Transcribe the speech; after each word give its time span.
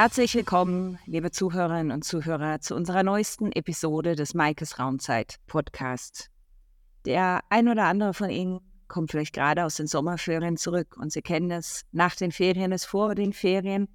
Herzlich 0.00 0.34
willkommen, 0.34 0.98
liebe 1.04 1.30
Zuhörerinnen 1.30 1.92
und 1.92 2.04
Zuhörer, 2.04 2.60
zu 2.60 2.74
unserer 2.74 3.02
neuesten 3.02 3.52
Episode 3.52 4.16
des 4.16 4.32
Maikes 4.32 4.78
Raumzeit 4.78 5.36
Podcast. 5.46 6.30
Der 7.04 7.42
ein 7.50 7.68
oder 7.68 7.84
andere 7.84 8.14
von 8.14 8.30
Ihnen 8.30 8.60
kommt 8.88 9.10
vielleicht 9.10 9.34
gerade 9.34 9.62
aus 9.62 9.76
den 9.76 9.86
Sommerferien 9.86 10.56
zurück 10.56 10.96
und 10.96 11.12
Sie 11.12 11.20
kennen 11.20 11.50
es, 11.50 11.82
nach 11.92 12.16
den 12.16 12.32
Ferien 12.32 12.72
ist 12.72 12.86
vor 12.86 13.14
den 13.14 13.34
Ferien. 13.34 13.88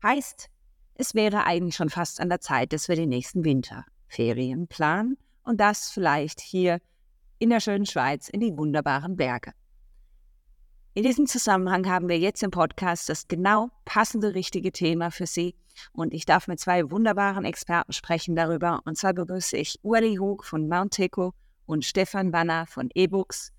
Heißt, 0.00 0.46
es 0.94 1.16
wäre 1.16 1.44
eigentlich 1.44 1.74
schon 1.74 1.90
fast 1.90 2.20
an 2.20 2.28
der 2.28 2.40
Zeit, 2.40 2.72
dass 2.72 2.88
wir 2.88 2.94
die 2.94 3.06
nächsten 3.08 3.44
Winterferien 3.44 4.68
planen 4.68 5.16
und 5.42 5.58
das 5.58 5.90
vielleicht 5.90 6.40
hier 6.40 6.78
in 7.40 7.50
der 7.50 7.58
schönen 7.58 7.86
Schweiz 7.86 8.28
in 8.28 8.38
die 8.38 8.56
wunderbaren 8.56 9.16
Berge. 9.16 9.54
In 10.94 11.04
diesem 11.04 11.26
Zusammenhang 11.26 11.88
haben 11.88 12.08
wir 12.08 12.18
jetzt 12.18 12.42
im 12.42 12.50
Podcast 12.50 13.08
das 13.08 13.28
genau 13.28 13.70
passende 13.84 14.34
richtige 14.34 14.72
Thema 14.72 15.10
für 15.10 15.26
Sie 15.26 15.54
und 15.92 16.12
ich 16.12 16.24
darf 16.24 16.48
mit 16.48 16.58
zwei 16.58 16.90
wunderbaren 16.90 17.44
Experten 17.44 17.92
sprechen 17.92 18.34
darüber. 18.34 18.80
Und 18.84 18.96
zwar 18.96 19.14
begrüße 19.14 19.56
ich 19.56 19.78
Ueli 19.84 20.16
Hug 20.16 20.44
von 20.44 20.68
Mount 20.68 20.94
Teco 20.94 21.34
und 21.66 21.84
Stefan 21.84 22.32
Wanner 22.32 22.66
von 22.66 22.90
eBooks 22.94 23.52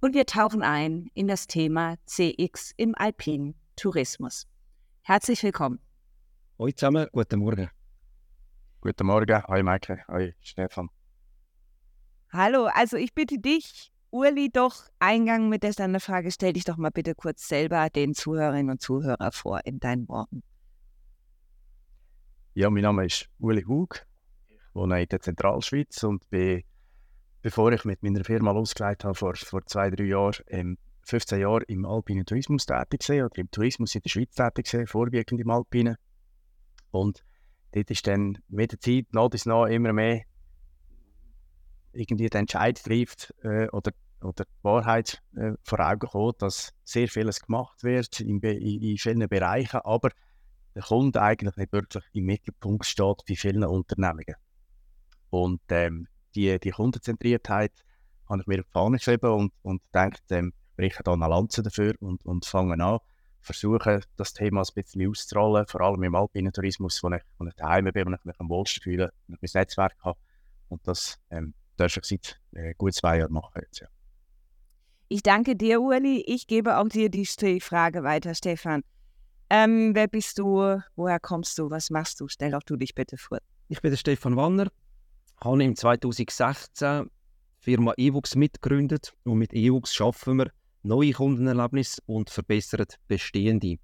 und 0.00 0.14
wir 0.14 0.26
tauchen 0.26 0.62
ein 0.62 1.08
in 1.14 1.28
das 1.28 1.46
Thema 1.46 1.94
CX 2.06 2.72
im 2.76 2.94
alpinen 2.96 3.54
Tourismus. 3.76 4.48
Herzlich 5.02 5.42
willkommen. 5.44 5.78
Hallo 6.58 6.72
zusammen, 6.72 7.06
guten 7.12 7.38
Morgen. 7.38 7.70
Guten 8.80 9.06
Morgen, 9.06 9.42
hi 9.44 9.62
Maike, 9.62 10.04
hi 10.08 10.34
Stefan. 10.40 10.88
Hallo, 12.32 12.64
also 12.74 12.96
ich 12.96 13.14
bitte 13.14 13.38
dich, 13.38 13.91
Urli, 14.12 14.50
doch 14.50 14.74
Eingang 14.98 15.48
mit 15.48 15.62
der 15.62 15.72
Standardfrage, 15.72 16.30
stell 16.30 16.52
dich 16.52 16.64
doch 16.64 16.76
mal 16.76 16.90
bitte 16.90 17.14
kurz 17.14 17.48
selber 17.48 17.88
den 17.88 18.12
Zuhörerinnen 18.12 18.70
und 18.70 18.82
Zuhörern 18.82 19.32
vor 19.32 19.60
in 19.64 19.80
deinen 19.80 20.06
Worten. 20.06 20.42
Ja, 22.52 22.68
mein 22.68 22.82
Name 22.82 23.06
ist 23.06 23.30
Uli 23.38 23.62
Hug. 23.62 24.06
Ich 24.50 24.74
wohne 24.74 25.00
in 25.02 25.08
der 25.08 25.20
Zentralschweiz 25.20 26.02
und 26.02 26.28
bin, 26.28 26.62
bevor 27.40 27.72
ich 27.72 27.86
mit 27.86 28.02
meiner 28.02 28.22
Firma 28.22 28.52
losgelegt 28.52 29.04
habe, 29.04 29.14
vor, 29.14 29.34
vor 29.34 29.64
zwei, 29.64 29.88
drei 29.88 30.04
Jahren, 30.04 30.44
ähm, 30.48 30.78
15 31.04 31.40
Jahre 31.40 31.62
im 31.64 31.86
alpinen 31.86 32.26
Tourismus 32.26 32.66
tätig 32.66 33.00
gewesen, 33.00 33.24
oder 33.24 33.38
im 33.38 33.50
Tourismus 33.50 33.94
in 33.94 34.02
der 34.02 34.10
Schweiz 34.10 34.34
tätig 34.34 34.70
gewesen, 34.70 34.86
vorwiegend 34.88 35.40
im 35.40 35.48
Alpinen. 35.48 35.96
Und 36.90 37.24
dort 37.72 37.90
ist 37.90 38.06
dann 38.06 38.36
mit 38.48 38.72
der 38.72 38.78
Zeit 38.78 39.06
nach 39.12 39.24
und 39.24 39.46
nach 39.46 39.66
immer 39.68 39.94
mehr 39.94 40.24
irgendwie 41.92 42.28
den 42.28 42.40
Entscheid 42.40 42.82
trifft 42.82 43.34
äh, 43.42 43.68
oder, 43.68 43.92
oder 44.20 44.44
die 44.44 44.64
Wahrheit 44.64 45.22
äh, 45.36 45.52
vor 45.62 45.80
Augen 45.80 46.08
kommt, 46.08 46.42
dass 46.42 46.72
sehr 46.84 47.08
vieles 47.08 47.40
gemacht 47.40 47.82
wird 47.84 48.20
in, 48.20 48.40
in, 48.40 48.82
in 48.82 48.98
vielen 48.98 49.28
Bereichen, 49.28 49.80
aber 49.84 50.10
der 50.74 50.82
Kunde 50.82 51.20
eigentlich 51.20 51.56
nicht 51.56 51.72
wirklich 51.72 52.04
im 52.12 52.24
Mittelpunkt 52.24 52.86
steht 52.86 53.24
bei 53.28 53.34
vielen 53.34 53.64
Unternehmungen. 53.64 54.36
Und 55.30 55.60
ähm, 55.70 56.08
die, 56.34 56.58
die 56.58 56.70
Kundenzentriertheit 56.70 57.72
habe 58.28 58.40
ich 58.40 58.46
mir 58.46 58.60
auf 58.60 58.66
die 58.66 58.72
Fahne 58.72 58.96
geschrieben 58.96 59.30
und, 59.30 59.52
und 59.62 59.82
denke, 59.94 60.18
ähm, 60.30 60.52
ich 60.70 60.76
breche 60.76 61.02
da 61.02 61.12
eine 61.12 61.28
Lanze 61.28 61.62
dafür 61.62 61.94
und, 62.00 62.24
und 62.24 62.46
fange 62.46 62.82
an, 62.82 62.98
versuche 63.40 64.00
das 64.16 64.32
Thema 64.32 64.62
ein 64.62 64.74
bisschen 64.74 65.08
auszurollen, 65.08 65.66
vor 65.66 65.80
allem 65.82 66.02
im 66.02 66.14
alpinen 66.14 66.52
Tourismus, 66.52 67.02
wo 67.02 67.10
ich, 67.10 67.22
wo 67.38 67.46
ich 67.46 67.54
daheim 67.54 67.84
bin, 67.92 68.06
wo 68.06 68.12
ich 68.12 68.24
mich 68.24 68.40
am 68.40 68.48
wohlsten 68.48 68.82
fühle, 68.82 69.12
wo 69.26 69.34
ich 69.34 69.40
mein 69.52 69.60
Netzwerk 69.62 69.96
habe. 70.02 70.18
Und 70.68 70.86
das 70.86 71.18
ähm, 71.30 71.54
darf 71.82 71.96
ich 71.96 72.04
seit 72.04 72.40
äh, 72.54 72.74
gut 72.74 72.94
zwei 72.94 73.18
Jahren 73.18 73.32
machen 73.32 73.60
jetzt, 73.60 73.80
ja. 73.80 73.88
Ich 75.08 75.22
danke 75.22 75.56
dir, 75.56 75.82
Uli. 75.82 76.24
Ich 76.26 76.46
gebe 76.46 76.78
auch 76.78 76.88
dir 76.88 77.10
die 77.10 77.26
Frage 77.60 78.02
weiter, 78.02 78.34
Stefan. 78.34 78.82
Ähm, 79.50 79.94
wer 79.94 80.08
bist 80.08 80.38
du? 80.38 80.80
Woher 80.96 81.20
kommst 81.20 81.58
du? 81.58 81.68
Was 81.68 81.90
machst 81.90 82.18
du? 82.20 82.28
Stell 82.28 82.54
auch 82.54 82.62
du 82.62 82.76
dich 82.76 82.94
bitte 82.94 83.18
vor. 83.18 83.38
Ich 83.68 83.82
bin 83.82 83.90
der 83.90 83.98
Stefan 83.98 84.36
Wanner, 84.36 84.68
habe 85.36 85.62
im 85.62 85.76
2016 85.76 87.04
die 87.04 87.10
Firma 87.58 87.92
eWux 87.98 88.34
mitgegründet 88.34 89.12
und 89.24 89.36
mit 89.36 89.52
eWux 89.52 89.92
schaffen 89.92 90.38
wir 90.38 90.50
neue 90.82 91.12
Kundenerlebnisse 91.12 92.00
und 92.06 92.30
verbessern 92.30 92.86
bestehende. 93.06 93.76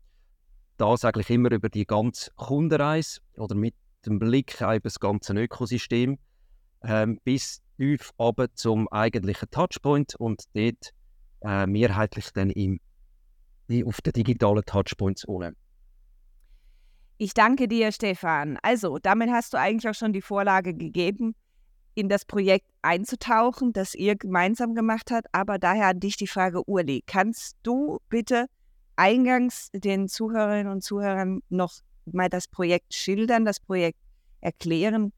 Das 0.78 1.04
eigentlich 1.04 1.28
immer 1.28 1.52
über 1.52 1.68
die 1.68 1.84
ganze 1.84 2.30
Kundenreise 2.36 3.20
oder 3.36 3.54
mit 3.54 3.74
dem 4.06 4.18
Blick 4.18 4.62
auf 4.62 4.80
das 4.82 4.98
ganze 4.98 5.34
Ökosystem 5.34 6.18
ähm, 6.82 7.20
bis 7.24 7.60
tief 7.78 8.12
aber 8.18 8.52
zum 8.54 8.88
eigentlichen 8.88 9.50
Touchpoint 9.50 10.14
und 10.16 10.44
dort 10.54 10.90
äh, 11.42 11.66
mehrheitlich 11.66 12.30
dann 12.32 12.50
im, 12.50 12.80
auf 13.84 14.00
den 14.00 14.12
digitalen 14.12 14.64
Touchpoints 14.64 15.26
ohne. 15.26 15.54
Ich 17.16 17.34
danke 17.34 17.66
dir, 17.66 17.90
Stefan. 17.90 18.58
Also, 18.62 18.98
damit 18.98 19.30
hast 19.30 19.52
du 19.52 19.58
eigentlich 19.58 19.88
auch 19.88 19.94
schon 19.94 20.12
die 20.12 20.22
Vorlage 20.22 20.74
gegeben, 20.74 21.34
in 21.94 22.08
das 22.08 22.24
Projekt 22.24 22.68
einzutauchen, 22.82 23.72
das 23.72 23.94
ihr 23.94 24.14
gemeinsam 24.14 24.74
gemacht 24.74 25.10
habt. 25.10 25.26
Aber 25.32 25.58
daher 25.58 25.88
an 25.88 26.00
dich 26.00 26.16
die 26.16 26.28
Frage, 26.28 26.68
Urli, 26.68 27.02
kannst 27.06 27.56
du 27.64 27.98
bitte 28.08 28.46
eingangs 28.94 29.70
den 29.72 30.08
Zuhörerinnen 30.08 30.72
und 30.72 30.82
Zuhörern 30.82 31.40
noch 31.48 31.80
mal 32.06 32.28
das 32.28 32.46
Projekt 32.46 32.94
schildern, 32.94 33.44
das 33.44 33.58
Projekt 33.58 33.98
erklären, 34.40 35.12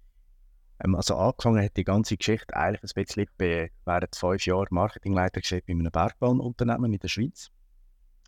also 0.82 1.16
angefangen 1.16 1.62
hat 1.62 1.76
die 1.76 1.84
ganze 1.84 2.16
Geschichte 2.16 2.56
eigentlich 2.56 2.82
ein 2.82 3.04
bisschen 3.04 3.26
bei, 3.36 3.70
während 3.84 4.16
fünf 4.16 4.46
Jahren 4.46 4.68
Marketingleiter 4.70 5.40
bei 5.66 5.72
einem 5.72 5.90
Bergbahnunternehmen 5.90 6.94
in 6.94 6.98
der 6.98 7.08
Schweiz. 7.08 7.50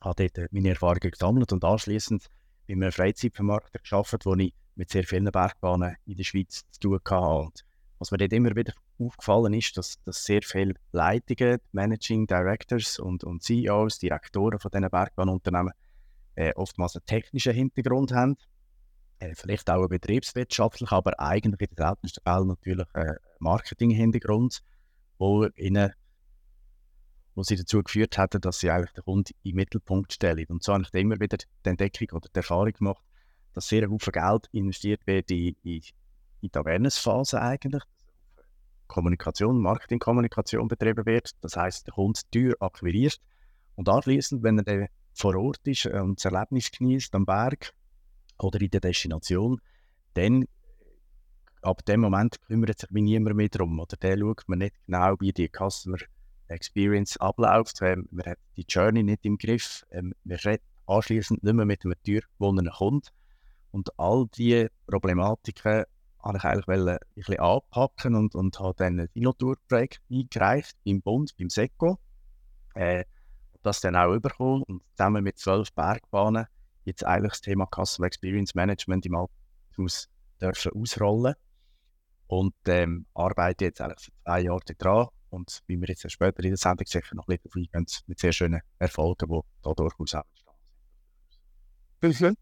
Habe 0.02 0.28
dort 0.28 0.52
meine 0.52 0.70
Erfahrungen 0.70 1.10
gesammelt 1.10 1.52
und 1.52 1.64
anschließend 1.64 2.26
bei 2.68 2.74
einem 2.74 2.92
Freizeitvermarkter 2.92 3.78
gearbeitet, 3.78 4.26
wo 4.26 4.34
ich 4.34 4.54
mit 4.74 4.90
sehr 4.90 5.04
vielen 5.04 5.30
Bergbahnen 5.30 5.96
in 6.04 6.16
der 6.16 6.24
Schweiz 6.24 6.64
zu 6.70 6.80
tun 6.80 7.00
hatte. 7.02 7.44
Und 7.44 7.64
was 7.98 8.10
mir 8.10 8.18
dort 8.18 8.32
immer 8.32 8.54
wieder 8.54 8.74
aufgefallen 8.98 9.54
ist, 9.54 9.76
dass, 9.78 10.02
dass 10.04 10.24
sehr 10.24 10.42
viele 10.42 10.74
Leitungen, 10.92 11.58
Managing 11.72 12.26
Directors 12.26 12.98
und, 12.98 13.24
und 13.24 13.42
CEOs, 13.42 13.98
Direktoren 13.98 14.58
von 14.58 14.70
diesen 14.70 14.90
Bergbahnunternehmen 14.90 15.72
äh, 16.34 16.52
oftmals 16.54 16.96
einen 16.96 17.06
technischen 17.06 17.54
Hintergrund 17.54 18.12
haben 18.12 18.36
vielleicht 19.34 19.70
auch 19.70 19.88
betriebswirtschaftlich, 19.88 20.90
aber 20.90 21.18
eigentlich 21.20 21.60
in 21.60 21.66
den 21.68 21.76
seltensten 21.76 22.22
Fällen 22.22 22.48
natürlich 22.48 22.86
äh, 22.94 23.14
Marketing-Hintergrund, 23.38 24.62
wo 25.18 25.46
ihnen 25.56 25.92
sie 27.36 27.56
dazu 27.56 27.82
geführt 27.82 28.18
hätten, 28.18 28.40
dass 28.40 28.60
sie 28.60 28.70
eigentlich 28.70 28.92
den 28.92 29.04
Kunden 29.04 29.32
im 29.42 29.56
Mittelpunkt 29.56 30.12
stellen. 30.12 30.46
Und 30.48 30.62
so 30.62 30.74
habe 30.74 30.84
ich 30.84 30.94
immer 30.94 31.18
wieder 31.18 31.38
die 31.38 31.68
Entdeckung 31.68 32.08
oder 32.12 32.28
die 32.28 32.36
Erfahrung 32.36 32.72
gemacht, 32.72 33.02
dass 33.54 33.68
sehr 33.68 33.88
viel 33.88 34.12
Geld 34.12 34.48
investiert 34.52 35.06
wird 35.06 35.30
in, 35.30 35.56
in, 35.62 35.80
in 36.40 36.50
die 36.50 36.58
Awareness-Phase 36.58 37.40
eigentlich. 37.40 37.82
Kommunikation, 38.86 39.58
Marketingkommunikation 39.60 40.68
betrieben 40.68 41.06
wird. 41.06 41.30
Das 41.40 41.56
heißt, 41.56 41.86
der 41.86 41.94
Kunde 41.94 42.20
teuer 42.30 42.54
akquiriert 42.60 43.18
und 43.76 43.88
anschließend, 43.88 44.42
wenn 44.42 44.58
er 44.58 44.64
dann 44.64 44.88
vor 45.14 45.34
Ort 45.36 45.66
ist 45.66 45.86
und 45.86 46.18
das 46.22 46.30
Erlebnis 46.30 46.70
genießt 46.70 47.14
am 47.14 47.24
Berg, 47.24 47.72
oder 48.42 48.60
in 48.60 48.70
der 48.70 48.80
Destination, 48.80 49.60
dann 50.14 50.44
ab 51.62 51.84
dem 51.84 52.00
Moment 52.00 52.40
kümmert 52.42 52.80
sich 52.80 52.90
niemand 52.90 53.36
mehr 53.36 53.48
darum. 53.48 53.78
Oder 53.78 53.96
der 53.96 54.18
schaut 54.18 54.42
man 54.46 54.58
nicht 54.60 54.74
genau, 54.86 55.14
wie 55.20 55.32
die 55.32 55.48
Customer 55.48 55.98
Experience 56.48 57.16
abläuft. 57.18 57.78
Ähm, 57.82 58.08
man 58.10 58.26
hat 58.26 58.38
die 58.56 58.64
Journey 58.68 59.02
nicht 59.02 59.24
im 59.24 59.38
Griff. 59.38 59.84
Ähm, 59.90 60.14
man 60.24 60.36
redet 60.38 60.62
anschließend 60.86 61.42
nicht 61.42 61.54
mehr 61.54 61.64
mit 61.64 61.84
einem 61.84 61.94
teuergewonnenen 62.04 62.72
Kunden. 62.72 63.08
Und 63.70 63.98
all 63.98 64.26
diese 64.36 64.70
Problematiken 64.86 65.84
wollte 66.22 66.38
ich 66.38 66.44
eigentlich 66.44 66.68
ein 66.68 66.98
bisschen 67.14 67.38
anpacken 67.38 68.14
und, 68.14 68.34
und 68.34 68.60
habe 68.60 68.74
dann 68.76 69.00
ein 69.00 69.08
Dinotour-Projekt 69.14 70.02
eingereicht 70.10 70.76
beim 70.84 71.00
Bund, 71.00 71.34
beim 71.38 71.48
SECO. 71.48 71.98
Äh, 72.74 73.04
das 73.62 73.80
dann 73.80 73.96
auch 73.96 74.12
überkommen 74.12 74.64
und 74.64 74.82
zusammen 74.96 75.22
mit 75.22 75.38
zwölf 75.38 75.72
Bergbahnen 75.72 76.46
jetzt 76.84 77.04
eigentlich 77.04 77.32
das 77.32 77.40
Thema 77.40 77.66
Customer 77.66 78.06
Experience 78.06 78.54
Management 78.54 79.06
im 79.06 79.14
Althaus 79.14 80.08
dürfen 80.40 80.72
ausrollen 80.72 81.34
und 82.26 82.54
ähm, 82.66 83.06
arbeite 83.14 83.66
jetzt 83.66 83.80
eigentlich 83.80 84.00
seit 84.00 84.14
zwei 84.24 84.40
Jahren 84.42 84.60
daran 84.78 85.08
und 85.30 85.62
wie 85.66 85.80
wir 85.80 85.88
jetzt 85.88 86.10
später 86.10 86.42
in 86.44 86.50
der 86.50 86.56
Sendung 86.58 86.86
sicher 86.86 87.14
noch 87.14 87.28
ein 87.28 87.38
bisschen 87.38 87.68
eingehen, 87.72 87.86
mit 88.06 88.18
sehr 88.18 88.32
schönen 88.32 88.60
Erfolgen, 88.78 89.28
die 89.28 89.40
da 89.62 89.72
durchaus 89.72 90.14
auch 90.14 90.24
entstanden 92.00 92.12
sind. 92.12 92.38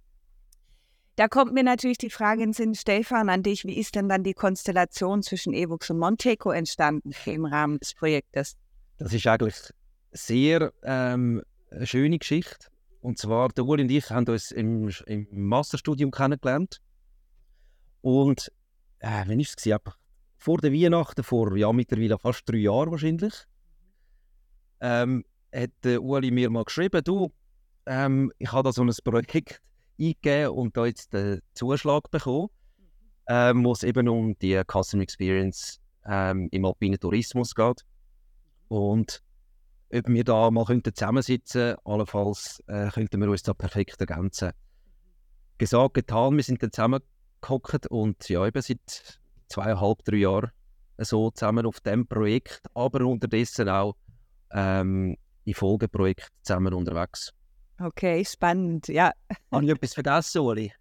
Da 1.16 1.28
kommt 1.28 1.52
mir 1.52 1.62
natürlich 1.62 1.98
die 1.98 2.08
Frage 2.08 2.42
in 2.42 2.52
Sinn, 2.52 2.74
Stefan, 2.74 3.28
an 3.28 3.42
dich. 3.42 3.64
Wie 3.64 3.78
ist 3.78 3.94
denn 3.94 4.08
dann 4.08 4.24
die 4.24 4.32
Konstellation 4.32 5.22
zwischen 5.22 5.52
Evux 5.52 5.90
und 5.90 5.98
Monteco 5.98 6.50
entstanden 6.50 7.10
im 7.26 7.44
Rahmen 7.44 7.78
des 7.78 7.94
Projektes? 7.94 8.56
Das 8.98 9.12
ist 9.12 9.26
eigentlich 9.26 9.54
sehr 10.12 10.72
ähm, 10.82 11.42
eine 11.70 11.86
schöne 11.86 12.18
Geschichte. 12.18 12.68
Und 13.00 13.18
zwar, 13.18 13.48
der 13.48 13.64
Uli 13.64 13.82
und 13.82 13.90
ich 13.90 14.10
haben 14.10 14.26
uns 14.28 14.50
im, 14.50 14.90
im 15.06 15.26
Masterstudium 15.30 16.10
kennengelernt. 16.10 16.80
Und 18.02 18.52
äh, 18.98 19.24
wann 19.26 19.38
war 19.38 19.40
es? 19.40 19.66
Etwa 19.66 19.94
vor 20.36 20.58
der 20.58 20.72
Weihnachten, 20.72 21.22
vor 21.22 21.54
ja, 21.56 21.70
mittlerweile 21.72 22.18
fast 22.18 22.48
drei 22.48 22.58
Jahren 22.58 22.90
wahrscheinlich, 22.90 23.34
ähm, 24.80 25.24
hat 25.54 25.70
der 25.84 26.02
Uli 26.02 26.30
mir 26.30 26.48
mal 26.48 26.64
geschrieben, 26.64 27.04
du, 27.04 27.30
ähm, 27.86 28.32
ich 28.38 28.50
habe 28.50 28.68
da 28.68 28.72
so 28.72 28.82
ein 28.82 28.90
Projekt 29.04 29.60
eingegeben 29.98 30.50
und 30.50 30.76
da 30.76 30.86
jetzt 30.86 31.12
den 31.12 31.40
Zuschlag 31.52 32.10
bekommen, 32.10 32.48
ähm, 33.28 33.64
wo 33.64 33.72
es 33.72 33.82
eben 33.82 34.08
um 34.08 34.38
die 34.38 34.60
Customer 34.66 35.02
Experience 35.02 35.78
ähm, 36.06 36.48
im 36.52 36.64
alpinen 36.64 36.98
Tourismus 36.98 37.54
geht. 37.54 37.84
Und 38.68 39.22
ob 39.92 40.08
wir 40.08 40.24
da 40.24 40.50
mal 40.50 40.64
könnten 40.64 40.94
zusammensitzen 40.94 41.74
könnten, 41.74 41.86
allenfalls 41.86 42.62
äh, 42.66 42.88
könnten 42.90 43.20
wir 43.20 43.30
uns 43.30 43.42
da 43.42 43.54
perfekt 43.54 44.00
ergänzen. 44.00 44.52
Gesagt, 45.58 45.94
getan, 45.94 46.36
wir 46.36 46.42
sind 46.42 46.62
dann 46.62 46.72
zusammengehockt 46.72 47.86
und 47.88 48.28
ja, 48.28 48.46
eben 48.46 48.62
seit 48.62 49.20
zweieinhalb, 49.48 50.04
drei 50.04 50.18
Jahren 50.18 50.50
so 50.98 51.30
zusammen 51.30 51.66
auf 51.66 51.80
dem 51.80 52.06
Projekt, 52.06 52.62
aber 52.74 53.04
unterdessen 53.04 53.68
auch 53.68 53.96
ähm, 54.52 55.16
in 55.44 55.54
Folgeprojekten 55.54 56.28
zusammen 56.42 56.74
unterwegs. 56.74 57.32
Okay, 57.78 58.24
spannend, 58.24 58.88
ja. 58.88 59.12
Habe 59.50 59.64
ich 59.64 59.70
etwas 59.70 59.94
vergessen, 59.94 60.40
Oli? 60.40 60.72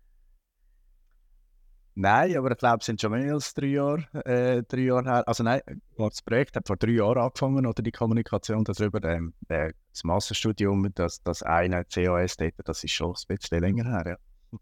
Nein, 2.02 2.38
aber 2.38 2.52
ich 2.52 2.58
glaube, 2.58 2.78
es 2.80 2.86
sind 2.86 3.02
schon 3.02 3.12
mehr 3.12 3.34
als 3.34 3.54
drei 3.54 3.68
Jahre, 3.68 4.06
äh, 4.24 4.64
drei 4.64 4.84
Jahre 4.84 5.04
her. 5.04 5.28
Also 5.28 5.44
nein, 5.44 5.60
das 5.98 6.22
Projekt 6.22 6.56
hat 6.56 6.66
vor 6.66 6.78
drei 6.78 6.92
Jahren 6.92 7.18
angefangen, 7.18 7.66
oder 7.66 7.84
die 7.84 7.92
Kommunikation 7.92 8.64
darüber. 8.64 9.04
Ähm, 9.04 9.34
das 9.50 10.06
Masterstudium, 10.06 10.94
das, 10.96 11.22
das 11.24 11.44
eine 11.44 11.84
CAS 11.84 12.38
dort, 12.38 12.54
das 12.64 12.86
ist 12.86 12.94
schon 12.94 13.10
ein 13.10 13.36
bisschen 13.36 13.60
länger 13.60 13.84
her, 13.84 14.04
ja. 14.52 14.60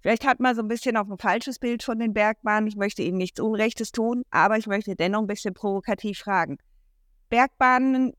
Vielleicht 0.00 0.26
hat 0.26 0.40
man 0.40 0.56
so 0.56 0.62
ein 0.62 0.68
bisschen 0.68 0.96
auch 0.96 1.08
ein 1.08 1.18
falsches 1.18 1.60
Bild 1.60 1.84
von 1.84 2.00
den 2.00 2.12
Bergbahnen. 2.12 2.66
Ich 2.66 2.74
möchte 2.74 3.02
Ihnen 3.02 3.18
nichts 3.18 3.38
Unrechtes 3.38 3.92
tun, 3.92 4.24
aber 4.32 4.58
ich 4.58 4.66
möchte 4.66 4.96
dennoch 4.96 5.20
ein 5.20 5.28
bisschen 5.28 5.54
provokativ 5.54 6.18
fragen. 6.18 6.58
Bergbahnen 7.28 8.14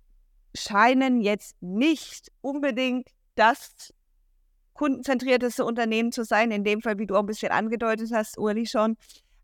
scheinen 0.56 1.20
jetzt 1.20 1.62
nicht 1.62 2.32
unbedingt 2.40 3.10
das 3.36 3.94
kundenzentrierteste 4.82 5.64
Unternehmen 5.64 6.12
zu 6.12 6.26
sein, 6.26 6.50
in 6.50 6.64
dem 6.64 6.82
Fall, 6.82 6.98
wie 6.98 7.06
du 7.06 7.16
auch 7.16 7.20
ein 7.20 7.28
bisschen 7.28 7.52
angedeutet 7.52 8.10
hast, 8.12 8.40
Uli 8.40 8.66
schon, 8.66 8.98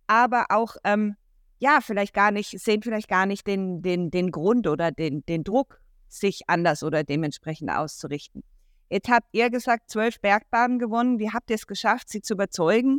aber 0.07 0.47
auch, 0.49 0.77
ähm, 0.83 1.15
ja, 1.59 1.77
vielleicht 1.79 2.15
gar 2.15 2.31
nicht, 2.31 2.59
sehen 2.59 2.81
vielleicht 2.81 3.07
gar 3.07 3.27
nicht 3.27 3.45
den, 3.45 3.83
den, 3.83 4.09
den 4.09 4.31
Grund 4.31 4.65
oder 4.65 4.91
den, 4.91 5.23
den 5.27 5.43
Druck, 5.43 5.79
sich 6.07 6.41
anders 6.47 6.81
oder 6.81 7.03
dementsprechend 7.03 7.69
auszurichten. 7.69 8.43
Jetzt 8.89 9.09
habt 9.09 9.27
ihr 9.31 9.51
gesagt, 9.51 9.91
zwölf 9.91 10.19
Bergbahnen 10.21 10.79
gewonnen. 10.79 11.19
Wie 11.19 11.29
habt 11.29 11.51
ihr 11.51 11.55
es 11.57 11.67
geschafft, 11.67 12.09
sie 12.09 12.23
zu 12.23 12.33
überzeugen, 12.33 12.97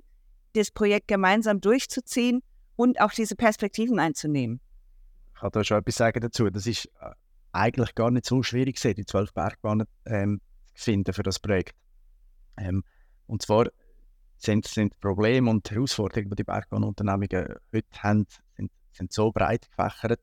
das 0.52 0.70
Projekt 0.70 1.08
gemeinsam 1.08 1.61
durchzuziehen 1.61 2.44
und 2.76 3.00
auch 3.00 3.11
diese 3.11 3.34
Perspektiven 3.34 3.99
einzunehmen? 3.99 4.61
Ich 5.34 5.41
kann 5.41 5.50
da 5.50 5.64
schon 5.64 5.79
etwas 5.79 5.96
sagen 5.96 6.20
dazu. 6.20 6.49
Das 6.50 6.69
ist 6.69 6.87
äh, 7.00 7.11
eigentlich 7.50 7.96
gar 7.96 8.12
nicht 8.12 8.26
so 8.26 8.44
schwierig 8.44 8.81
die 8.81 9.06
zwölf 9.06 9.32
Bergbahnen 9.32 9.88
ähm, 10.06 10.41
finden 10.75 11.12
für 11.12 11.25
das 11.25 11.41
Projekt. 11.41 11.75
Ähm, 12.58 12.84
und 13.26 13.43
zwar 13.43 13.66
sind, 14.37 14.66
sind 14.66 14.99
Probleme 15.00 15.50
und 15.50 15.70
Herausforderungen, 15.70 16.31
die 16.31 16.37
die 16.37 16.44
Bergbahnunternehmungen 16.44 17.55
heute 17.72 18.02
haben, 18.02 18.26
sind, 18.56 18.70
sind 18.93 19.12
so 19.12 19.32
breit 19.32 19.69
gefächert, 19.70 20.20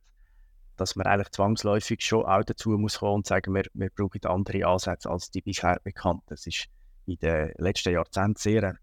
dass 0.77 0.95
man 0.95 1.07
eigentlich 1.07 1.31
zwangsläufig 1.31 2.01
schon 2.01 2.25
auch 2.25 2.43
dazu 2.43 2.71
muss 2.71 2.99
kommen 2.99 3.15
und 3.15 3.27
sagen, 3.27 3.53
wir, 3.53 3.65
wir 3.73 3.89
brauchen 3.89 4.25
andere 4.25 4.65
Ansätze 4.65 5.09
als 5.09 5.31
die 5.31 5.41
bisher 5.41 5.79
bekannten. 5.83 6.23
Das 6.27 6.47
ist 6.47 6.65
in 7.05 7.17
den 7.17 7.53
letzten 7.57 7.93
Jahrzehnten 7.93 8.35
sehr 8.35 8.63
eine 8.63 8.77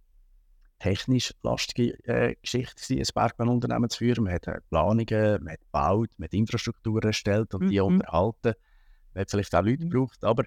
technisch 0.78 1.32
lastige 1.42 1.92
äh, 2.04 2.34
Geschichte, 2.40 2.94
ein 2.94 3.04
Bergbahnunternehmen 3.14 3.88
zu 3.88 3.98
führen. 3.98 4.24
Man 4.24 4.34
hat 4.34 4.46
äh, 4.48 4.60
Planungen, 4.68 5.44
man 5.44 5.52
hat 5.52 5.60
gebaut, 5.60 6.10
man 6.16 6.26
hat 6.26 6.34
Infrastruktur 6.34 7.04
erstellt 7.04 7.54
und 7.54 7.64
mhm. 7.64 7.68
die 7.68 7.80
unterhalten. 7.80 8.54
Man 9.14 9.20
hat 9.20 9.30
vielleicht 9.30 9.54
auch 9.54 9.62
Leute 9.62 9.86
gebraucht, 9.86 10.24
aber 10.24 10.44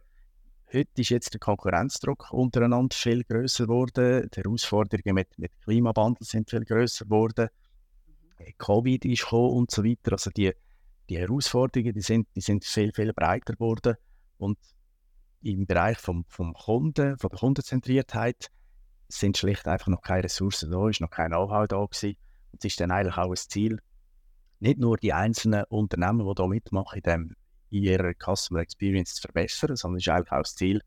Heute 0.74 1.02
ist 1.02 1.10
jetzt 1.10 1.34
der 1.34 1.40
Konkurrenzdruck 1.40 2.32
untereinander 2.32 2.96
viel 2.96 3.24
größer 3.24 3.66
geworden. 3.66 4.30
Die 4.34 4.42
Herausforderungen 4.42 5.14
mit, 5.16 5.38
mit 5.38 5.52
Klimawandel 5.62 6.26
sind 6.26 6.50
viel 6.50 6.66
größer 6.66 7.06
geworden. 7.06 7.50
Mhm. 8.08 8.58
Covid 8.58 9.06
ist 9.06 9.24
gekommen 9.24 9.52
und 9.52 9.72
so 9.72 9.84
weiter. 9.84 10.14
Also 10.14 10.32
die, 10.32 10.52
die 11.10 11.18
Herausforderungen 11.18 11.94
die 11.94 12.02
sind, 12.02 12.28
die 12.36 12.42
sind 12.42 12.66
viel, 12.66 12.92
viel 12.94 13.14
breiter 13.14 13.54
geworden. 13.54 13.96
Und 14.38 14.58
im 15.42 15.68
Bereich 15.68 16.00
vom, 16.00 16.26
vom 16.28 16.54
Kunden, 16.54 17.18
von 17.20 17.30
der 17.30 17.40
Kundenzentriertheit, 17.40 18.50
sind 19.08 19.38
schlicht 19.38 19.68
einfach 19.68 19.88
noch 19.88 20.02
keine 20.02 20.24
Ressourcen 20.24 20.72
da, 20.72 20.90
ist 20.90 21.00
noch 21.00 21.12
kein 21.12 21.30
Know-how 21.30 21.68
da 21.68 21.86
gewesen. 21.86 22.18
Und 22.52 22.60
es 22.60 22.66
ist 22.66 22.80
dann 22.80 22.92
eigentlich 22.92 23.18
auch 23.18 23.30
ein 23.30 23.36
Ziel, 23.36 23.80
nicht 24.60 24.80
nur 24.80 24.98
die 24.98 25.14
einzelnen 25.14 25.64
Unternehmen, 25.66 26.28
die 26.28 26.34
da 26.36 26.48
mitmachen 26.48 26.98
in 26.98 27.04
dem 27.04 27.36
in 27.78 27.84
ihrer 27.84 28.14
Customer 28.14 28.62
Experience 28.62 29.16
zu 29.16 29.22
verbessern, 29.22 29.76
sondern 29.76 29.98
es 29.98 30.08
ist 30.08 30.10
eigentlich 30.10 30.32
auch 30.32 30.42
das 30.42 30.56
Ziel, 30.56 30.82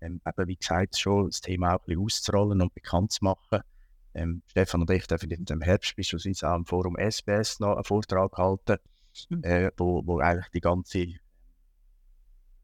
ähm, 0.00 0.20
eben, 0.26 0.48
wie 0.48 0.56
gesagt, 0.56 0.98
schon 0.98 1.26
das 1.26 1.40
Thema 1.40 1.74
auch 1.74 1.80
ein 1.80 1.86
bisschen 1.86 2.02
auszurollen 2.02 2.60
und 2.60 2.74
bekannt 2.74 3.12
zu 3.12 3.24
machen. 3.24 3.60
Ähm, 4.14 4.42
Stefan 4.46 4.82
und 4.82 4.90
ich 4.90 5.06
dürfen 5.06 5.30
im 5.30 5.60
Herbst 5.62 5.96
beispielsweise 5.96 6.50
auch 6.50 6.56
im 6.56 6.66
Forum 6.66 6.96
SBS 6.96 7.60
noch 7.60 7.76
einen 7.76 7.84
Vortrag 7.84 8.36
halten, 8.36 8.76
mhm. 9.30 9.44
äh, 9.44 9.70
wo, 9.76 10.04
wo 10.04 10.18
eigentlich 10.18 10.48
die 10.50 10.60
ganze, 10.60 11.06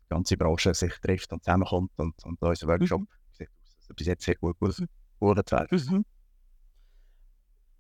ganze 0.09 0.37
Branche 0.37 0.75
sich 0.75 0.93
trifft 0.99 1.33
und 1.33 1.45
zusammenkommt 1.45 1.93
und, 1.97 2.23
und 2.25 2.43
unser 2.43 2.67
Workshop 2.67 3.01
mhm. 3.01 3.07
sieht 3.33 3.97
bis 3.97 4.07
jetzt 4.07 4.25
sehr 4.25 4.35
gut 4.35 4.59
geworden 4.59 4.89
mhm. 5.21 6.05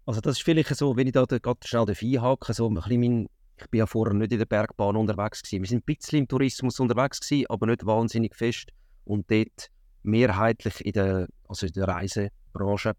Also 0.06 0.23
das 0.23 0.39
ist 0.39 0.43
vielleicht 0.43 0.75
so, 0.75 0.97
wenn 0.97 1.06
ich 1.06 1.12
da 1.12 1.27
gerade 1.27 1.67
schnell 1.67 1.85
einhake, 1.91 2.55
so 2.55 2.69
ein 2.69 2.75
bisschen 2.75 3.00
mein 3.00 3.29
ich 3.62 3.70
bin 3.70 3.78
ja 3.78 3.87
vorher 3.87 4.14
nicht 4.14 4.32
in 4.32 4.38
der 4.38 4.46
Bergbahn 4.46 4.96
unterwegs 4.96 5.43
gewesen. 5.43 5.62
Wir 5.62 5.69
sind 5.69 5.78
ein 5.78 5.96
bisschen 5.96 6.19
im 6.20 6.28
Tourismus 6.28 6.81
unterwegs 6.81 7.20
gewesen, 7.20 7.46
aber 7.49 7.66
nicht 7.66 7.87
wahnsinnig 7.87 8.34
fest 8.34 8.70
und 9.05 9.31
dort 9.31 9.70
mehrheitlich 10.02 10.84
in 10.84 10.93
der, 10.93 11.28
also 11.49 11.66
in 11.66 11.72
der 11.72 11.88
Reisebranche 11.88 12.94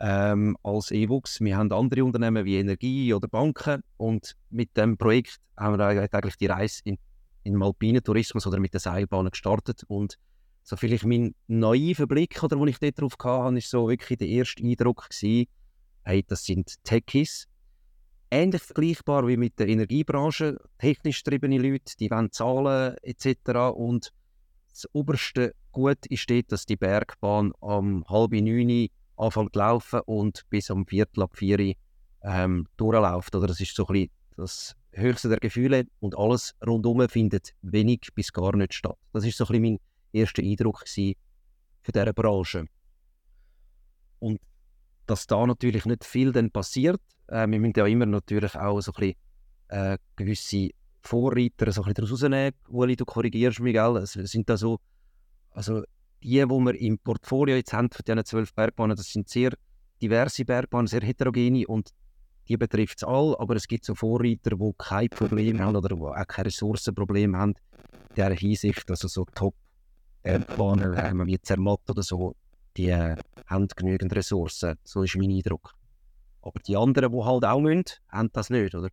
ähm, 0.00 0.56
als 0.62 0.90
EWUX. 0.90 1.40
Wir 1.40 1.56
haben 1.56 1.72
andere 1.72 2.04
Unternehmen 2.04 2.44
wie 2.44 2.58
Energie 2.58 3.12
oder 3.12 3.28
Banken 3.28 3.82
und 3.96 4.34
mit 4.48 4.76
dem 4.76 4.96
Projekt 4.96 5.36
haben 5.56 5.78
wir 5.78 5.86
eigentlich 5.86 6.36
die 6.36 6.46
Reise 6.46 6.80
in, 6.84 6.98
in 7.42 7.54
den 7.54 7.62
alpinen 7.62 8.02
Tourismus 8.02 8.46
oder 8.46 8.58
mit 8.58 8.72
den 8.72 8.80
Seilbahnen 8.80 9.30
gestartet 9.30 9.84
und 9.88 10.16
so 10.62 10.76
vielleicht 10.76 11.04
mein 11.04 11.34
naiver 11.48 12.06
Blick, 12.06 12.42
oder, 12.42 12.56
den 12.56 12.68
ich 12.68 12.78
dort 12.78 13.00
drauf 13.00 13.14
hatte, 13.22 13.58
ist 13.58 13.70
so 13.70 13.88
wirklich 13.88 14.18
der 14.18 14.28
erste 14.28 14.62
Eindruck 14.62 15.08
gewesen, 15.08 15.46
hey, 16.04 16.22
das 16.26 16.44
sind 16.44 16.82
Techies, 16.84 17.48
ähnlich 18.30 18.62
vergleichbar 18.62 19.26
wie 19.26 19.36
mit 19.36 19.58
der 19.58 19.68
Energiebranche. 19.68 20.56
Technisch 20.78 21.22
getriebene 21.22 21.58
Leute, 21.58 21.96
die 21.98 22.10
wollen 22.10 22.32
zahlen 22.32 22.96
etc. 23.02 23.74
Und 23.74 24.12
das 24.70 24.86
oberste 24.92 25.54
Gut 25.72 26.06
ist 26.06 26.28
dort, 26.30 26.50
dass 26.52 26.66
die 26.66 26.76
Bergbahn 26.76 27.52
am 27.60 28.04
halb 28.08 28.32
neun 28.32 28.88
anfängt 29.16 29.52
zu 29.52 29.58
laufen 29.58 30.00
und 30.06 30.44
bis 30.50 30.70
am 30.70 30.86
viertel 30.86 31.22
ab 31.22 31.36
vier 31.36 31.74
ähm, 32.22 32.66
durchläuft. 32.76 33.34
Oder 33.34 33.48
das 33.48 33.60
ist 33.60 33.74
so 33.74 33.86
ein 33.86 34.08
das 34.36 34.74
höchste 34.92 35.28
der 35.28 35.38
Gefühle 35.38 35.86
und 36.00 36.16
alles 36.16 36.54
rundum 36.66 37.06
findet 37.08 37.54
wenig 37.62 38.08
bis 38.14 38.32
gar 38.32 38.56
nicht 38.56 38.74
statt. 38.74 38.96
Das 39.12 39.24
ist 39.24 39.36
so 39.36 39.44
ein 39.44 39.48
bisschen 39.48 39.62
mein 39.62 39.78
erster 40.12 40.42
Eindruck 40.42 40.84
von 40.88 41.14
dieser 41.92 42.12
Branche. 42.12 42.66
Und 44.18 44.40
dass 45.10 45.26
da 45.26 45.44
natürlich 45.44 45.86
nicht 45.86 46.04
viel 46.04 46.30
dann 46.30 46.50
passiert. 46.50 47.00
Äh, 47.26 47.48
wir 47.48 47.58
müssen 47.58 47.74
ja 47.76 47.86
immer 47.86 48.06
natürlich 48.06 48.54
auch 48.54 48.80
so 48.80 48.92
ein 48.92 49.00
bisschen 49.00 49.16
äh, 49.68 49.98
gewisse 50.14 50.70
Vorreiter 51.02 51.72
so 51.72 51.82
ein 51.82 51.92
bisschen 51.92 51.94
daraus 51.94 52.12
rausnehmen. 52.12 52.52
Uli, 52.68 52.94
du 52.94 53.04
korrigierst 53.04 53.60
mich, 53.60 53.74
gell? 53.74 53.96
Es 53.96 54.12
sind 54.12 54.48
da 54.48 54.56
so, 54.56 54.78
also 55.50 55.82
die, 56.22 56.38
die 56.38 56.46
wir 56.46 56.80
im 56.80 56.98
Portfolio 56.98 57.56
jetzt 57.56 57.72
haben 57.72 57.90
von 57.90 58.04
diesen 58.06 58.24
zwölf 58.24 58.54
Bergbahnen, 58.54 58.96
das 58.96 59.10
sind 59.10 59.28
sehr 59.28 59.52
diverse 60.00 60.44
Bergbahnen, 60.44 60.86
sehr 60.86 61.00
heterogene 61.00 61.66
und 61.66 61.90
die 62.48 62.56
betrifft 62.56 62.98
es 62.98 63.04
alle, 63.04 63.38
aber 63.40 63.56
es 63.56 63.66
gibt 63.66 63.84
so 63.84 63.94
Vorreiter, 63.94 64.56
die 64.56 64.72
kein 64.78 65.08
Problem 65.08 65.60
haben 65.60 65.76
oder 65.76 65.94
auch 65.96 66.26
kein 66.26 66.44
Ressourcenproblem 66.44 67.36
haben. 67.36 67.54
In 68.10 68.14
dieser 68.16 68.34
Hinsicht, 68.34 68.90
also 68.90 69.08
so 69.08 69.24
Top-Bergbahnen, 69.34 71.26
wie 71.26 71.40
Zermatt 71.40 71.80
oder 71.88 72.02
so, 72.02 72.34
die 72.76 72.94
haben 72.94 73.68
genügend 73.76 74.14
Ressourcen. 74.14 74.76
So 74.84 75.02
ist 75.02 75.16
mein 75.16 75.30
Eindruck. 75.30 75.74
Aber 76.42 76.58
die 76.60 76.76
anderen, 76.76 77.12
die 77.12 77.24
halt 77.24 77.44
auch 77.44 77.60
müssen, 77.60 77.84
haben 78.08 78.30
das 78.32 78.50
nicht, 78.50 78.74
oder? 78.74 78.88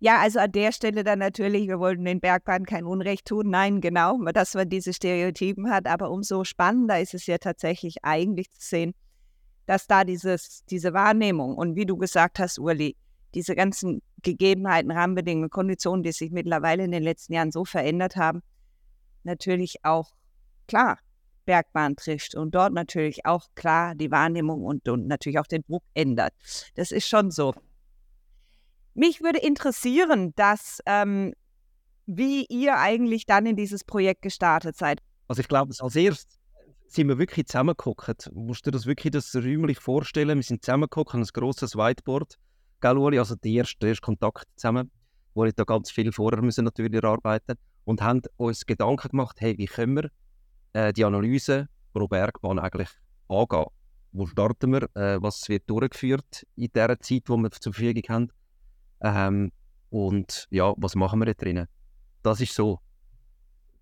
Ja, 0.00 0.20
also 0.20 0.38
an 0.40 0.52
der 0.52 0.72
Stelle 0.72 1.04
dann 1.04 1.20
natürlich, 1.20 1.68
wir 1.68 1.78
wollten 1.78 2.04
den 2.04 2.20
Bergbahnen 2.20 2.66
kein 2.66 2.84
Unrecht 2.84 3.26
tun. 3.26 3.48
Nein, 3.48 3.80
genau, 3.80 4.18
dass 4.32 4.54
man 4.54 4.68
diese 4.68 4.92
Stereotypen 4.92 5.70
hat. 5.70 5.86
Aber 5.86 6.10
umso 6.10 6.44
spannender 6.44 7.00
ist 7.00 7.14
es 7.14 7.26
ja 7.26 7.38
tatsächlich 7.38 7.96
eigentlich 8.02 8.50
zu 8.52 8.60
sehen, 8.60 8.94
dass 9.66 9.86
da 9.86 10.04
dieses, 10.04 10.64
diese 10.66 10.92
Wahrnehmung 10.92 11.56
und 11.56 11.74
wie 11.74 11.86
du 11.86 11.96
gesagt 11.96 12.38
hast, 12.38 12.58
Uli, 12.58 12.96
diese 13.34 13.54
ganzen 13.54 14.02
Gegebenheiten, 14.22 14.90
Rahmenbedingungen, 14.90 15.48
Konditionen, 15.48 16.02
die 16.02 16.12
sich 16.12 16.30
mittlerweile 16.30 16.84
in 16.84 16.90
den 16.90 17.02
letzten 17.02 17.32
Jahren 17.32 17.50
so 17.50 17.64
verändert 17.64 18.16
haben, 18.16 18.42
natürlich 19.22 19.84
auch 19.84 20.12
klar 20.66 20.98
Bergbahn 21.44 21.96
trifft 21.96 22.34
und 22.34 22.54
dort 22.54 22.72
natürlich 22.72 23.26
auch 23.26 23.46
klar 23.54 23.94
die 23.94 24.10
Wahrnehmung 24.10 24.64
und, 24.64 24.88
und 24.88 25.06
natürlich 25.06 25.38
auch 25.38 25.46
den 25.46 25.62
Druck 25.62 25.82
ändert. 25.94 26.32
Das 26.74 26.90
ist 26.90 27.08
schon 27.08 27.30
so. 27.30 27.54
Mich 28.94 29.20
würde 29.20 29.38
interessieren, 29.40 30.32
dass, 30.36 30.80
ähm, 30.86 31.34
wie 32.06 32.46
ihr 32.48 32.78
eigentlich 32.78 33.26
dann 33.26 33.46
in 33.46 33.56
dieses 33.56 33.84
Projekt 33.84 34.22
gestartet 34.22 34.76
seid. 34.76 35.00
Also 35.26 35.40
ich 35.40 35.48
glaube, 35.48 35.74
als 35.78 35.96
erstes 35.96 36.38
sind 36.86 37.08
wir 37.08 37.18
wirklich 37.18 37.46
zusammengeguckt. 37.46 38.28
Du 38.30 38.40
musst 38.40 38.66
dir 38.66 38.70
das 38.70 38.86
wirklich 38.86 39.10
das 39.10 39.34
räumlich 39.34 39.78
vorstellen. 39.78 40.38
Wir 40.38 40.42
sind 40.42 40.64
zusammengeguckt, 40.64 41.14
ein 41.14 41.24
grosses 41.24 41.74
Whiteboard. 41.74 42.38
Gell? 42.80 43.18
Also 43.18 43.34
der 43.34 43.50
erste, 43.50 43.88
erste 43.88 44.02
Kontakt 44.02 44.46
zusammen, 44.56 44.90
wo 45.34 45.44
ich 45.44 45.54
da 45.54 45.64
ganz 45.64 45.90
viel 45.90 46.12
vorher 46.12 46.42
müssen 46.42 46.64
natürlich 46.64 47.02
arbeiten 47.02 47.54
und 47.84 48.00
haben 48.00 48.22
uns 48.36 48.64
Gedanken 48.64 49.08
gemacht, 49.08 49.36
hey, 49.40 49.58
wie 49.58 49.66
können 49.66 49.96
wir 49.96 50.10
äh, 50.74 50.92
die 50.92 51.04
Analyse 51.04 51.68
pro 51.92 52.06
Bergbahn 52.06 52.58
eigentlich 52.58 52.90
angehen? 53.28 53.66
Wo 54.12 54.26
starten 54.26 54.72
wir? 54.72 54.82
Äh, 54.94 55.20
was 55.22 55.48
wird 55.48 55.68
durchgeführt 55.68 56.46
in 56.54 56.70
der 56.74 57.00
Zeit, 57.00 57.28
die 57.28 57.36
wir 57.36 57.50
zur 57.50 57.72
Verfügung 57.72 58.02
haben? 58.08 58.32
Ähm, 59.00 59.52
und 59.90 60.46
ja, 60.50 60.74
was 60.76 60.94
machen 60.94 61.20
wir 61.20 61.26
da 61.26 61.32
drinnen? 61.32 61.66
Das 62.22 62.40
ist 62.40 62.54
so, 62.54 62.80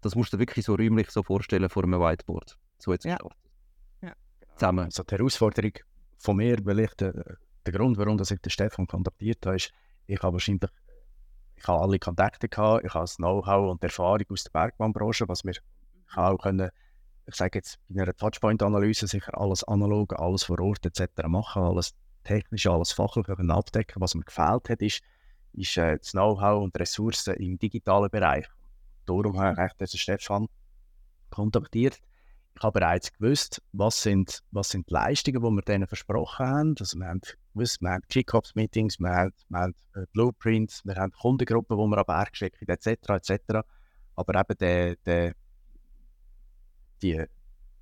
das 0.00 0.14
musst 0.14 0.32
du 0.32 0.36
dir 0.36 0.42
wirklich 0.42 0.64
so 0.64 0.74
räumlich 0.74 1.10
so 1.10 1.22
vorstellen 1.22 1.68
vor 1.68 1.84
einem 1.84 2.00
Whiteboard. 2.00 2.56
So 2.78 2.92
jetzt 2.92 3.04
Ja. 3.04 3.18
Ja. 4.00 4.12
Zusammen. 4.56 4.86
Also 4.86 5.02
die 5.02 5.14
Herausforderung 5.14 5.72
von 6.18 6.36
mir, 6.36 6.58
weil 6.64 6.80
ich 6.80 6.94
der, 6.94 7.36
der 7.66 7.72
Grund, 7.72 7.98
warum 7.98 8.18
ich 8.20 8.28
den 8.28 8.50
Stefan 8.50 8.86
kontaktiert 8.86 9.44
habe, 9.44 9.56
ist, 9.56 9.70
ich 10.06 10.22
habe 10.22 10.34
wahrscheinlich 10.34 10.70
ich 11.56 11.68
habe 11.68 11.80
alle 11.80 11.98
Kontakte 11.98 12.48
gehabt, 12.48 12.84
ich 12.84 12.92
habe 12.92 13.04
das 13.04 13.16
Know-how 13.16 13.70
und 13.70 13.82
die 13.82 13.86
Erfahrung 13.86 14.24
aus 14.30 14.42
der 14.44 14.50
Bergbahnbranche, 14.50 15.28
was 15.28 15.44
wir 15.44 15.54
ich 16.12 16.18
auch 16.18 16.38
können, 16.38 16.70
ich 17.26 17.34
sage 17.34 17.58
jetzt 17.58 17.78
bei 17.88 18.02
einer 18.02 18.14
Touchpoint-Analyse 18.14 19.06
sicher 19.06 19.38
alles 19.38 19.64
analog, 19.64 20.18
alles 20.18 20.44
vor 20.44 20.60
Ort 20.60 20.84
etc. 20.84 21.26
machen, 21.26 21.62
alles 21.62 21.94
technisch, 22.24 22.66
alles 22.66 22.92
fachlich 22.92 23.28
abdecken. 23.28 24.00
Was 24.00 24.14
mir 24.14 24.24
gefehlt 24.24 24.68
hat, 24.68 24.82
ist, 24.82 25.02
ist 25.54 25.76
äh, 25.76 25.98
das 25.98 26.12
Know-how 26.12 26.62
und 26.62 26.78
Ressourcen 26.78 27.34
im 27.34 27.58
digitalen 27.58 28.10
Bereich. 28.10 28.46
Darum 29.06 29.38
habe 29.38 29.66
ich 29.66 29.72
den 29.74 29.86
Stefan 29.86 30.48
kontaktiert. 31.30 32.00
Ich 32.54 32.62
habe 32.62 32.78
bereits 32.78 33.12
gewusst, 33.12 33.62
was 33.72 34.02
sind, 34.02 34.40
was 34.50 34.68
sind 34.68 34.88
die 34.88 34.94
Leistungen, 34.94 35.42
die 35.42 35.50
wir 35.50 35.62
denen 35.62 35.86
versprochen 35.86 36.46
haben. 36.46 36.74
Also 36.78 36.98
wir 36.98 37.06
haben 37.06 37.22
gewusst, 37.54 37.80
wir 37.80 37.90
haben 37.90 38.02
Kick-Off-Meetings, 38.08 39.00
wir 39.00 39.10
haben, 39.10 39.32
wir 39.48 39.58
haben 39.58 39.74
äh, 39.94 40.04
Blueprints, 40.12 40.84
wir 40.84 40.96
haben 40.96 41.12
Kundengruppen, 41.12 41.76
die 41.78 41.84
wir 41.84 41.98
an 41.98 42.04
Berg 42.06 42.36
schicken, 42.36 42.68
etc. 42.68 43.08
etc. 43.08 43.66
Aber 44.14 44.38
eben 44.38 44.58
der, 44.58 44.96
der, 45.06 45.34
die, 47.02 47.24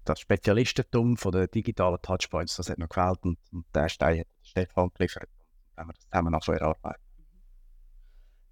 das 0.04 0.20
Spezialistentum 0.20 1.16
von 1.16 1.32
den 1.32 1.50
digitalen 1.50 2.00
Touchpoints, 2.02 2.56
das 2.56 2.70
hat 2.70 2.78
mir 2.78 2.88
gefällt 2.88 3.22
und, 3.22 3.38
und 3.52 3.64
der 3.74 3.88
Stein 3.88 4.20
hat 4.20 4.26
Stefan 4.42 4.90
geliefert. 4.94 5.28
Haben 5.76 5.88
wir 5.88 5.94
das 5.94 6.08
zusammen 6.10 6.32
nachher 6.32 6.54
erarbeitet. 6.54 7.02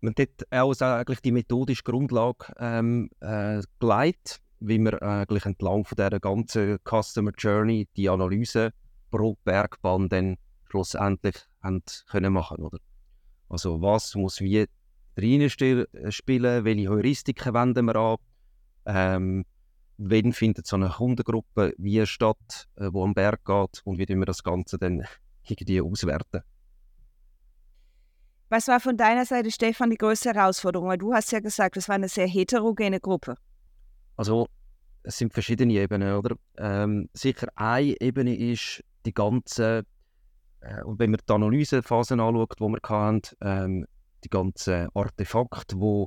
Wir 0.00 0.10
haben 0.10 0.14
dort 0.14 0.52
auch 0.52 0.75
so 0.75 0.84
eigentlich 0.84 1.20
die 1.20 1.32
methodische 1.32 1.82
Grundlage 1.82 2.52
ähm, 2.58 3.10
äh, 3.20 3.60
geleitet, 3.80 4.40
wie 4.60 4.78
wir 4.78 5.02
eigentlich 5.02 5.44
entlang 5.44 5.84
von 5.84 5.96
dieser 5.96 6.20
ganzen 6.20 6.78
Customer 6.84 7.32
Journey 7.37 7.88
die 7.96 8.08
Analyse 8.08 8.72
pro 9.10 9.37
Bergbahn 9.44 10.08
dann 10.08 10.37
schlussendlich 10.68 11.37
haben 11.62 11.82
können 12.08 12.32
machen 12.32 12.62
oder? 12.62 12.78
Also 13.48 13.80
was 13.80 14.14
muss 14.14 14.40
wie 14.40 14.66
reinspielen, 15.16 15.87
welche 16.64 16.88
Heuristiken 16.88 17.54
wenden 17.54 17.87
wir 17.87 17.96
an, 17.96 18.16
ähm, 18.87 19.44
wann 19.98 20.32
findet 20.32 20.66
so 20.66 20.76
eine 20.76 20.88
Kundengruppe 20.88 21.74
wie 21.76 22.06
statt, 22.06 22.68
äh, 22.76 22.88
wo 22.92 23.04
am 23.04 23.14
Berg 23.14 23.44
geht 23.44 23.82
und 23.84 23.98
wie 23.98 24.08
wir 24.08 24.26
das 24.26 24.42
Ganze 24.42 24.78
dann 24.78 25.04
irgendwie 25.44 25.80
auswerten. 25.80 26.42
Was 28.48 28.68
war 28.68 28.80
von 28.80 28.96
deiner 28.96 29.26
Seite, 29.26 29.50
Stefan, 29.50 29.90
die 29.90 29.98
größte 29.98 30.32
Herausforderung? 30.32 30.88
Weil 30.88 30.98
du 30.98 31.12
hast 31.12 31.32
ja 31.32 31.40
gesagt, 31.40 31.76
es 31.76 31.88
war 31.88 31.96
eine 31.96 32.08
sehr 32.08 32.26
heterogene 32.26 32.98
Gruppe. 32.98 33.36
Also 34.16 34.46
es 35.02 35.18
sind 35.18 35.34
verschiedene 35.34 35.74
Ebenen, 35.74 36.14
oder? 36.14 36.36
Ähm, 36.56 37.10
sicher 37.12 37.48
eine 37.56 38.00
Ebene 38.00 38.34
ist 38.36 38.82
die 39.04 39.12
ganze, 39.12 39.84
äh, 40.60 40.82
und 40.82 40.98
wenn 40.98 41.10
man 41.10 41.20
die 41.28 41.32
Analysephasen 41.32 42.20
anschaut, 42.20 42.54
die 42.58 42.64
wir 42.64 42.78
hatten, 42.88 43.20
ähm, 43.42 43.86
die 44.24 44.30
ganzen 44.30 44.88
Artefakte, 44.94 45.76
die 45.76 46.04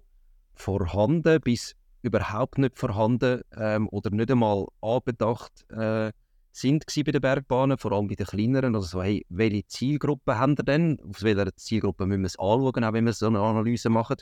vorhanden 0.55 1.39
bis 1.41 1.75
überhaupt 2.01 2.58
nicht 2.58 2.77
vorhanden 2.77 3.41
ähm, 3.55 3.88
oder 3.89 4.10
nicht 4.12 4.31
einmal 4.31 4.67
anbedacht 4.81 5.70
äh, 5.70 6.12
sind 6.51 6.86
bei 6.86 7.12
den 7.12 7.22
Bergbahnen, 7.22 7.77
vor 7.77 7.93
allem 7.93 8.08
bei 8.08 8.15
den 8.15 8.25
kleineren. 8.25 8.75
Also 8.75 8.88
so, 8.88 9.03
hey, 9.03 9.25
welche 9.29 9.65
Zielgruppe 9.67 10.38
haben 10.38 10.58
wir 10.58 10.65
denn? 10.65 11.00
Auf 11.08 11.24
welcher 11.24 11.55
Zielgruppe 11.55 12.05
müssen 12.05 12.22
wir 12.22 12.27
es 12.27 12.39
anschauen, 12.39 12.84
auch 12.84 12.93
wenn 12.93 13.05
wir 13.05 13.13
so 13.13 13.27
eine 13.27 13.39
Analyse 13.39 13.89
machen? 13.89 14.17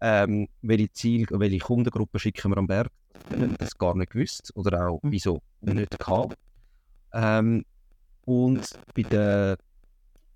Ähm, 0.00 0.48
welche, 0.62 0.92
Ziel, 0.92 1.26
welche 1.30 1.58
Kundengruppe 1.58 2.18
schicken 2.18 2.50
wir 2.50 2.58
am 2.58 2.66
Berg? 2.66 2.90
Das 3.58 3.78
gar 3.78 3.96
nicht 3.96 4.12
gewusst 4.12 4.52
oder 4.54 4.88
auch 4.88 5.00
wieso 5.02 5.40
nicht 5.60 5.98
gehabt. 5.98 6.36
Ähm, 7.12 7.64
und 8.26 8.68
bei 8.94 9.02
der 9.02 9.56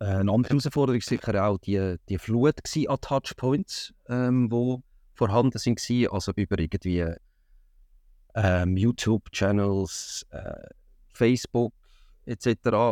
äh, 0.01 0.05
eine 0.05 0.33
andere 0.33 0.55
Herausforderung 0.55 1.01
war 1.01 1.03
sicher 1.03 1.47
auch 1.47 1.59
die, 1.59 1.97
die 2.09 2.19
Flut 2.19 2.55
an 2.89 3.01
Touchpoints, 3.01 3.93
ähm, 4.09 4.49
die 4.49 4.83
vorhanden 5.21 5.59
sind, 5.59 5.79
also 6.11 6.33
über 6.35 6.59
irgendwie 6.59 7.05
ähm, 8.35 8.77
YouTube-Channels, 8.77 10.27
äh, 10.31 10.69
Facebook 11.13 11.75
etc., 12.25 12.47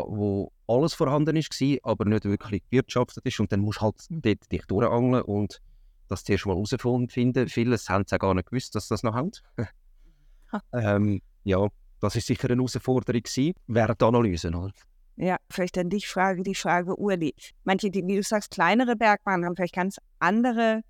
wo 0.07 0.53
alles 0.67 0.93
vorhanden 0.93 1.37
war, 1.37 1.91
aber 1.91 2.05
nicht 2.05 2.25
wirklich 2.27 2.63
gewirtschaftet 2.71 3.25
ist. 3.25 3.41
Und 3.41 3.51
dann 3.51 3.61
musst 3.61 3.79
du 3.79 3.85
halt 3.85 3.97
dort 4.11 4.53
dich 4.53 4.67
durchangeln 4.67 5.23
und 5.23 5.63
das 6.09 6.25
zuerst 6.25 6.45
mal 6.45 6.55
herausfinden. 6.55 7.49
Viele 7.49 7.77
haben 7.89 8.05
es 8.05 8.13
auch 8.13 8.19
gar 8.19 8.35
nicht 8.35 8.51
gewusst, 8.51 8.75
dass 8.75 8.89
das 8.89 9.03
noch 9.03 9.15
haben. 9.15 9.31
ähm, 10.75 11.23
ja, 11.45 11.67
das 12.01 12.15
ist 12.15 12.27
sicher 12.27 12.51
eine 12.51 12.57
Herausforderung 12.57 13.23
gewesen, 13.23 13.55
während 13.69 14.01
der 14.03 14.09
Analyse. 14.09 14.49
Oder? 14.49 14.73
Ja, 15.17 15.39
vielleicht 15.49 15.79
an 15.79 15.89
dich 15.89 16.07
frage 16.09 16.43
die 16.43 16.55
Frage, 16.55 16.95
Uli. 16.95 17.35
Manche, 17.65 17.91
die, 17.91 18.07
wie 18.07 18.17
du 18.17 18.23
sagst, 18.23 18.51
kleinere 18.51 18.97
Bergbahnen 18.97 19.47
haben 19.47 19.57
vielleicht 19.57 19.75
ganz 19.75 19.97
andere 20.19 20.83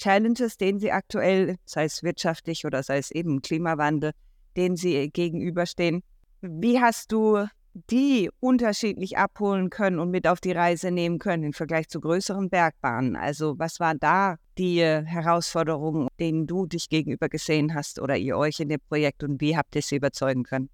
Challenges, 0.00 0.56
denen 0.56 0.80
sie 0.80 0.92
aktuell, 0.92 1.56
sei 1.64 1.84
es 1.84 2.02
wirtschaftlich 2.02 2.64
oder 2.64 2.82
sei 2.82 2.98
es 2.98 3.10
eben 3.10 3.42
Klimawandel, 3.42 4.12
denen 4.56 4.76
sie 4.76 5.10
gegenüberstehen. 5.10 6.02
Wie 6.40 6.80
hast 6.80 7.12
du 7.12 7.46
die 7.72 8.30
unterschiedlich 8.40 9.18
abholen 9.18 9.70
können 9.70 10.00
und 10.00 10.10
mit 10.10 10.26
auf 10.26 10.40
die 10.40 10.52
Reise 10.52 10.90
nehmen 10.90 11.18
können 11.18 11.44
im 11.44 11.52
Vergleich 11.52 11.88
zu 11.88 12.00
größeren 12.00 12.48
Bergbahnen? 12.48 13.14
Also 13.14 13.58
was 13.58 13.78
war 13.78 13.94
da 13.94 14.36
die 14.58 14.80
äh, 14.80 15.04
Herausforderungen, 15.04 16.08
denen 16.18 16.46
du 16.46 16.66
dich 16.66 16.88
gegenüber 16.88 17.28
gesehen 17.28 17.74
hast 17.74 18.00
oder 18.00 18.16
ihr 18.16 18.36
euch 18.36 18.58
in 18.58 18.70
dem 18.70 18.80
Projekt 18.88 19.22
und 19.22 19.40
wie 19.40 19.56
habt 19.56 19.76
ihr 19.76 19.82
sie 19.82 19.96
überzeugen 19.96 20.44
können? 20.44 20.70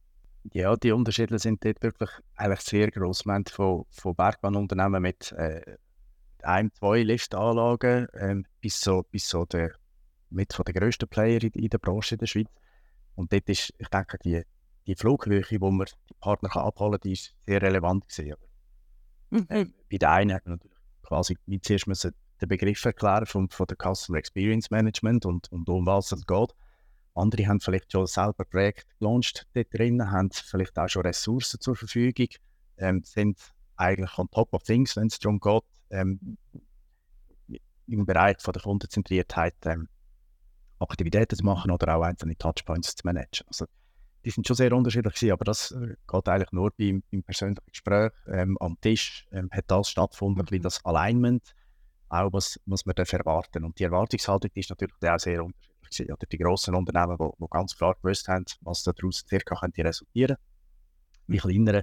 Ja, 0.52 0.76
die 0.76 0.92
Unterschiede 0.92 1.38
sind 1.38 1.64
dort 1.64 1.82
wirklich 1.82 2.10
eigentlich 2.36 2.60
sehr 2.60 2.90
gross. 2.90 3.26
Wir 3.26 3.42
von, 3.50 3.84
von 3.90 4.14
Bergbahnunternehmen 4.14 5.02
mit 5.02 5.32
äh, 5.32 5.60
ein, 6.46 6.72
zwei 6.72 7.02
Liftanlagen 7.02 8.08
ähm, 8.14 8.46
bis 8.60 8.80
so, 8.80 9.04
bis 9.10 9.28
so 9.28 9.44
der, 9.44 9.72
mit 10.30 10.52
von 10.52 10.64
den 10.64 10.74
grössten 10.74 11.08
Player 11.08 11.42
in, 11.42 11.50
in 11.50 11.68
der 11.68 11.78
Branche 11.78 12.14
in 12.14 12.18
der 12.18 12.26
Schweiz. 12.26 12.48
Und 13.14 13.32
dort 13.32 13.48
ist, 13.48 13.72
ich 13.78 13.88
denke, 13.88 14.18
die, 14.24 14.42
die 14.86 14.94
Flughöhe, 14.94 15.44
wo 15.60 15.70
man 15.70 15.86
die 15.86 16.14
Partner 16.20 16.48
kann 16.48 16.62
abholen 16.62 16.92
kann, 16.92 17.00
die 17.02 17.12
ist 17.12 17.34
sehr 17.46 17.62
relevant 17.62 18.08
gewesen. 18.08 18.34
Mhm. 19.30 19.74
Bei 19.90 19.98
der 19.98 20.10
einen 20.12 20.34
hat 20.34 20.46
man 20.46 20.54
natürlich 20.54 20.76
quasi 21.02 21.38
wie 21.46 21.60
zuerst 21.60 21.86
müssen 21.86 22.12
den 22.40 22.48
Begriff 22.48 22.84
erklären 22.84 23.26
von, 23.26 23.48
von 23.48 23.66
der 23.66 23.76
Customer 23.76 24.18
Experience 24.18 24.70
Management 24.70 25.24
und, 25.24 25.50
und 25.50 25.68
um 25.68 25.86
was 25.86 26.12
es 26.12 26.26
geht. 26.26 26.54
Andere 27.14 27.46
haben 27.46 27.60
vielleicht 27.60 27.90
schon 27.90 28.06
selber 28.06 28.44
Projekt 28.44 28.86
gelauncht 28.98 29.46
dort 29.54 29.72
drin, 29.72 30.10
haben 30.10 30.30
vielleicht 30.30 30.78
auch 30.78 30.88
schon 30.88 31.02
Ressourcen 31.02 31.60
zur 31.60 31.74
Verfügung, 31.74 32.28
ähm, 32.76 33.02
sind 33.04 33.38
eigentlich 33.76 34.18
on 34.18 34.30
top 34.30 34.52
of 34.52 34.62
things, 34.62 34.96
wenn 34.96 35.06
es 35.06 35.18
darum 35.18 35.40
geht, 35.40 35.62
ähm, 35.90 36.38
im 37.86 38.06
Bereich 38.06 38.36
von 38.40 38.52
der 38.52 38.62
Kundenzentriertheit 38.62 39.54
ähm, 39.64 39.88
Aktivitäten 40.78 41.36
zu 41.36 41.44
machen 41.44 41.70
oder 41.70 41.96
auch 41.96 42.02
einzelne 42.02 42.36
Touchpoints 42.36 42.96
zu 42.96 43.06
managen. 43.06 43.46
Also, 43.46 43.66
die 44.24 44.30
sind 44.30 44.46
schon 44.46 44.56
sehr 44.56 44.72
unterschiedlich 44.72 45.14
gewesen, 45.14 45.32
aber 45.32 45.44
das 45.44 45.70
äh, 45.70 45.94
geht 46.06 46.28
eigentlich 46.28 46.52
nur 46.52 46.72
beim, 46.76 47.02
beim 47.10 47.22
persönlichen 47.22 47.64
Gespräch 47.70 48.12
ähm, 48.26 48.58
am 48.58 48.78
Tisch 48.80 49.26
ähm, 49.30 49.48
hat 49.52 49.64
das 49.68 49.88
stattgefunden, 49.88 50.44
mhm. 50.50 50.62
das 50.62 50.84
Alignment, 50.84 51.54
auch 52.08 52.32
was, 52.32 52.60
was 52.66 52.84
wir 52.84 52.94
dürfen 52.94 53.20
erwarten. 53.20 53.64
Und 53.64 53.78
die 53.78 53.84
Erwartungshaltung 53.84 54.50
die 54.54 54.60
ist 54.60 54.70
natürlich 54.70 54.94
auch 55.00 55.18
sehr 55.18 55.44
unterschiedlich 55.44 55.90
gewesen. 55.90 56.12
Oder 56.12 56.26
die 56.26 56.38
grossen 56.38 56.74
Unternehmen, 56.74 57.16
die 57.18 57.46
ganz 57.50 57.76
klar 57.76 57.94
gewusst 57.94 58.28
haben, 58.28 58.44
was 58.62 58.82
daraus 58.82 59.24
circa 59.28 59.54
könnte 59.54 59.84
resultieren. 59.84 60.36
Die 61.28 61.38
kleineren, 61.38 61.82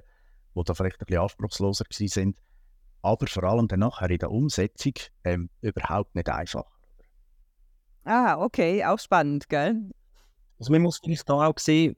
die 0.54 0.62
da 0.64 0.74
vielleicht 0.74 1.00
ein 1.00 1.06
bisschen 1.06 1.22
anspruchsloser 1.22 1.84
gewesen 1.84 2.08
sind. 2.08 2.38
Aber 3.04 3.26
vor 3.26 3.44
allem 3.44 3.68
dann 3.68 3.80
nachher 3.80 4.08
in 4.08 4.18
der 4.18 4.30
Umsetzung 4.30 4.94
ähm, 5.24 5.50
überhaupt 5.60 6.14
nicht 6.14 6.28
einfach. 6.30 6.64
Ah, 8.04 8.42
okay, 8.42 8.82
auch 8.84 8.98
spannend, 8.98 9.48
gell? 9.50 9.90
Also 10.58 10.72
man 10.72 10.82
muss 10.82 11.00
vielleicht 11.04 11.28
da 11.28 11.46
auch 11.46 11.58
sehen, 11.58 11.96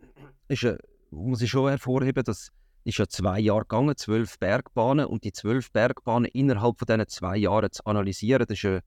ist, 0.49 0.65
äh, 0.65 0.77
muss 1.11 1.43
ich 1.43 1.51
schon 1.51 1.69
hervorheben, 1.69 2.25
dass 2.25 2.51
ist 2.83 2.99
ja 2.99 3.09
zwei 3.09 3.41
Jahre 3.41 3.63
gegangen, 3.63 3.97
zwölf 3.97 4.39
Bergbahnen 4.39 5.07
und 5.07 5.25
die 5.25 5.33
zwölf 5.33 5.73
Bergbahnen 5.73 6.31
innerhalb 6.33 6.79
von 6.79 6.87
diesen 6.87 7.09
zwei 7.09 7.37
Jahren 7.37 7.71
zu 7.73 7.85
analysieren, 7.85 8.47
das 8.49 8.59
ist, 8.59 8.65
äh, 8.65 8.81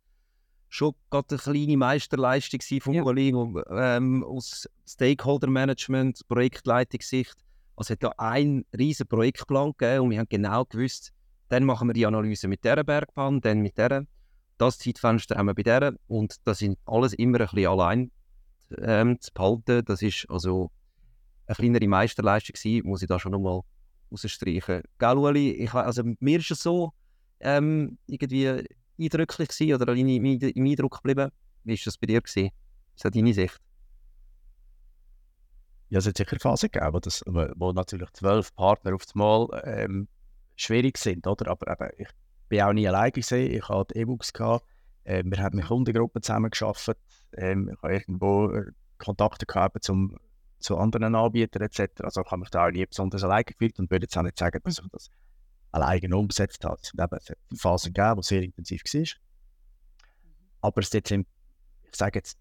schon 0.70 0.94
gerade 1.10 1.28
eine 1.32 1.40
kleine 1.40 1.78
Meisterleistung 1.78 2.82
von 2.82 2.94
ja. 2.94 3.04
Kollegen 3.04 3.62
ähm, 3.72 4.24
aus 4.24 4.70
Stakeholder-Management, 4.88 6.28
Projektleitungssicht. 6.28 7.36
Also 7.76 7.94
es 7.94 7.96
hat 7.96 8.04
da 8.04 8.14
einen 8.18 8.66
riesen 8.78 9.08
Projektplan 9.08 9.74
gegeben 9.78 10.06
und 10.06 10.12
wir 10.12 10.20
haben 10.20 10.30
genau 10.30 10.66
gewusst, 10.66 11.12
dann 11.50 11.63
machen 11.65 11.89
wir 11.89 11.94
die 11.94 12.06
Analyse 12.06 12.48
mit 12.48 12.63
dieser 12.63 12.84
Bergbahn, 12.84 13.41
dann 13.41 13.60
mit 13.60 13.77
dieser. 13.77 14.06
Das 14.58 14.77
Zeitfenster 14.77 15.36
haben 15.36 15.48
wir 15.48 15.56
bei 15.56 15.63
dieser 15.63 15.94
und 16.08 16.36
das 16.46 16.60
sind 16.60 16.77
alles 16.86 17.13
immer 17.13 17.39
ein 17.39 17.48
bisschen 17.48 17.68
allein 17.68 18.12
ähm, 18.77 19.20
zu 19.20 19.32
behalten. 19.34 19.84
Das 19.86 20.01
ist 20.01 20.25
also 20.29 20.72
eine 21.48 21.56
kleinere 21.56 21.88
Meisterleistung 21.88 22.53
gewesen, 22.53 22.88
muss 22.88 23.01
ich 23.01 23.08
da 23.08 23.20
schon 23.20 23.32
nochmal 23.32 23.62
rausstreichen. 24.12 24.84
Gell, 24.98 25.18
Ueli? 25.18 25.51
Ich, 25.51 25.74
also 25.74 26.03
mir 26.20 26.39
ist 26.39 26.51
es 26.51 26.62
so 26.62 26.94
ähm, 27.39 27.98
irgendwie 28.06 28.63
eindrücklich 29.00 29.48
gewesen 29.48 29.82
oder 29.82 29.94
im, 29.94 30.08
im 30.25 30.65
Eindruck 30.65 30.98
geblieben. 30.98 31.32
Wie 31.63 31.74
war 31.74 31.79
das 31.86 31.98
bei 31.98 32.08
dir? 32.08 32.22
Gewesen? 32.22 32.51
Ist 32.96 33.06
das 33.06 33.12
deine 33.12 33.34
Sicht? 33.34 33.60
Ja, 35.89 36.00
es 36.00 36.06
hat 36.06 36.18
sicher 36.18 36.38
Phasen 36.39 36.70
gegeben, 36.72 37.00
das, 37.01 37.24
wo 37.25 37.72
natürlich 37.72 38.12
zwölf 38.12 38.53
Partner 38.56 38.94
auf 38.94 39.06
das 39.06 39.15
Mal 39.15 39.48
ähm, 39.63 40.08
schwierig 40.60 40.98
sind, 40.98 41.25
oder? 41.28 41.51
Aber 41.51 41.72
eben, 41.80 41.92
ich 41.98 42.10
bin 42.50 42.62
auch 42.62 42.74
nie 42.74 42.88
alleine 42.88 43.12
gesehen. 43.12 43.51
Ich 43.54 43.68
hatte 43.70 43.96
E-Books. 43.96 44.32
Äh, 45.04 45.24
wir 45.25 45.38
haben 45.39 45.58
mit 45.58 45.66
Kundengruppen 45.66 46.22
zusammengearbeitet. 46.22 46.98
Ähm, 47.34 47.70
ich 47.70 47.82
habe 47.82 47.94
irgendwo 47.94 48.51
äh, 48.51 48.72
Kontakte 48.98 49.46
gehabt 49.46 49.84
zum, 49.84 50.18
zu 50.60 50.78
anderen 50.78 51.16
Anbietern 51.16 51.63
etc. 51.63 52.01
Also 52.01 52.22
ich 52.22 52.32
habe 52.32 52.42
mich 52.42 52.50
da 52.50 52.68
auch 52.68 52.72
nie 52.72 52.86
besonders 52.86 53.24
alleine 53.24 53.46
gefühlt 53.46 53.80
und 53.80 53.89
würde 53.89 54.04
jetzt 54.06 54.18
auch 54.18 54.24
nicht 54.24 54.38
sagen, 54.38 54.60
dass 54.63 54.80
ich 54.80 54.86
das 54.92 55.10
alleine 55.72 56.16
umgesetzt 56.16 56.63
habe. 56.66 56.80
Es 56.82 56.92
hat 56.98 57.13
eben 57.30 57.58
Phasen 57.58 57.94
gegeben, 57.94 58.22
die 58.22 58.28
sehr 58.28 58.42
intensiv 58.44 58.84
war. 58.84 59.06
Aber 60.62 60.82
es 60.82 60.92
jetzt, 60.92 61.12
ich 61.12 61.25
sage 61.94 62.20
jetzt, 62.20 62.38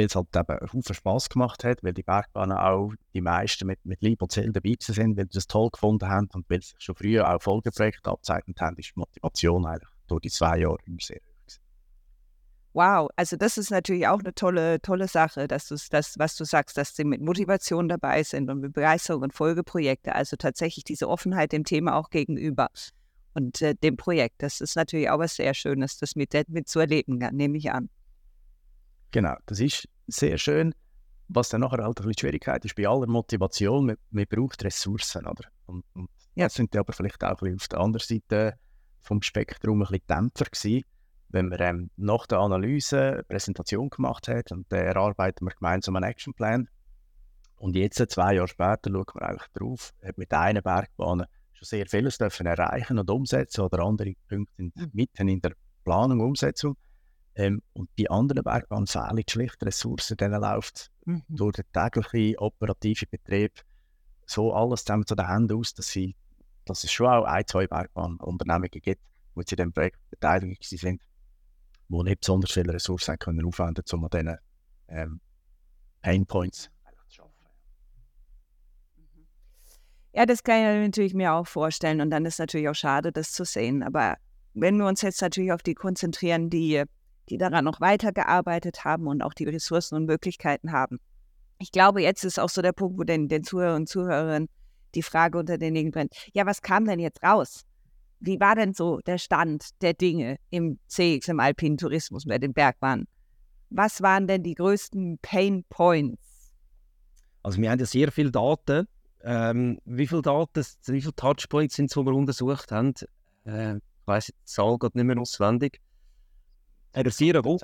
weil 0.00 0.06
es 0.06 0.14
halt 0.14 0.28
eben 0.34 0.72
einen 0.72 0.94
Spass 0.94 1.28
gemacht 1.28 1.62
hat, 1.64 1.82
weil 1.84 1.92
die 1.92 2.02
Bergbahnen 2.02 2.56
auch 2.56 2.92
die 3.14 3.20
meisten 3.20 3.66
mit, 3.66 3.84
mit 3.84 4.00
Liebe 4.02 4.24
und 4.24 4.32
Seele 4.32 4.52
dabei 4.52 4.74
sind, 4.80 5.16
weil 5.16 5.26
sie 5.26 5.34
das 5.34 5.46
toll 5.46 5.70
gefunden 5.70 6.08
haben 6.08 6.28
und 6.32 6.48
weil 6.48 6.62
sie 6.62 6.74
schon 6.78 6.94
früher 6.94 7.28
auch 7.28 7.42
Folgeprojekte 7.42 8.10
abzeichnet 8.10 8.60
haben, 8.60 8.76
ist 8.76 8.92
die 8.94 8.98
Motivation 8.98 9.66
eigentlich 9.66 9.88
durch 10.06 10.22
die 10.22 10.30
zwei 10.30 10.58
Jahre 10.58 10.78
immer 10.86 10.98
sehr 11.00 11.18
hoch. 11.18 11.30
Wow, 12.72 13.10
also 13.16 13.36
das 13.36 13.58
ist 13.58 13.70
natürlich 13.70 14.06
auch 14.06 14.20
eine 14.20 14.32
tolle, 14.32 14.80
tolle 14.80 15.08
Sache, 15.08 15.48
dass 15.48 15.66
du 15.66 15.76
das, 15.90 16.18
was 16.18 16.36
du 16.36 16.44
sagst, 16.44 16.78
dass 16.78 16.94
sie 16.94 17.02
mit 17.02 17.20
Motivation 17.20 17.88
dabei 17.88 18.22
sind 18.22 18.48
und 18.48 18.60
mit 18.60 18.72
Begeisterung 18.72 19.22
und 19.22 19.34
Folgeprojekte, 19.34 20.14
also 20.14 20.36
tatsächlich 20.36 20.84
diese 20.84 21.08
Offenheit 21.08 21.50
dem 21.50 21.64
Thema 21.64 21.96
auch 21.96 22.10
gegenüber 22.10 22.70
und 23.34 23.60
äh, 23.60 23.74
dem 23.74 23.96
Projekt. 23.96 24.42
Das 24.42 24.60
ist 24.60 24.76
natürlich 24.76 25.10
auch 25.10 25.18
was 25.18 25.34
sehr 25.34 25.52
Schönes, 25.52 25.98
das 25.98 26.14
mit, 26.14 26.32
mit 26.48 26.68
zu 26.68 26.78
erleben, 26.78 27.18
nehme 27.32 27.58
ich 27.58 27.72
an. 27.72 27.90
Genau, 29.10 29.36
das 29.46 29.60
ist 29.60 29.88
sehr 30.06 30.38
schön. 30.38 30.74
Was 31.28 31.48
dann 31.48 31.60
nachher 31.60 31.84
halt 31.84 32.00
ein 32.00 32.06
bisschen 32.06 32.20
Schwierigkeit 32.20 32.64
ist 32.64 32.74
bei 32.74 32.88
aller 32.88 33.06
Motivation, 33.06 33.86
man, 33.86 33.96
man 34.10 34.26
braucht 34.28 34.64
Ressourcen, 34.64 35.26
oder? 35.26 35.48
Und, 35.66 35.84
und 35.94 36.08
ja. 36.34 36.48
sind 36.48 36.74
aber 36.76 36.92
vielleicht 36.92 37.22
auch 37.22 37.28
ein 37.28 37.36
bisschen 37.36 37.56
auf 37.56 37.68
der 37.68 37.80
anderen 37.80 38.06
Seite 38.06 38.54
vom 39.02 39.22
Spektrum 39.22 39.82
ein 39.82 39.88
bisschen 39.88 40.06
Dämpfer 40.08 40.44
gewesen, 40.46 40.84
wenn 41.28 41.48
man 41.48 41.60
ähm, 41.60 41.90
nach 41.96 42.26
der 42.26 42.38
Analyse 42.38 43.12
eine 43.12 43.22
Präsentation 43.24 43.90
gemacht 43.90 44.28
hat 44.28 44.50
und 44.52 44.70
dann 44.70 44.80
erarbeiten 44.80 45.46
wir 45.46 45.54
gemeinsam 45.54 45.96
einen 45.96 46.10
Actionplan. 46.10 46.68
Und 47.56 47.76
jetzt, 47.76 47.98
zwei 48.10 48.34
Jahre 48.34 48.48
später, 48.48 48.90
schauen 48.90 49.04
wir 49.14 49.22
eigentlich 49.22 49.48
drauf, 49.52 49.92
hat 50.02 50.18
mit 50.18 50.32
einer 50.32 50.62
Bergbahn 50.62 51.26
schon 51.52 51.66
sehr 51.66 51.86
vieles 51.86 52.18
dürfen 52.18 52.46
erreichen 52.46 52.98
und 52.98 53.10
umsetzen 53.10 53.60
oder 53.60 53.84
andere 53.84 54.14
Punkte 54.28 54.54
sind 54.56 54.76
mhm. 54.76 54.90
mitten 54.92 55.28
in 55.28 55.40
der 55.40 55.52
Planung 55.84 56.20
und 56.20 56.28
Umsetzung. 56.28 56.76
Ähm, 57.34 57.62
und 57.72 57.88
die 57.96 58.10
anderen 58.10 58.42
Bergbahnen 58.42 58.86
fehlen 58.86 59.22
schlicht 59.28 59.64
Ressourcen, 59.64 60.16
denen 60.16 60.40
läuft 60.40 60.90
mhm. 61.04 61.22
durch 61.28 61.56
den 61.56 61.64
täglichen 61.72 62.38
operativen 62.38 63.08
Betrieb 63.10 63.52
so 64.26 64.52
alles 64.52 64.84
zusammen 64.84 65.06
zu 65.06 65.14
den 65.14 65.28
Händen 65.28 65.58
aus, 65.58 65.74
dass, 65.74 65.88
sie, 65.88 66.16
dass 66.64 66.84
es 66.84 66.92
schon 66.92 67.06
auch 67.06 67.24
ein, 67.24 67.46
zwei 67.46 67.66
Bergbahnunternehmen 67.66 68.68
gibt, 68.70 68.86
die 68.86 69.00
in 69.36 69.44
diesem 69.44 69.72
Projekt 69.72 69.98
beteiligt 70.10 70.64
sind, 70.64 71.02
die 71.88 72.02
nicht 72.02 72.20
besonders 72.20 72.52
viele 72.52 72.72
Ressourcen 72.72 73.18
können 73.18 73.44
aufwenden 73.44 73.84
können, 73.84 74.04
um 74.04 74.04
an 74.04 74.10
diesen 74.10 74.38
ähm, 74.88 75.20
Pain 76.02 76.26
Points 76.26 76.70
zu 77.08 77.22
arbeiten. 77.22 77.34
Mhm. 78.96 79.26
Ja, 80.12 80.26
das 80.26 80.42
kann 80.42 80.56
ich 80.56 80.86
natürlich 80.86 81.14
mir 81.14 81.32
auch 81.32 81.46
vorstellen 81.46 82.00
und 82.00 82.10
dann 82.10 82.24
ist 82.24 82.34
es 82.34 82.38
natürlich 82.38 82.68
auch 82.68 82.74
schade, 82.74 83.12
das 83.12 83.32
zu 83.32 83.44
sehen. 83.44 83.82
Aber 83.82 84.16
wenn 84.54 84.76
wir 84.76 84.86
uns 84.86 85.02
jetzt 85.02 85.22
natürlich 85.22 85.52
auf 85.52 85.62
die 85.62 85.74
konzentrieren, 85.74 86.50
die 86.50 86.84
die 87.30 87.38
daran 87.38 87.64
noch 87.64 87.80
weitergearbeitet 87.80 88.84
haben 88.84 89.06
und 89.06 89.22
auch 89.22 89.34
die 89.34 89.44
Ressourcen 89.44 89.94
und 89.94 90.06
Möglichkeiten 90.06 90.72
haben. 90.72 90.98
Ich 91.58 91.72
glaube, 91.72 92.02
jetzt 92.02 92.24
ist 92.24 92.40
auch 92.40 92.48
so 92.48 92.62
der 92.62 92.72
Punkt, 92.72 92.98
wo 92.98 93.04
den, 93.04 93.28
den 93.28 93.44
Zuhörern 93.44 93.82
und 93.82 93.88
Zuhörern 93.88 94.48
die 94.94 95.02
Frage 95.02 95.38
unter 95.38 95.58
den 95.58 95.74
Nägeln 95.74 95.92
brennt. 95.92 96.14
Ja, 96.34 96.46
was 96.46 96.62
kam 96.62 96.84
denn 96.86 96.98
jetzt 96.98 97.22
raus? 97.22 97.62
Wie 98.18 98.40
war 98.40 98.54
denn 98.54 98.74
so 98.74 98.98
der 99.00 99.18
Stand 99.18 99.80
der 99.80 99.94
Dinge 99.94 100.36
im 100.50 100.78
CX, 100.88 101.28
im 101.28 101.40
alpinen 101.40 101.78
Tourismus 101.78 102.26
bei 102.26 102.38
den 102.38 102.52
Bergbahnen? 102.52 103.06
Was 103.70 104.02
waren 104.02 104.26
denn 104.26 104.42
die 104.42 104.54
größten 104.54 105.18
Pain 105.22 105.64
Points? 105.68 106.52
Also 107.42 107.60
wir 107.60 107.70
haben 107.70 107.78
ja 107.78 107.86
sehr 107.86 108.10
viele 108.10 108.30
Daten. 108.30 108.88
Ähm, 109.22 109.78
wie 109.84 110.06
viele 110.06 110.22
Daten, 110.22 110.64
wie 110.86 111.00
viele 111.00 111.14
Touchpoints 111.14 111.76
sind 111.76 111.86
es, 111.86 111.94
die 111.94 112.04
wir 112.04 112.14
untersucht 112.14 112.72
haben? 112.72 112.94
Äh, 113.44 113.76
ich 113.76 114.06
weiß 114.06 114.26
die 114.26 114.34
Zahl 114.44 114.78
geht 114.78 114.94
nicht 114.94 115.04
mehr 115.04 115.18
auswendig 115.18 115.80
interessieren 116.94 117.44
will. 117.44 117.58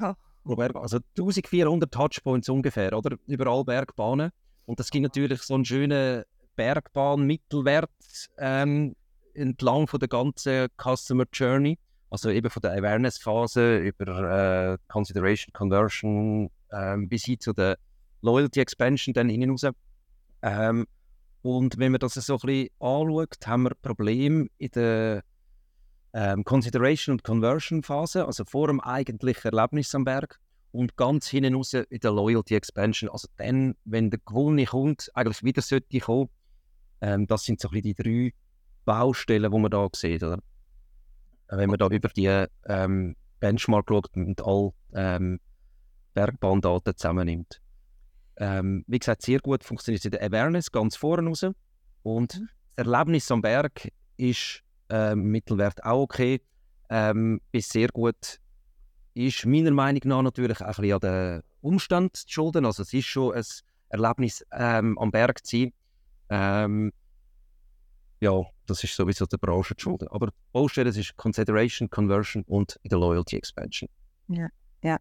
Ja. 0.00 0.16
Also 0.74 0.98
1400 1.16 1.92
Touchpoints 1.92 2.48
ungefähr, 2.48 2.96
oder? 2.96 3.16
Überall 3.26 3.64
Bergbahnen. 3.64 4.30
Und 4.66 4.80
das 4.80 4.90
gibt 4.90 5.02
natürlich 5.02 5.42
so 5.42 5.54
einen 5.54 5.64
schönen 5.64 6.24
Bergbahn-Mittelwert 6.56 7.90
ähm, 8.38 8.94
entlang 9.34 9.86
von 9.86 10.00
der 10.00 10.08
ganzen 10.08 10.68
Customer 10.76 11.24
Journey. 11.32 11.78
Also 12.10 12.30
eben 12.30 12.50
von 12.50 12.60
der 12.60 12.72
Awareness-Phase 12.72 13.78
über 13.78 14.72
äh, 14.72 14.78
Consideration, 14.88 15.52
Conversion 15.52 16.50
ähm, 16.72 17.08
bis 17.08 17.24
hin 17.24 17.38
zu 17.38 17.52
der 17.52 17.76
Loyalty 18.22 18.60
Expansion 18.60 19.12
dann 19.14 19.28
hinten 19.28 19.50
raus. 19.50 19.66
Ähm, 20.42 20.86
und 21.42 21.78
wenn 21.78 21.92
man 21.92 22.00
das 22.00 22.14
so 22.14 22.34
ein 22.34 22.40
bisschen 22.40 22.68
anschaut, 22.80 23.46
haben 23.46 23.62
wir 23.62 23.74
Probleme 23.80 24.48
in 24.58 24.70
der 24.72 25.22
ähm, 26.12 26.44
Consideration 26.44 27.14
und 27.14 27.24
Conversion 27.24 27.82
Phase, 27.82 28.26
also 28.26 28.44
vor 28.44 28.66
dem 28.66 28.80
eigentlichen 28.80 29.52
Erlebnis 29.52 29.94
am 29.94 30.04
Berg 30.04 30.38
und 30.72 30.96
ganz 30.96 31.28
hinten 31.28 31.54
raus 31.54 31.74
in 31.74 32.00
der 32.00 32.12
Loyalty 32.12 32.54
Expansion, 32.54 33.10
also 33.10 33.28
dann, 33.36 33.74
wenn 33.84 34.10
der 34.10 34.20
gewonnene 34.24 34.66
Kunde 34.66 35.04
eigentlich 35.14 35.42
wieder 35.42 35.62
sollte 35.62 36.00
kommen, 36.00 36.28
ähm, 37.00 37.26
das 37.26 37.44
sind 37.44 37.60
so 37.60 37.68
ein 37.68 37.82
bisschen 37.82 37.94
die 37.96 38.30
drei 38.30 38.34
Baustellen, 38.84 39.50
die 39.50 39.58
man 39.58 39.70
da 39.70 39.88
sieht, 39.94 40.22
oder? 40.22 40.38
Wenn 41.48 41.70
man 41.70 41.78
da 41.78 41.88
über 41.88 42.08
die 42.08 42.46
ähm, 42.66 43.16
Benchmark 43.40 43.86
schaut 43.88 44.14
und 44.14 44.40
alle 44.42 44.72
ähm, 44.94 45.40
Bergbahndaten 46.14 46.96
zusammennimmt. 46.96 47.60
Ähm, 48.36 48.84
wie 48.86 48.98
gesagt, 48.98 49.22
sehr 49.22 49.40
gut 49.40 49.64
funktioniert 49.64 50.04
in 50.04 50.12
der 50.12 50.22
Awareness 50.22 50.70
ganz 50.70 50.96
vorne 50.96 51.28
raus 51.28 51.44
und 52.02 52.38
mhm. 52.38 52.48
das 52.76 52.86
Erlebnis 52.86 53.30
am 53.30 53.42
Berg 53.42 53.88
ist 54.16 54.62
ähm, 54.90 55.30
Mittelwert 55.30 55.84
auch 55.84 56.02
okay, 56.02 56.40
ähm, 56.88 57.40
bis 57.52 57.68
sehr 57.68 57.88
gut. 57.88 58.38
Ist 59.14 59.46
meiner 59.46 59.70
Meinung 59.70 60.02
nach 60.04 60.22
natürlich 60.22 60.60
auch 60.60 60.78
ein 60.78 60.82
bisschen 60.82 60.92
an 60.94 61.00
den 61.00 61.42
Umstand 61.60 62.16
zu 62.16 62.28
schulden. 62.28 62.64
Also 62.64 62.82
es 62.82 62.92
ist 62.92 63.06
schon 63.06 63.34
ein 63.34 63.44
Erlebnis 63.88 64.44
ähm, 64.52 64.98
am 64.98 65.10
Berg 65.10 65.44
zu 65.44 65.56
sein. 65.56 65.72
Ähm, 66.28 66.92
ja, 68.20 68.42
das 68.66 68.84
ist 68.84 68.94
sowieso 68.94 69.26
der 69.26 69.38
Branche 69.38 69.74
zu 69.76 69.84
schulden. 69.84 70.08
Aber 70.08 70.28
die 70.28 70.32
Baustelle 70.52 70.90
ist 70.90 71.16
Consideration, 71.16 71.90
Conversion 71.90 72.44
und 72.46 72.78
in 72.82 72.90
der 72.90 72.98
Loyalty 72.98 73.36
Expansion. 73.36 73.88
Ja, 74.28 74.48
ja. 74.82 74.98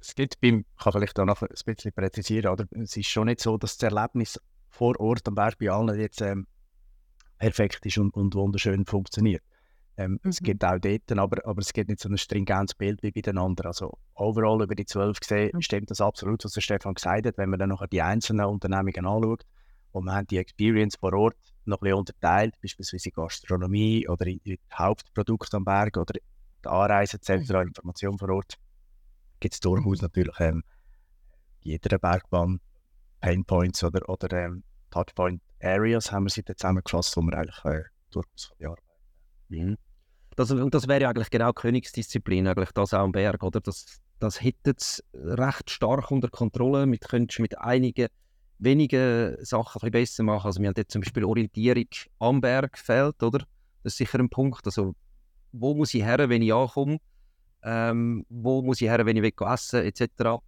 Es 0.00 0.14
gibt 0.14 0.40
beim, 0.40 0.64
ich 0.76 0.82
kann 0.82 0.92
vielleicht 0.92 1.18
auch 1.18 1.24
noch 1.24 1.42
ein 1.42 1.48
bisschen 1.64 1.92
präzisieren, 1.92 2.52
oder? 2.52 2.66
es 2.70 2.96
ist 2.96 3.08
schon 3.08 3.26
nicht 3.26 3.40
so, 3.40 3.58
dass 3.58 3.76
das 3.76 3.92
Erlebnis 3.92 4.40
vor 4.68 4.98
Ort 5.00 5.26
am 5.28 5.34
Berg 5.34 5.58
bei 5.58 5.70
allen 5.70 5.98
jetzt 5.98 6.20
ähm, 6.20 6.46
perfekt 7.40 7.84
ist 7.86 7.98
und, 7.98 8.14
und 8.14 8.34
wunderschön 8.34 8.84
funktioniert. 8.84 9.42
Ähm, 9.96 10.20
mhm. 10.22 10.30
Es 10.30 10.38
gibt 10.38 10.64
auch 10.64 10.78
dort, 10.78 11.10
aber, 11.10 11.44
aber 11.46 11.60
es 11.60 11.72
gibt 11.72 11.88
nicht 11.88 12.00
so 12.00 12.08
ein 12.08 12.16
stringentes 12.18 12.74
Bild 12.74 13.02
wie 13.02 13.10
bei 13.10 13.22
den 13.22 13.38
anderen. 13.38 13.68
Also 13.68 13.98
overall 14.14 14.62
über 14.62 14.74
die 14.74 14.84
zwölf 14.84 15.18
gesehen 15.18 15.50
mhm. 15.54 15.62
stimmt 15.62 15.90
das 15.90 16.00
absolut, 16.00 16.44
was 16.44 16.52
der 16.52 16.60
Stefan 16.60 16.94
gesagt 16.94 17.26
hat. 17.26 17.38
Wenn 17.38 17.50
man 17.50 17.58
dann 17.58 17.70
noch 17.70 17.84
die 17.86 18.02
einzelnen 18.02 18.46
Unternehmungen 18.46 19.06
anschaut 19.06 19.44
und 19.90 20.04
man 20.04 20.14
hat 20.14 20.30
die 20.30 20.38
Experience 20.38 20.96
vor 20.96 21.12
Ort 21.14 21.36
noch 21.64 21.78
ein 21.78 21.80
bisschen 21.80 21.98
unterteilt, 21.98 22.54
beispielsweise 22.62 23.10
Gastronomie 23.10 24.06
oder 24.06 24.26
in, 24.26 24.40
in 24.44 24.58
Hauptprodukte 24.72 25.56
am 25.56 25.64
Berg 25.64 25.96
oder 25.96 26.14
die 26.14 26.68
Anreisezentren, 26.68 27.62
mhm. 27.62 27.68
Information 27.68 28.18
vor 28.18 28.30
Ort, 28.30 28.54
gibt 29.40 29.54
es 29.54 29.60
durchaus 29.60 29.98
mhm. 29.98 30.04
natürlich 30.04 30.40
ähm, 30.40 30.62
jeder 31.62 31.98
Bergbahn 31.98 32.60
Painpoints 33.20 33.82
oder, 33.84 34.08
oder 34.08 34.32
ähm, 34.32 34.62
Touchpoint 34.90 35.42
Areas 35.62 36.12
haben 36.12 36.26
wir 36.26 36.42
dann 36.42 36.56
zusammengefasst, 36.56 37.16
wo 37.16 37.22
wir 37.22 37.34
eigentlich 37.34 37.64
äh, 37.64 37.82
durchaus 38.10 38.52
arbeiten. 38.62 38.82
Mhm. 39.48 39.76
das, 40.36 40.50
und 40.50 40.74
das 40.74 40.88
wäre 40.88 41.02
ja 41.02 41.10
eigentlich 41.10 41.30
genau 41.30 41.52
Königsdisziplin, 41.52 42.46
eigentlich 42.46 42.72
das 42.72 42.94
auch 42.94 43.00
am 43.00 43.12
Berg, 43.12 43.42
oder? 43.42 43.60
Das, 43.60 44.00
das 44.18 44.40
hätte 44.42 44.74
recht 45.14 45.70
stark 45.70 46.10
unter 46.10 46.28
Kontrolle. 46.28 46.86
Mit, 46.86 47.02
könntest 47.08 47.40
mit 47.40 47.58
einigen 47.58 48.08
wenigen 48.58 49.36
Sachen 49.44 49.82
ein 49.82 49.90
besser 49.90 50.22
machen. 50.22 50.46
Also 50.46 50.60
wir 50.60 50.68
haben 50.68 50.74
jetzt 50.76 50.92
zum 50.92 51.00
Beispiel 51.00 51.24
Orientierung 51.24 51.88
am 52.18 52.40
Berg 52.40 52.78
fehlt, 52.78 53.22
oder? 53.22 53.40
Das 53.82 53.94
ist 53.94 53.96
sicher 53.96 54.18
ein 54.18 54.28
Punkt. 54.28 54.64
Also 54.66 54.94
wo 55.52 55.74
muss 55.74 55.94
ich 55.94 56.04
her, 56.04 56.28
wenn 56.28 56.42
ich 56.42 56.52
ankomme? 56.52 56.98
Ähm, 57.62 58.24
wo 58.28 58.62
muss 58.62 58.80
ich 58.80 58.88
her, 58.88 59.04
wenn 59.04 59.16
ich 59.16 59.40
essen 59.40 59.80
will, 59.80 59.86
etc. 59.86 60.42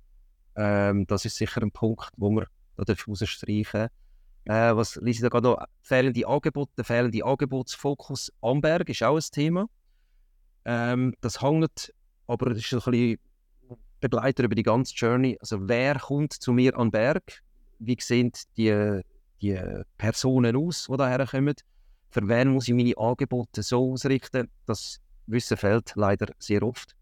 Ähm, 0.54 1.06
das 1.06 1.24
ist 1.24 1.36
sicher 1.36 1.62
ein 1.62 1.72
Punkt, 1.72 2.10
wo 2.16 2.30
wir 2.30 2.46
da 2.76 2.94
rausstreichen 3.06 3.88
äh, 4.44 4.74
Was 4.74 4.96
lese 4.96 5.18
ich 5.18 5.20
da 5.22 5.28
gerade 5.28 5.48
noch? 5.48 5.64
Fehlende 5.82 6.26
Angebote, 6.26 6.84
fehlende 6.84 7.24
Angebotsfokus 7.24 8.32
am 8.40 8.60
Berg 8.60 8.88
ist 8.88 9.02
auch 9.02 9.16
ein 9.16 9.22
Thema. 9.30 9.66
Ähm, 10.64 11.14
das 11.20 11.40
hängt, 11.40 11.92
aber 12.26 12.50
das 12.50 12.58
ist 12.58 12.72
ein 12.72 12.80
bisschen 12.80 13.18
Begleiter 14.00 14.44
über 14.44 14.54
die 14.54 14.62
ganze 14.62 14.94
Journey. 14.94 15.38
Also 15.40 15.68
wer 15.68 15.98
kommt 15.98 16.32
zu 16.32 16.52
mir 16.52 16.76
an 16.76 16.90
Berg? 16.90 17.42
Wie 17.78 17.96
sehen 18.00 18.32
die, 18.56 19.00
die 19.40 19.60
Personen 19.96 20.56
aus, 20.56 20.88
die 20.90 20.96
daher 20.96 21.26
kommen? 21.26 21.54
Für 22.10 22.28
wen 22.28 22.48
muss 22.48 22.68
ich 22.68 22.74
meine 22.74 22.96
Angebote 22.96 23.62
so 23.62 23.92
ausrichten? 23.92 24.50
Das 24.66 25.00
Wissen 25.26 25.56
fehlt 25.56 25.92
leider 25.94 26.26
sehr 26.38 26.62
oft. 26.62 26.94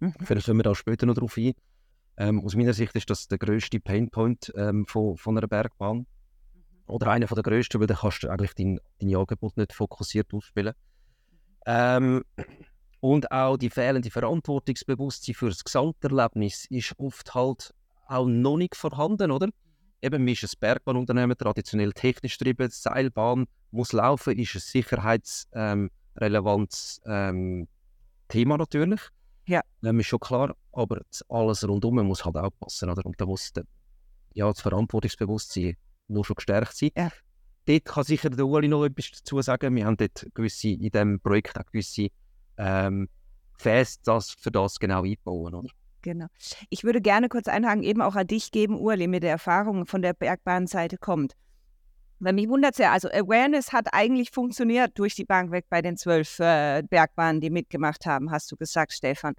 Mhm. 0.00 0.14
Vielleicht 0.24 0.46
kommen 0.46 0.58
wir 0.58 0.64
da 0.64 0.74
später 0.74 1.06
noch 1.06 1.14
darauf 1.14 1.36
ein. 1.36 1.52
Ähm, 2.18 2.42
aus 2.42 2.56
meiner 2.56 2.72
Sicht 2.72 2.94
ist 2.96 3.08
das 3.10 3.28
der 3.28 3.38
grösste 3.38 3.78
Painpoint 3.78 4.52
ähm, 4.56 4.86
von, 4.86 5.16
von 5.16 5.36
einer 5.36 5.46
Bergbahn. 5.46 6.06
Oder 6.86 7.08
einer 7.08 7.26
der 7.26 7.42
grössten, 7.42 7.80
weil 7.80 7.86
dann 7.86 7.96
kannst 7.96 8.22
du 8.22 8.28
eigentlich 8.28 8.54
dein, 8.54 8.78
dein 9.00 9.16
Angebot 9.16 9.56
nicht 9.56 9.72
fokussiert 9.72 10.32
ausspielen. 10.32 10.74
Ähm, 11.66 12.22
und 13.00 13.30
auch 13.30 13.56
die 13.56 13.70
fehlende 13.70 14.10
Verantwortungsbewusstsein 14.10 15.34
für 15.34 15.48
das 15.48 15.64
Gesamterlebnis 15.64 16.66
ist 16.70 16.92
oft 16.98 17.34
halt 17.34 17.74
auch 18.08 18.26
noch 18.26 18.56
nicht 18.56 18.76
vorhanden, 18.76 19.30
oder? 19.30 19.48
Eben, 20.00 20.24
man 20.24 20.32
ist 20.32 20.44
ein 20.44 20.50
Bergbahnunternehmen, 20.60 21.36
traditionell 21.36 21.92
technisch 21.92 22.38
getrieben, 22.38 22.70
Seilbahn 22.70 23.46
muss 23.70 23.92
laufen, 23.92 24.38
ist 24.38 24.54
ein 24.54 24.60
sicherheitsrelevantes 24.60 27.00
ähm, 27.04 27.12
ähm, 27.12 27.68
Thema 28.28 28.56
natürlich. 28.58 29.00
Ja. 29.46 29.60
Ähm, 29.82 30.00
ist 30.00 30.06
schon 30.06 30.20
klar, 30.20 30.54
aber 30.72 31.00
alles 31.28 31.66
rundum 31.66 32.06
muss 32.06 32.24
halt 32.24 32.36
auch 32.36 32.50
passen, 32.60 32.90
oder? 32.90 33.04
Und 33.06 33.20
da 33.20 33.26
muss 33.26 33.52
der, 33.52 33.64
ja, 34.34 34.48
das 34.48 34.60
Verantwortungsbewusstsein 34.60 35.76
nur 36.08 36.24
schon 36.24 36.36
gestärkt 36.36 36.76
sein. 36.76 36.90
Ja. 36.96 37.10
Dort 37.66 37.84
kann 37.84 38.04
sicher 38.04 38.30
der 38.30 38.46
Uli 38.46 38.68
noch 38.68 38.84
etwas 38.84 39.10
dazu 39.10 39.40
sagen. 39.42 39.74
Wir 39.74 39.86
haben 39.86 39.96
dort 39.96 40.26
gewisse, 40.34 40.68
in 40.68 40.90
diesem 40.90 41.20
Projekt 41.20 41.58
auch 41.58 41.66
gewisse 41.66 42.08
ähm, 42.58 43.08
Fest 43.58 44.02
das 44.04 44.30
für 44.30 44.50
das 44.50 44.78
genau 44.78 45.02
einbauen, 45.02 45.54
oder? 45.54 45.68
Genau. 46.02 46.26
Ich 46.70 46.84
würde 46.84 47.00
gerne 47.00 47.28
kurz 47.28 47.48
einhaken, 47.48 47.82
eben 47.82 48.00
auch 48.00 48.14
an 48.14 48.28
dich 48.28 48.52
geben, 48.52 48.78
Urli, 48.78 49.08
mit 49.08 49.24
der 49.24 49.30
Erfahrung 49.30 49.86
von 49.86 50.02
der 50.02 50.12
Bergbahnseite 50.12 50.98
kommt. 50.98 51.34
Weil 52.18 52.32
mich 52.32 52.48
wundert 52.48 52.72
es 52.74 52.78
ja, 52.78 52.92
also 52.92 53.08
Awareness 53.08 53.72
hat 53.72 53.88
eigentlich 53.92 54.30
funktioniert 54.30 54.98
durch 54.98 55.16
die 55.16 55.24
Bank 55.24 55.50
weg 55.50 55.66
bei 55.68 55.82
den 55.82 55.96
zwölf 55.96 56.38
äh, 56.38 56.82
Bergbahnen, 56.88 57.40
die 57.40 57.50
mitgemacht 57.50 58.06
haben, 58.06 58.30
hast 58.30 58.50
du 58.52 58.56
gesagt, 58.56 58.92
Stefan. 58.92 59.34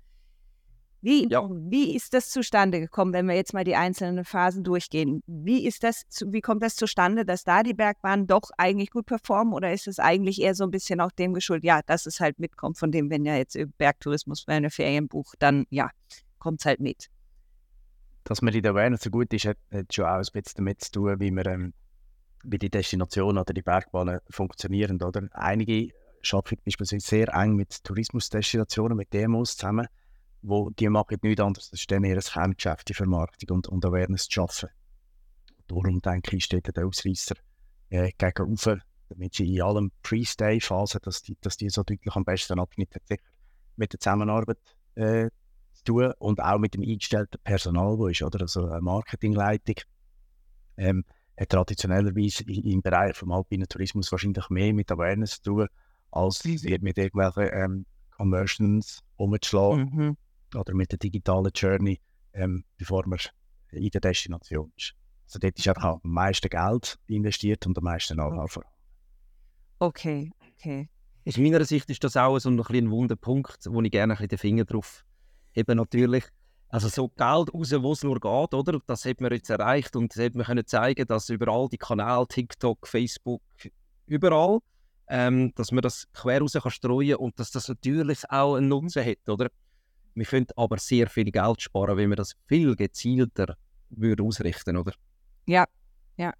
Wie, 1.07 1.25
ja. 1.29 1.47
wie 1.49 1.95
ist 1.95 2.13
das 2.13 2.29
zustande 2.31 2.81
gekommen, 2.81 3.13
wenn 3.13 3.27
wir 3.27 3.35
jetzt 3.35 3.53
mal 3.53 3.63
die 3.63 3.77
einzelnen 3.77 4.25
Phasen 4.25 4.65
durchgehen? 4.65 5.23
Wie, 5.25 5.65
ist 5.65 5.85
das, 5.85 6.03
wie 6.25 6.41
kommt 6.41 6.61
das 6.61 6.75
zustande, 6.75 7.23
dass 7.23 7.45
da 7.45 7.63
die 7.63 7.73
Bergbahnen 7.73 8.27
doch 8.27 8.49
eigentlich 8.57 8.91
gut 8.91 9.05
performen 9.05 9.53
oder 9.53 9.71
ist 9.71 9.87
es 9.87 9.99
eigentlich 9.99 10.41
eher 10.41 10.53
so 10.53 10.65
ein 10.65 10.69
bisschen 10.71 10.99
auch 10.99 11.13
dem 11.13 11.33
geschuldet, 11.33 11.63
ja, 11.63 11.79
dass 11.85 12.07
es 12.07 12.19
halt 12.19 12.39
mitkommt, 12.39 12.77
von 12.77 12.91
dem, 12.91 13.09
wenn 13.09 13.23
ja 13.23 13.37
jetzt 13.37 13.57
Bergtourismus 13.77 14.41
für 14.41 14.51
eine 14.51 14.69
Ferien 14.69 15.07
bucht, 15.07 15.37
dann 15.39 15.65
ja, 15.69 15.91
kommt 16.39 16.59
es 16.59 16.65
halt 16.65 16.81
mit. 16.81 17.07
Dass 18.25 18.41
man 18.41 18.53
in 18.53 18.61
der 18.61 18.73
Awareness 18.73 19.03
so 19.03 19.09
gut 19.09 19.31
ist, 19.31 19.45
hat, 19.45 19.57
hat, 19.71 19.93
schon 19.93 20.03
auch 20.03 20.17
ein 20.17 20.25
bisschen 20.33 20.57
damit 20.57 20.81
zu 20.81 20.91
tun, 20.91 21.21
wie, 21.21 21.31
wir, 21.31 21.45
ähm, 21.45 21.73
wie 22.43 22.57
die 22.57 22.69
Destinationen 22.69 23.37
oder 23.37 23.53
die 23.53 23.61
Bergbahnen 23.61 24.19
funktionieren. 24.29 25.01
Oder? 25.01 25.29
Einige 25.31 25.89
arbeiten 26.29 26.61
beispielsweise 26.65 27.07
sehr 27.07 27.33
eng 27.33 27.55
mit 27.55 27.81
Tourismusdestinationen, 27.85 28.97
mit 28.97 29.13
Demos 29.13 29.55
zusammen 29.55 29.87
wo 30.47 30.69
die 30.69 30.89
machen 30.89 31.17
nichts 31.21 31.41
anderes, 31.41 31.69
das 31.69 31.81
ist 31.81 31.91
dann 31.91 32.03
ihr 32.03 32.19
Kerngeschäft, 32.19 32.89
die 32.89 32.93
Vermarktung 32.93 33.57
und, 33.57 33.67
und 33.67 33.85
Awareness 33.85 34.25
zu 34.25 34.33
schaffen. 34.33 34.69
Darum 35.67 36.01
denke 36.01 36.37
ich, 36.37 36.45
steht 36.45 36.75
der 36.75 36.85
Ausreißer 36.85 37.35
äh, 37.89 38.11
gegenüber, 38.17 38.79
damit 39.09 39.35
sie 39.35 39.55
in 39.55 39.61
allem 39.61 39.91
Pre-Stay-Phasen, 40.03 41.01
dass 41.03 41.21
die, 41.21 41.37
dass 41.41 41.57
die 41.57 41.69
so 41.69 41.83
deutlich 41.83 42.15
am 42.15 42.23
besten 42.23 42.59
abschnitten 42.59 42.99
sicher 43.05 43.21
mit 43.75 43.93
der 43.93 43.99
Zusammenarbeit 43.99 44.57
äh, 44.95 45.29
zu 45.73 45.83
tun 45.83 46.13
und 46.19 46.41
auch 46.41 46.59
mit 46.59 46.73
dem 46.73 46.81
eingestellten 46.81 47.39
Personal, 47.43 47.97
wo 47.97 48.07
ist, 48.07 48.21
oder? 48.21 48.41
Also 48.41 48.67
eine 48.67 48.81
Marketingleitung 48.81 49.75
ähm, 50.77 51.03
hat 51.37 51.49
traditionellerweise 51.49 52.43
im 52.45 52.81
Bereich 52.81 53.15
vom 53.17 53.31
alpinen 53.31 53.67
Tourismus 53.67 54.11
wahrscheinlich 54.11 54.49
mehr 54.49 54.73
mit 54.73 54.91
Awareness 54.91 55.41
zu 55.41 55.51
tun, 55.51 55.67
als 56.11 56.43
mit 56.45 56.97
irgendwelchen 56.97 57.49
ähm, 57.51 57.85
Conversions 58.15 59.03
umzuschlagen. 59.17 59.91
Mhm 59.93 60.17
oder 60.55 60.73
mit 60.73 60.91
der 60.91 60.99
digitalen 60.99 61.51
Journey, 61.53 61.99
ähm, 62.33 62.63
bevor 62.77 63.07
man 63.07 63.19
in 63.71 63.89
der 63.89 64.01
Destination 64.01 64.71
ist. 64.77 64.93
Also 65.25 65.39
dort 65.39 65.57
ist 65.57 65.67
einfach 65.67 65.83
am 65.83 65.99
meisten 66.03 66.49
Geld 66.49 66.97
investiert 67.07 67.65
und 67.67 67.77
am 67.77 67.83
meisten 67.83 68.17
vorhanden. 68.17 68.61
Okay, 69.79 70.31
okay. 70.53 70.89
Aus 71.27 71.37
meiner 71.37 71.65
Sicht 71.65 71.89
ist 71.89 72.03
das 72.03 72.15
auch 72.15 72.39
so 72.39 72.49
ein, 72.49 72.59
ein 72.59 72.89
Wunderpunkt, 72.89 73.59
wo 73.69 73.81
ich 73.81 73.91
gerne 73.91 74.17
ein 74.17 74.27
den 74.27 74.37
Finger 74.37 74.63
drauf 74.63 75.03
habe. 75.55 75.75
Natürlich, 75.75 76.23
also 76.69 76.87
so 76.87 77.09
Geld 77.09 77.53
raus, 77.53 77.73
wo 77.73 77.91
es 77.91 78.03
nur 78.03 78.19
geht, 78.19 78.53
oder? 78.53 78.79
Das 78.87 79.05
hat 79.05 79.19
man 79.19 79.33
jetzt 79.33 79.49
erreicht 79.49 79.95
und 79.97 80.15
das 80.15 80.23
hat 80.23 80.35
man 80.35 80.45
können 80.45 80.65
zeigen, 80.65 81.05
dass 81.05 81.29
über 81.29 81.49
all 81.49 81.67
die 81.67 81.77
Kanäle, 81.77 82.25
TikTok, 82.27 82.87
Facebook, 82.87 83.41
überall, 84.05 84.59
ähm, 85.09 85.53
dass 85.55 85.71
man 85.71 85.81
das 85.81 86.07
quer 86.13 86.39
raus 86.39 86.53
kann 86.53 86.71
streuen 86.71 87.17
und 87.17 87.37
dass 87.39 87.51
das 87.51 87.67
natürlich 87.67 88.29
auch 88.29 88.55
einen 88.55 88.69
Nutzen 88.69 89.05
hat, 89.05 89.27
oder? 89.27 89.49
Wir 90.17 90.25
können 90.25 90.47
aber 90.55 90.79
sehr 90.79 91.07
viel 91.07 91.31
Geld 91.31 91.61
sparen, 91.61 91.95
wenn 91.95 92.09
wir 92.09 92.15
das 92.15 92.33
viel 92.47 92.75
gezielter 92.75 93.55
würde 93.91 94.23
ausrichten, 94.23 94.75
oder? 94.75 94.93
Ja, 95.45 95.65
ja. 96.15 96.33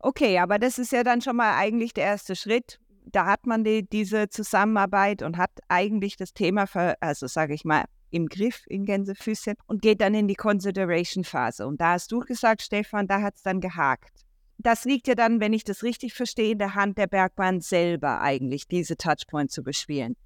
Okay, 0.00 0.38
aber 0.38 0.58
das 0.58 0.78
ist 0.78 0.92
ja 0.92 1.02
dann 1.02 1.22
schon 1.22 1.36
mal 1.36 1.56
eigentlich 1.56 1.94
der 1.94 2.04
erste 2.04 2.36
Schritt. 2.36 2.78
Da 3.06 3.24
hat 3.24 3.46
man 3.46 3.64
die, 3.64 3.88
diese 3.88 4.28
Zusammenarbeit 4.28 5.22
und 5.22 5.38
hat 5.38 5.50
eigentlich 5.68 6.18
das 6.18 6.34
Thema, 6.34 6.66
für, 6.66 7.00
also 7.00 7.26
sage 7.26 7.54
ich 7.54 7.64
mal, 7.64 7.84
im 8.10 8.26
Griff 8.26 8.64
in 8.66 8.84
Gänsefüßchen 8.84 9.54
und 9.66 9.80
geht 9.80 10.02
dann 10.02 10.12
in 10.12 10.28
die 10.28 10.34
Consideration-Phase. 10.34 11.66
Und 11.66 11.80
da 11.80 11.92
hast 11.92 12.12
du 12.12 12.20
gesagt, 12.20 12.60
Stefan, 12.60 13.06
da 13.06 13.22
hat 13.22 13.36
es 13.36 13.42
dann 13.42 13.60
gehakt. 13.60 14.26
Das 14.58 14.84
liegt 14.84 15.08
ja 15.08 15.14
dann, 15.14 15.40
wenn 15.40 15.54
ich 15.54 15.64
das 15.64 15.82
richtig 15.82 16.12
verstehe, 16.12 16.52
in 16.52 16.58
der 16.58 16.74
Hand 16.74 16.98
der 16.98 17.06
Bergbahn 17.06 17.62
selber 17.62 18.20
eigentlich, 18.20 18.68
diese 18.68 18.98
Touchpoint 18.98 19.50
zu 19.50 19.62
bespielen. 19.62 20.16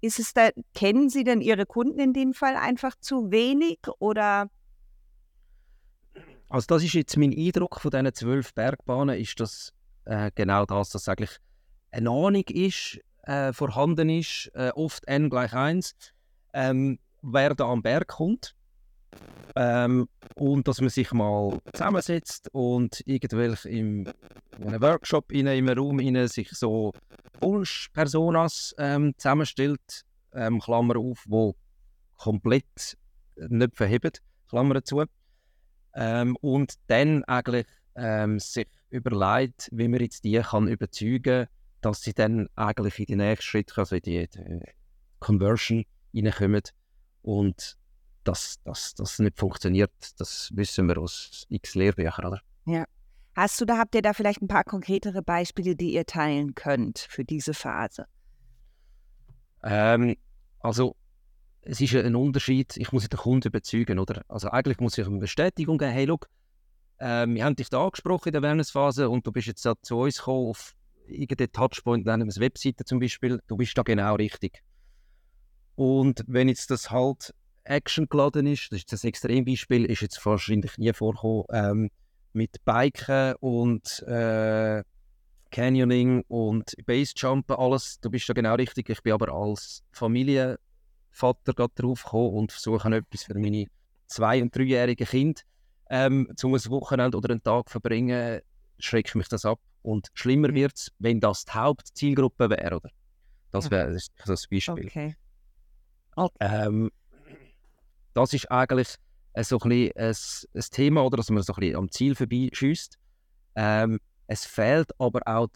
Ist 0.00 0.18
es 0.18 0.32
da, 0.32 0.50
kennen 0.74 1.10
Sie 1.10 1.24
denn 1.24 1.40
Ihre 1.40 1.66
Kunden 1.66 1.98
in 1.98 2.12
dem 2.12 2.32
Fall 2.34 2.56
einfach 2.56 2.94
zu 3.00 3.30
wenig 3.30 3.80
oder? 3.98 4.48
Also 6.48 6.66
das 6.68 6.84
ist 6.84 6.94
jetzt 6.94 7.16
mein 7.16 7.34
Eindruck 7.36 7.80
von 7.80 7.90
diesen 7.90 8.14
zwölf 8.14 8.54
Bergbahnen, 8.54 9.18
ist 9.18 9.38
das 9.40 9.72
äh, 10.04 10.30
genau 10.34 10.64
das, 10.64 10.90
dass 10.90 11.08
eigentlich 11.08 11.38
eine 11.90 12.10
Ahnung 12.10 12.44
ist, 12.48 13.00
äh, 13.24 13.52
vorhanden 13.52 14.08
ist, 14.08 14.50
äh, 14.54 14.70
oft 14.74 15.06
n 15.06 15.28
gleich 15.28 15.52
1, 15.52 15.94
ähm, 16.54 16.98
wer 17.22 17.54
da 17.54 17.66
am 17.66 17.82
Berg 17.82 18.08
kommt. 18.08 18.54
Ähm, 19.56 20.08
und 20.34 20.68
dass 20.68 20.80
man 20.80 20.90
sich 20.90 21.12
mal 21.12 21.58
zusammensetzt 21.72 22.48
und 22.52 23.02
irgendwelche 23.06 23.68
in 23.68 24.08
einem 24.60 24.80
Workshop 24.80 25.32
in 25.32 25.48
einem 25.48 25.68
Raum 25.68 25.98
in 25.98 26.28
sich 26.28 26.50
so 26.50 26.92
Wunsch-Personas 27.40 28.74
ähm, 28.78 29.14
zusammenstellt, 29.16 30.04
ähm, 30.32 30.60
Klammer 30.60 30.96
auf, 30.96 31.24
wo 31.26 31.56
komplett 32.16 32.96
nicht 33.36 33.76
verheben, 33.76 34.12
Klammer 34.48 34.84
zu. 34.84 35.04
Ähm, 35.94 36.36
und 36.40 36.74
dann 36.86 37.24
eigentlich 37.24 37.66
ähm, 37.96 38.38
sich 38.38 38.68
überlegt, 38.90 39.68
wie 39.72 39.88
man 39.88 40.00
jetzt 40.00 40.24
die 40.24 40.40
kann 40.40 40.68
überzeugen 40.68 41.48
dass 41.80 42.02
sie 42.02 42.12
dann 42.12 42.48
eigentlich 42.56 42.98
in 42.98 43.06
die 43.06 43.16
nächsten 43.16 43.42
Schritte, 43.42 43.78
also 43.78 43.96
in 43.96 44.02
die, 44.02 44.28
die 44.28 44.60
Conversion 45.20 45.84
reinkommen. 46.14 46.62
Und 47.22 47.77
dass 48.28 48.94
das 48.94 49.18
nicht 49.18 49.38
funktioniert, 49.38 49.92
das 50.18 50.50
wissen 50.54 50.86
wir 50.88 50.98
aus 50.98 51.46
x 51.48 51.74
Lehrbüchern, 51.74 52.26
oder? 52.26 52.40
Ja. 52.66 52.84
Hast 53.34 53.60
du 53.60 53.64
da, 53.64 53.78
habt 53.78 53.94
ihr 53.94 54.02
da 54.02 54.12
vielleicht 54.12 54.42
ein 54.42 54.48
paar 54.48 54.64
konkretere 54.64 55.22
Beispiele, 55.22 55.76
die 55.76 55.94
ihr 55.94 56.04
teilen 56.06 56.54
könnt 56.54 56.98
für 56.98 57.24
diese 57.24 57.54
Phase? 57.54 58.06
Ähm, 59.62 60.16
also, 60.58 60.96
es 61.62 61.80
ist 61.80 61.94
ein 61.94 62.16
Unterschied, 62.16 62.76
ich 62.76 62.92
muss 62.92 63.08
den 63.08 63.18
Kunden 63.18 63.48
überzeugen, 63.48 63.98
oder? 63.98 64.22
Also 64.28 64.50
eigentlich 64.50 64.80
muss 64.80 64.98
ich 64.98 65.06
eine 65.06 65.18
Bestätigung 65.18 65.78
geben, 65.78 65.92
hey, 65.92 66.04
look, 66.04 66.28
äh, 66.98 67.26
wir 67.26 67.44
haben 67.44 67.56
dich 67.56 67.68
da 67.68 67.84
angesprochen 67.84 68.28
in 68.28 68.32
der 68.32 68.42
Awareness-Phase 68.42 69.08
und 69.08 69.26
du 69.26 69.32
bist 69.32 69.46
jetzt 69.46 69.64
da 69.64 69.74
zu 69.82 69.98
uns 69.98 70.18
gekommen 70.18 70.48
auf 70.48 70.74
irgendeinen 71.06 71.52
Touchpoint, 71.52 72.06
nennen 72.06 72.24
wir 72.24 72.30
es 72.30 72.40
Webseite 72.40 72.84
zum 72.84 72.98
Beispiel, 72.98 73.40
du 73.46 73.56
bist 73.56 73.76
da 73.78 73.82
genau 73.82 74.16
richtig. 74.16 74.62
Und 75.76 76.24
wenn 76.26 76.48
jetzt 76.48 76.70
das 76.70 76.90
halt 76.90 77.34
Action 77.68 78.08
geladen 78.08 78.46
ist, 78.46 78.72
das 78.72 78.80
ist 78.80 78.92
das 78.92 79.04
Extrembeispiel, 79.04 79.84
ist 79.84 80.02
jetzt 80.02 80.24
wahrscheinlich 80.24 80.76
nie 80.78 80.92
vorgekommen, 80.92 81.44
ähm, 81.50 81.90
mit 82.32 82.64
Biken 82.64 83.34
und 83.40 84.02
äh, 84.06 84.82
Canyoning 85.50 86.24
und 86.28 86.74
Basejumpen, 86.84 87.56
alles, 87.56 88.00
du 88.00 88.10
bist 88.10 88.28
da 88.28 88.34
genau 88.34 88.54
richtig. 88.54 88.90
Ich 88.90 89.02
bin 89.02 89.14
aber 89.14 89.32
als 89.32 89.82
Familienvater 89.92 90.58
gerade 91.54 91.72
drauf 91.74 92.04
gekommen 92.04 92.34
und 92.34 92.52
versuche 92.52 92.94
etwas 92.94 93.24
für 93.24 93.38
meine 93.38 93.66
zwei- 94.06 94.42
und 94.42 94.54
dreijährigen 94.54 95.06
Kinder 95.06 95.40
ähm, 95.90 96.30
zum 96.36 96.54
ein 96.54 96.64
Wochenende 96.66 97.16
oder 97.16 97.30
einen 97.30 97.42
Tag 97.42 97.70
verbringen, 97.70 98.40
schreckt 98.78 99.14
mich 99.14 99.28
das 99.28 99.44
ab. 99.44 99.58
Und 99.82 100.08
schlimmer 100.12 100.52
wird 100.52 100.76
es, 100.76 100.92
wenn 100.98 101.20
das 101.20 101.44
die 101.44 101.52
Hauptzielgruppe 101.52 102.50
wäre, 102.50 102.76
oder? 102.76 102.90
Das 103.50 103.70
wäre 103.70 103.92
das, 103.92 104.08
das 104.26 104.46
Beispiel. 104.46 104.86
Okay. 104.86 105.16
okay. 106.14 106.34
Ähm, 106.40 106.90
das 108.18 108.32
ist 108.32 108.50
eigentlich 108.50 108.96
äh, 109.32 109.44
so 109.44 109.58
ein, 109.60 109.68
bisschen 109.68 109.92
ein, 109.96 110.14
ein 110.60 110.64
Thema, 110.70 111.04
oder, 111.04 111.16
dass 111.16 111.30
man 111.30 111.42
so 111.42 111.52
ein 111.54 111.60
bisschen 111.60 111.76
am 111.76 111.90
Ziel 111.90 112.14
vorbeischießt. 112.16 112.98
Ähm, 113.54 114.00
es 114.26 114.44
fehlt 114.44 114.90
aber 114.98 115.20
auch 115.24 115.48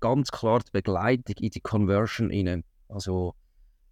ganz 0.00 0.30
klar 0.30 0.60
die 0.60 0.70
Begleitung 0.72 1.36
in 1.38 1.50
die 1.50 1.60
Conversion 1.60 2.30
rein. 2.30 2.64
Also 2.88 3.34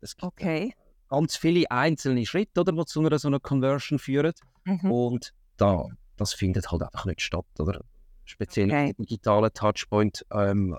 es 0.00 0.16
gibt 0.16 0.32
okay. 0.32 0.74
ganz 1.08 1.36
viele 1.36 1.70
einzelne 1.70 2.26
Schritte, 2.26 2.60
oder, 2.60 2.72
die 2.72 2.84
zu 2.84 3.00
einer 3.00 3.18
so 3.18 3.28
einer 3.28 3.40
Conversion 3.40 3.98
führen. 3.98 4.32
Mhm. 4.64 4.90
Und 4.90 5.32
da, 5.56 5.86
das 6.16 6.34
findet 6.34 6.70
halt 6.70 6.82
einfach 6.82 7.06
nicht 7.06 7.22
statt. 7.22 7.46
Oder? 7.58 7.80
Speziell 8.24 8.66
Okay. 8.70 8.94
im 8.96 9.06
digitalen 9.06 9.52
Touchpoint 9.52 10.26
ähm, 10.32 10.76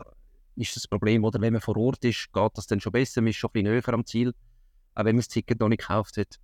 ist 0.55 0.75
das 0.75 0.87
Problem, 0.87 1.23
oder 1.23 1.41
wenn 1.41 1.53
man 1.53 1.61
vor 1.61 1.77
Ort 1.77 2.03
ist, 2.05 2.31
geht 2.31 2.51
das 2.55 2.67
dann 2.67 2.79
schon 2.79 2.91
besser, 2.91 3.21
man 3.21 3.29
ist 3.29 3.37
schon 3.37 3.49
ein 3.49 3.63
bisschen 3.63 3.73
näher 3.73 3.93
am 3.93 4.05
Ziel, 4.05 4.33
auch 4.93 5.05
wenn 5.05 5.15
man 5.15 5.17
das 5.17 5.27
Ticket 5.29 5.59
noch 5.59 5.69
nicht 5.69 5.81
gekauft 5.81 6.17
hat. 6.17 6.39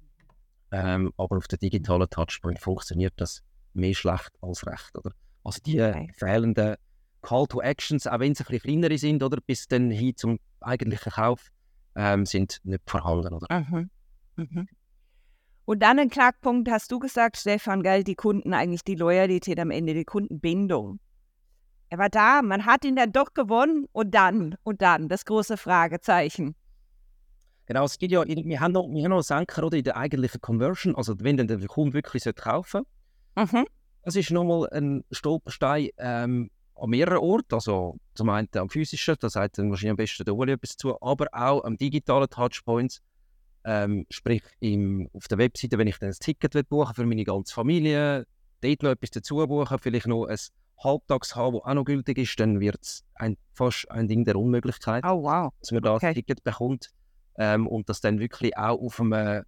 Ähm, 0.71 1.13
aber 1.17 1.37
auf 1.37 1.47
der 1.47 1.57
digitalen 1.57 2.09
Touchpoint 2.09 2.59
funktioniert 2.59 3.13
das 3.17 3.41
mehr 3.73 3.93
schlecht 3.93 4.31
als 4.41 4.65
recht. 4.65 4.97
Oder? 4.97 5.11
Also 5.43 5.61
die 5.65 5.81
Okay. 5.81 6.11
fehlenden 6.17 6.75
Call 7.21 7.47
to 7.47 7.61
Actions, 7.61 8.07
auch 8.07 8.19
wenn 8.19 8.35
sie 8.35 8.43
ein 8.43 8.47
bisschen 8.47 8.61
kleinere 8.61 8.97
sind, 8.97 9.23
oder 9.23 9.39
bis 9.45 9.67
dann 9.67 9.91
hin 9.91 10.15
zum 10.15 10.39
eigentlichen 10.59 11.11
Kauf, 11.11 11.49
ähm, 11.95 12.25
sind 12.25 12.59
nicht 12.63 12.89
vorhanden. 12.89 13.33
Oder? 13.33 13.59
Mhm. 13.59 13.89
Mhm. 14.35 14.67
Und 15.65 15.79
dann 15.83 15.99
ein 15.99 16.09
Knackpunkt 16.09 16.69
hast 16.69 16.91
du 16.91 16.99
gesagt, 16.99 17.37
Stefan, 17.37 17.83
gell, 17.83 18.03
die 18.03 18.15
Kunden 18.15 18.53
eigentlich 18.53 18.83
die 18.83 18.95
Loyalität 18.95 19.59
am 19.59 19.71
Ende, 19.71 19.93
die 19.93 20.05
Kundenbindung. 20.05 20.99
Er 21.89 21.97
war 21.97 22.09
da, 22.09 22.41
man 22.41 22.65
hat 22.65 22.85
ihn 22.85 22.95
dann 22.95 23.11
doch 23.11 23.33
gewonnen 23.33 23.85
und 23.91 24.13
dann, 24.13 24.55
und 24.63 24.81
dann, 24.81 25.09
das 25.09 25.25
große 25.25 25.57
Fragezeichen. 25.57 26.55
Genau, 27.67 27.83
es 27.83 27.97
gibt 27.97 28.13
ja, 28.13 28.23
wir 28.25 28.59
haben 28.61 28.71
noch, 28.71 28.87
wir 28.89 29.03
haben 29.03 29.11
noch 29.11 29.21
Senker 29.21 29.63
oder, 29.65 29.77
in 29.77 29.83
der 29.83 29.97
eigentlichen 29.97 30.39
Conversion, 30.39 30.95
also 30.95 31.15
wenn 31.19 31.35
dann 31.35 31.47
der 31.47 31.59
Kunde 31.67 31.93
wirklich 31.93 32.23
sollte 32.23 32.41
kaufen 32.41 32.83
Mhm. 33.35 33.67
Es 34.01 34.15
ist 34.15 34.31
nochmal 34.31 34.67
ein 34.71 35.03
Stolperstein 35.11 35.89
ähm, 35.97 36.49
an 36.75 36.89
mehreren 36.89 37.17
Orten. 37.17 37.53
Also 37.53 37.97
zum 38.15 38.29
einen 38.29 38.47
am 38.55 38.69
physischen, 38.69 39.15
da 39.19 39.29
sagt 39.29 39.59
dann 39.59 39.69
wahrscheinlich 39.69 39.91
am 39.91 39.97
besten 39.97 40.23
der 40.25 40.33
Uli 40.35 40.53
etwas 40.53 40.75
zu, 40.77 40.99
aber 41.01 41.27
auch 41.33 41.63
am 41.63 41.77
digitalen 41.77 42.27
Touchpoints. 42.29 43.01
Ähm, 43.63 44.05
sprich, 44.09 44.41
im, 44.59 45.09
auf 45.13 45.27
der 45.27 45.37
Webseite, 45.37 45.77
wenn 45.77 45.87
ich 45.87 45.99
dann 45.99 46.09
ein 46.09 46.15
Ticket 46.19 46.55
will 46.55 46.63
buchen 46.63 46.95
für 46.95 47.05
meine 47.05 47.25
ganze 47.25 47.53
Familie, 47.53 48.25
dort 48.61 48.81
noch 48.81 48.91
etwas 48.91 49.11
dazu 49.11 49.45
buchen, 49.45 49.77
vielleicht 49.79 50.07
noch 50.07 50.25
ein 50.25 50.37
Halbtags 50.81 51.35
haben, 51.35 51.57
das 51.57 51.65
auch 51.65 51.73
noch 51.73 51.83
gültig 51.85 52.17
ist, 52.17 52.39
dann 52.39 52.59
wird 52.59 52.79
es 52.81 53.03
ein, 53.13 53.37
fast 53.53 53.91
ein 53.91 54.07
Ding 54.07 54.23
der 54.25 54.37
Unmöglichkeit 54.37 55.03
Oh, 55.05 55.21
wow. 55.23 55.51
dass 55.59 55.71
man 55.71 55.83
da 55.83 55.95
Okay. 55.95 56.07
ein 56.07 56.13
Ticket 56.15 56.43
bekommt 56.43 56.91
ähm, 57.37 57.67
und 57.67 57.89
das 57.89 58.01
dann 58.01 58.19
wirklich 58.19 58.57
auch 58.57 58.79
auf 58.79 58.99
einem, 58.99 59.43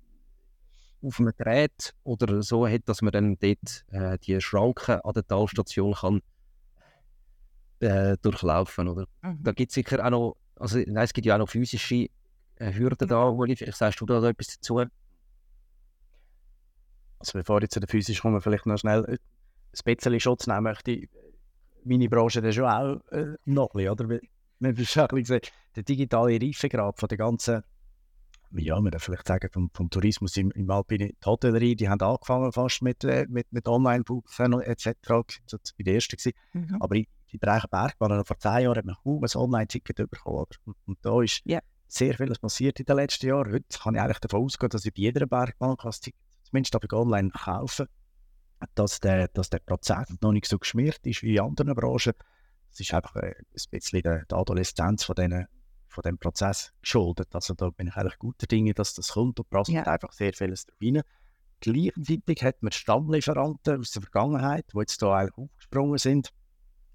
auf 1.01 1.19
einem 1.19 1.33
Gerät 1.37 1.93
oder 2.03 2.41
so 2.41 2.67
hat, 2.67 2.81
dass 2.85 3.01
man 3.01 3.11
dann 3.11 3.37
dort 3.39 3.85
äh, 3.89 4.17
die 4.19 4.39
Schranken 4.39 5.01
an 5.01 5.13
der 5.13 5.25
Talstation 5.25 5.93
kann 5.93 6.21
äh, 7.79 8.17
durchlaufen. 8.21 8.87
Oder? 8.87 9.05
Mhm. 9.21 9.39
Da 9.43 9.51
gibt 9.51 9.71
es 9.71 9.75
sicher 9.75 10.05
auch 10.05 10.09
noch, 10.09 10.37
also 10.55 10.77
nein, 10.79 11.03
es 11.03 11.13
gibt 11.13 11.25
ja 11.25 11.35
auch 11.35 11.39
noch 11.39 11.49
physische 11.49 12.07
äh, 12.55 12.73
Hürden 12.73 13.07
da, 13.07 13.27
Uli, 13.27 13.55
vielleicht 13.55 13.77
sagst 13.77 14.01
du 14.01 14.05
da 14.05 14.19
noch 14.19 14.27
etwas 14.27 14.47
dazu? 14.47 14.83
Also 17.19 17.33
bevor 17.33 17.61
ich 17.61 17.69
zu 17.69 17.79
der 17.79 17.89
Physik 17.89 18.21
komme, 18.21 18.41
vielleicht 18.41 18.65
noch 18.65 18.77
schnell 18.77 19.03
äh, 19.05 19.17
ein 19.17 19.95
bisschen 19.95 20.19
Schutz 20.19 20.47
nehmen 20.47 20.63
möchte. 20.63 20.91
ich 20.91 21.09
Meine 21.83 22.09
Branche 22.09 22.41
dann 22.41 22.53
schon 22.53 22.65
auch 22.65 23.01
äh, 23.11 23.35
noch 23.45 23.73
ein 23.73 23.77
bisschen, 23.77 23.89
oder? 23.89 24.09
Wir 24.09 24.19
haben 24.61 24.85
schon 24.85 25.03
ein 25.03 25.07
bisschen 25.07 25.39
gesehen, 25.39 25.41
der 25.75 25.83
digitale 25.83 26.41
Reifegrad 26.41 26.99
von 26.99 27.07
der 27.07 27.17
ganzen, 27.17 27.63
ja, 28.51 28.79
man 28.79 28.91
darf 28.91 29.03
vielleicht 29.03 29.27
sagen, 29.27 29.49
vom, 29.51 29.69
vom 29.73 29.89
Tourismus 29.89 30.35
im, 30.37 30.51
im 30.51 30.69
Alpine, 30.69 31.09
die 31.09 31.25
Hotellerie, 31.25 31.75
die 31.75 31.89
haben 31.89 32.01
angefangen 32.01 32.51
fast 32.51 32.81
mit, 32.81 33.03
äh, 33.03 33.25
mit, 33.29 33.51
mit 33.51 33.67
Online-Buchen 33.67 34.61
etc. 34.61 34.85
Das 35.03 35.53
war 35.53 35.59
der 35.79 35.93
erste. 35.93 36.17
Gewesen. 36.17 36.37
Mhm. 36.53 36.77
Aber 36.81 36.95
in 36.95 37.05
in 37.31 37.39
Bereich 37.39 37.63
Bergbahn, 37.69 38.17
noch 38.17 38.25
vor 38.25 38.37
zehn 38.39 38.63
Jahren 38.63 38.77
hat 38.77 38.85
man 38.85 38.95
kaum 39.03 39.23
ein 39.23 39.29
Online-Ticket 39.35 40.09
bekommen. 40.09 40.45
Und, 40.65 40.75
und 40.85 40.97
da 41.03 41.21
ist 41.21 41.41
Ja. 41.45 41.59
sehr 41.87 42.15
vieles 42.15 42.39
passiert 42.39 42.79
in 42.79 42.85
den 42.85 42.95
letzten 42.95 43.27
Jahren. 43.27 43.53
Heute 43.53 43.77
kann 43.77 43.95
ich 43.95 44.01
eigentlich 44.01 44.19
davon 44.19 44.43
ausgehen, 44.45 44.69
dass 44.69 44.85
ich 44.85 44.93
bei 44.93 45.01
jeder 45.01 45.25
Bergbahn 45.25 45.77
kann 45.77 45.89
das 45.89 45.99
Ticket 45.99 46.19
zumindest 46.43 46.75
aber 46.75 46.97
online 46.97 47.29
kaufen 47.29 47.87
dass 48.75 48.99
der, 48.99 49.29
dass 49.29 49.49
der 49.49 49.59
Prozess 49.59 50.13
noch 50.19 50.33
nicht 50.33 50.45
so 50.45 50.59
geschmiert 50.59 50.99
ist 51.05 51.23
wie 51.23 51.35
in 51.35 51.41
anderen 51.41 51.73
Branchen. 51.75 52.11
Das 52.69 52.79
ist 52.79 52.93
einfach 52.93 53.15
äh, 53.15 53.33
ein 53.37 53.45
bisschen 53.71 54.01
der 54.01 54.25
Adoleszenz 54.33 55.05
von, 55.05 55.15
denen, 55.15 55.47
von 55.89 56.01
dem 56.03 56.17
Prozess 56.17 56.71
geschuldet. 56.81 57.27
Also 57.33 57.53
da 57.53 57.69
bin 57.69 57.87
ich 57.87 57.95
eigentlich 57.95 58.17
guter 58.19 58.47
Dinge, 58.47 58.73
dass 58.73 58.93
das 58.93 59.09
kommt 59.09 59.39
und 59.39 59.49
prasselt 59.49 59.77
Ja. 59.77 59.83
einfach 59.83 60.11
sehr 60.13 60.33
vieles 60.33 60.67
rein. 60.81 61.01
Gleichzeitig 61.61 62.43
hat 62.43 62.61
man 62.63 62.71
Stammlieferanten 62.71 63.79
aus 63.79 63.91
der 63.91 64.01
Vergangenheit, 64.01 64.65
die 64.73 64.77
jetzt 64.79 64.99
hier 64.99 65.09
eigentlich 65.09 65.37
aufgesprungen 65.37 65.97
sind, 65.97 66.29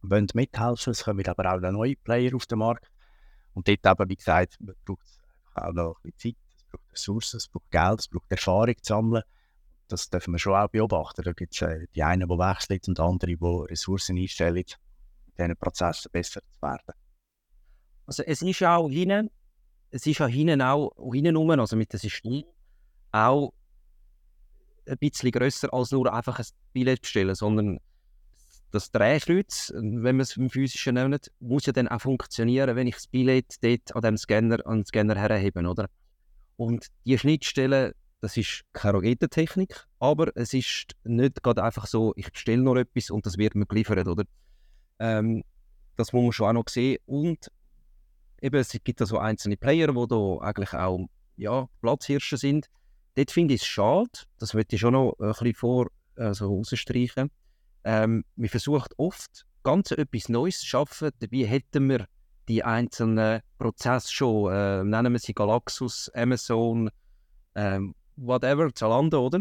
wollen 0.02 0.26
mithelfen. 0.32 0.90
Es 0.92 1.04
kommen 1.04 1.26
aber 1.26 1.52
auch 1.54 1.60
neue 1.60 1.96
Player 1.96 2.34
auf 2.34 2.46
den 2.46 2.58
Markt. 2.58 2.90
Und 3.52 3.68
dort 3.68 3.86
eben, 3.86 4.08
wie 4.10 4.16
gesagt, 4.16 4.56
man 4.60 4.74
braucht 4.84 5.06
auch 5.54 5.72
noch 5.72 5.96
ein 6.02 6.12
bisschen 6.12 6.34
Zeit, 6.34 6.36
es 6.56 6.64
braucht 6.64 6.92
Ressourcen, 6.92 7.36
es 7.36 7.48
braucht 7.48 7.70
Geld, 7.70 8.00
es 8.00 8.08
braucht 8.08 8.30
Erfahrung 8.30 8.74
zu 8.80 8.94
sammeln. 8.94 9.22
Das 9.88 10.08
dürfen 10.08 10.32
wir 10.32 10.38
schon 10.38 10.54
auch 10.54 10.68
beobachten. 10.68 11.22
Da 11.22 11.32
gibt 11.32 11.54
es 11.54 11.60
äh, 11.62 11.86
die 11.94 12.02
einen, 12.02 12.28
die 12.28 12.38
wechseln 12.38 12.80
und 12.88 13.00
andere, 13.00 13.36
die 13.36 13.44
Ressourcen 13.70 14.16
einstellen, 14.16 14.56
in 14.56 14.64
diesen 15.36 15.56
Prozessen 15.56 16.10
besser 16.10 16.40
zu 16.40 16.62
werden. 16.62 16.94
Also 18.06 18.22
es 18.24 18.42
ist 18.42 18.62
auch 18.62 18.88
hinten, 18.88 19.30
es 19.90 20.06
ist 20.06 20.18
ja 20.18 20.26
hinten 20.26 20.62
auch, 20.62 20.92
hinten 21.12 21.36
rum, 21.36 21.50
also 21.50 21.76
mit 21.76 21.92
dem 21.92 21.98
System, 21.98 22.44
auch 23.12 23.52
ein 24.86 24.98
bisschen 24.98 25.30
grösser 25.30 25.72
als 25.72 25.92
nur 25.92 26.12
einfach 26.12 26.38
ein 26.38 26.46
Billett 26.72 27.02
bestellen, 27.02 27.34
sondern 27.34 27.78
das 28.70 28.90
Drehkreuz, 28.90 29.72
wenn 29.74 30.16
wir 30.16 30.22
es 30.22 30.36
im 30.36 30.50
Physischen 30.50 30.94
nennen, 30.94 31.18
muss 31.38 31.66
ja 31.66 31.72
dann 31.72 31.88
auch 31.88 32.00
funktionieren, 32.00 32.74
wenn 32.74 32.88
ich 32.88 32.96
das 32.96 33.06
Billett 33.06 33.54
dort 33.62 33.94
an 33.94 34.02
dem 34.02 34.16
Scanner, 34.16 34.66
an 34.66 34.80
den 34.80 34.84
Scanner 34.84 35.14
herhebe, 35.14 35.60
oder? 35.60 35.88
Und 36.56 36.88
die 37.04 37.16
Schnittstelle, 37.16 37.94
das 38.20 38.36
ist 38.36 38.62
keine 38.72 38.98
Raketentechnik, 38.98 39.86
aber 40.00 40.32
es 40.34 40.52
ist 40.54 40.92
nicht 41.04 41.42
gerade 41.42 41.62
einfach 41.62 41.86
so, 41.86 42.12
ich 42.16 42.30
bestelle 42.32 42.62
noch 42.62 42.76
etwas 42.76 43.10
und 43.10 43.24
das 43.26 43.38
wird 43.38 43.54
mir 43.54 43.66
geliefert, 43.66 44.08
oder? 44.08 44.24
Ähm, 44.98 45.44
das 45.96 46.12
muss 46.12 46.22
man 46.22 46.32
schon 46.32 46.48
auch 46.48 46.52
noch 46.52 46.68
sehen. 46.68 46.98
Und 47.06 47.50
eben, 48.44 48.56
es 48.56 48.70
gibt 48.84 49.00
da 49.00 49.06
so 49.06 49.18
einzelne 49.18 49.56
Player, 49.56 49.88
die 49.88 50.06
da 50.08 50.38
eigentlich 50.40 50.74
auch 50.74 51.08
ja, 51.36 51.66
Platzhirsche 51.80 52.36
sind. 52.36 52.68
Dort 53.14 53.30
finde 53.30 53.54
ich 53.54 53.62
es 53.62 53.66
schade, 53.66 54.10
das 54.38 54.54
möchte 54.54 54.76
ich 54.76 54.80
schon 54.80 54.92
noch 54.92 55.14
ein 55.18 55.30
bisschen 55.30 55.54
vor, 55.54 55.88
also 56.16 56.48
rausstreichen. 56.48 57.30
Ähm, 57.84 58.24
wir 58.36 58.48
versuchen 58.50 58.88
oft 58.98 59.46
ganz 59.62 59.90
etwas 59.92 60.28
Neues 60.28 60.60
zu 60.60 60.66
schaffen, 60.66 61.10
dabei 61.20 61.46
hätten 61.46 61.88
wir 61.88 62.06
die 62.48 62.62
einzelnen 62.62 63.40
Prozesse 63.58 64.12
schon, 64.12 64.52
äh, 64.52 64.84
nennen 64.84 65.12
wir 65.12 65.20
sie 65.20 65.32
Galaxus, 65.32 66.10
Amazon, 66.14 66.90
ähm, 67.54 67.94
whatever, 68.16 68.74
Zalando, 68.74 69.26
oder? 69.26 69.40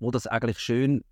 Wo 0.00 0.10
das 0.10 0.26
eigentlich 0.26 0.58
schön 0.58 1.04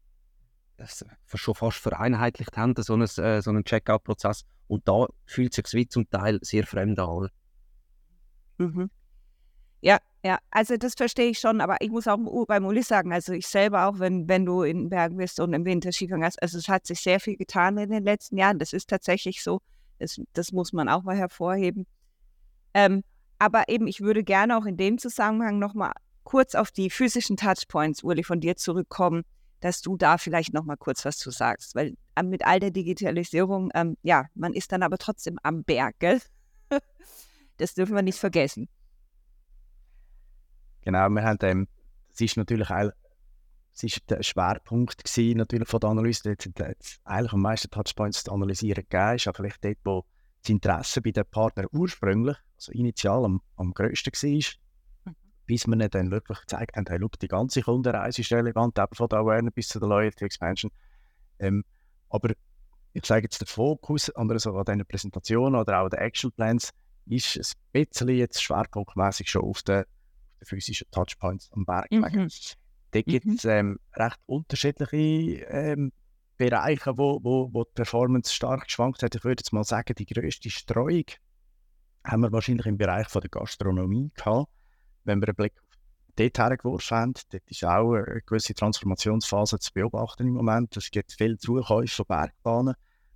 das 0.79 1.05
schon 1.35 1.55
fast 1.55 1.77
vereinheitlicht 1.77 2.57
haben, 2.57 2.75
so 2.79 2.95
einen, 2.95 3.03
äh, 3.03 3.43
so 3.43 3.51
einen 3.51 3.65
Checkout-Prozess. 3.65 4.45
Und 4.71 4.87
da 4.87 5.09
fühlt 5.27 5.51
es 5.51 5.57
sich 5.57 5.75
wie 5.75 5.89
zum 5.89 6.09
Teil 6.09 6.39
sehr 6.43 6.65
fremd 6.65 7.01
an. 7.01 7.29
Mhm. 8.59 8.89
Ja, 9.81 9.99
ja, 10.25 10.39
also 10.53 10.77
das 10.77 10.95
verstehe 10.95 11.31
ich 11.31 11.41
schon, 11.41 11.61
aber 11.61 11.79
ich 11.81 11.91
muss 11.91 12.07
auch 12.07 12.19
beim 12.47 12.65
Uli 12.65 12.85
sagen, 12.85 13.13
also 13.13 13.33
ich 13.33 13.49
selber 13.49 13.87
auch, 13.87 13.99
wenn, 13.99 14.29
wenn 14.29 14.47
du 14.47 14.63
in 14.63 14.79
den 14.79 14.89
Bergen 14.89 15.17
bist 15.17 15.41
und 15.41 15.55
im 15.55 15.65
Winter 15.65 15.91
Skifahren 15.91 16.23
hast, 16.23 16.41
also 16.41 16.57
es 16.57 16.69
hat 16.69 16.87
sich 16.87 17.01
sehr 17.01 17.19
viel 17.19 17.37
getan 17.37 17.79
in 17.79 17.91
den 17.91 18.05
letzten 18.05 18.37
Jahren, 18.37 18.61
das 18.61 18.73
ist 18.73 18.89
tatsächlich 18.89 19.43
so, 19.43 19.61
das, 19.99 20.21
das 20.35 20.53
muss 20.53 20.73
man 20.73 20.89
auch 20.89 21.03
mal 21.03 21.17
hervorheben. 21.17 21.87
Ähm, 22.73 23.03
aber 23.41 23.69
eben, 23.69 23.89
ich 23.89 24.01
würde 24.01 24.23
gerne 24.23 24.57
auch 24.57 24.67
in 24.67 24.77
dem 24.77 24.99
Zusammenhang 24.99 25.59
nochmal 25.59 25.95
kurz 26.23 26.55
auf 26.55 26.71
die 26.71 26.91
physischen 26.91 27.37
Touchpoints, 27.37 28.05
Uli, 28.05 28.23
von 28.23 28.39
dir 28.39 28.55
zurückkommen, 28.55 29.25
dass 29.59 29.81
du 29.81 29.97
da 29.97 30.17
vielleicht 30.17 30.55
nochmal 30.55 30.77
kurz 30.77 31.05
was 31.05 31.19
zu 31.19 31.33
sagst, 31.33 31.75
weil 31.75 31.97
mit 32.29 32.45
all 32.45 32.61
der 32.61 32.71
Digitalisierung, 32.71 33.71
ähm, 33.75 33.97
ja, 34.03 34.27
man 34.35 34.53
ist 34.53 34.73
dann 34.73 34.83
aber 34.83 34.99
trotzdem 34.99 35.39
am 35.43 35.65
Berg, 35.65 35.99
gell? 35.99 36.21
Das 37.57 37.75
dürfen 37.75 37.95
wir 37.95 38.01
nicht 38.01 38.19
vergessen. 38.19 38.69
Genau, 40.81 41.11
wir 41.11 41.23
haben, 41.23 41.39
ähm, 41.43 41.69
das 42.11 42.23
ist 42.23 42.39
natürlich 42.39 42.71
auch, 42.71 42.91
das 43.73 43.83
ist 43.85 44.01
der 44.09 44.23
Schwerpunkt 44.23 45.05
gewesen, 45.05 45.39
natürlich 45.39 45.69
von 45.69 45.81
der 45.81 45.91
Analyse. 45.91 46.23
Dort 46.25 46.43
sind 46.43 46.61
eigentlich 47.05 47.33
am 47.33 47.43
meisten 47.43 47.71
Touchpoints 47.71 48.25
zu 48.25 48.33
analysieren 48.33 48.85
gegeben, 48.89 49.17
ist 49.17 49.29
auch 49.29 49.37
vielleicht 49.37 49.63
dort, 49.63 49.79
wo 49.85 50.05
das 50.43 50.51
Interesse 50.51 51.03
bei 51.03 51.11
den 51.11 51.25
Partnern 51.31 51.67
ursprünglich, 51.73 52.37
also 52.57 52.73
initial 52.73 53.25
am, 53.25 53.43
am 53.57 53.73
grössten 53.73 54.13
war, 54.13 54.31
mhm. 55.05 55.17
bis 55.47 55.67
wir 55.67 55.89
dann 55.89 56.11
wirklich 56.11 56.41
gezeigt 56.41 56.77
haben, 56.77 56.87
hey, 56.89 56.99
look, 56.99 57.19
die 57.19 57.29
ganze 57.29 57.63
Kundenreise 57.63 58.23
ist 58.23 58.33
relevant, 58.33 58.79
eben 58.79 58.95
von 58.95 59.09
der 59.09 59.19
Awareness 59.19 59.55
bis 59.55 59.69
zu 59.69 59.79
der 59.79 59.89
Loyalty 59.89 60.25
Expansion. 60.25 60.71
Ähm, 61.39 61.65
aber 62.11 62.33
ich 62.93 63.07
sage 63.07 63.23
jetzt, 63.23 63.41
der 63.41 63.47
Fokus 63.47 64.11
an, 64.11 64.29
der, 64.29 64.39
so 64.39 64.57
an 64.57 64.65
diesen 64.65 64.85
Präsentationen 64.85 65.59
oder 65.59 65.81
auch 65.81 65.89
den 65.89 66.01
Action 66.01 66.33
Plans 66.33 66.71
ist 67.07 67.37
ein 67.37 67.87
bisschen 67.87 68.09
jetzt 68.11 68.43
schwerpunktmäßig 68.43 69.31
schon 69.31 69.43
auf 69.43 69.63
den, 69.63 69.85
den 70.41 70.47
physischen 70.47 70.91
Touchpoints 70.91 71.51
am 71.53 71.65
Berg. 71.65 71.91
Mhm. 71.91 72.29
Da 72.93 73.03
gibt 73.03 73.27
es 73.27 73.45
mhm. 73.45 73.51
ähm, 73.51 73.79
recht 73.95 74.19
unterschiedliche 74.27 75.45
ähm, 75.47 75.93
Bereiche, 76.37 76.97
wo, 76.97 77.21
wo, 77.23 77.51
wo 77.53 77.65
die 77.65 77.73
Performance 77.75 78.35
stark 78.35 78.65
geschwankt 78.65 79.03
hat. 79.03 79.15
Ich 79.15 79.25
würde 79.25 79.41
jetzt 79.41 79.53
mal 79.53 79.65
sagen, 79.65 79.95
die 79.97 80.07
grösste 80.07 80.51
Streuung 80.51 81.05
haben 82.05 82.23
wir 82.23 82.33
wahrscheinlich 82.33 82.67
im 82.67 82.79
Bereich 82.79 83.09
von 83.09 83.21
der 83.21 83.31
Gastronomie 83.31 84.11
gehabt. 84.15 84.51
Wenn 85.05 85.21
wir 85.21 85.29
einen 85.29 85.37
Blick 85.37 85.53
dort 86.21 86.39
hergeworfen 86.39 86.97
haben, 86.97 87.15
dort 87.31 87.51
ist 87.51 87.65
auch 87.65 87.95
eine 87.95 88.21
gewisse 88.27 88.55
Transformationsphase 88.55 89.59
zu 89.59 89.73
beobachten 89.73 90.27
im 90.27 90.35
Moment. 90.35 90.77
Es 90.77 90.91
gibt 90.91 91.13
viele 91.13 91.39
Zukäufe 91.39 91.95
von 91.95 92.07
Bergbahnen, 92.07 92.75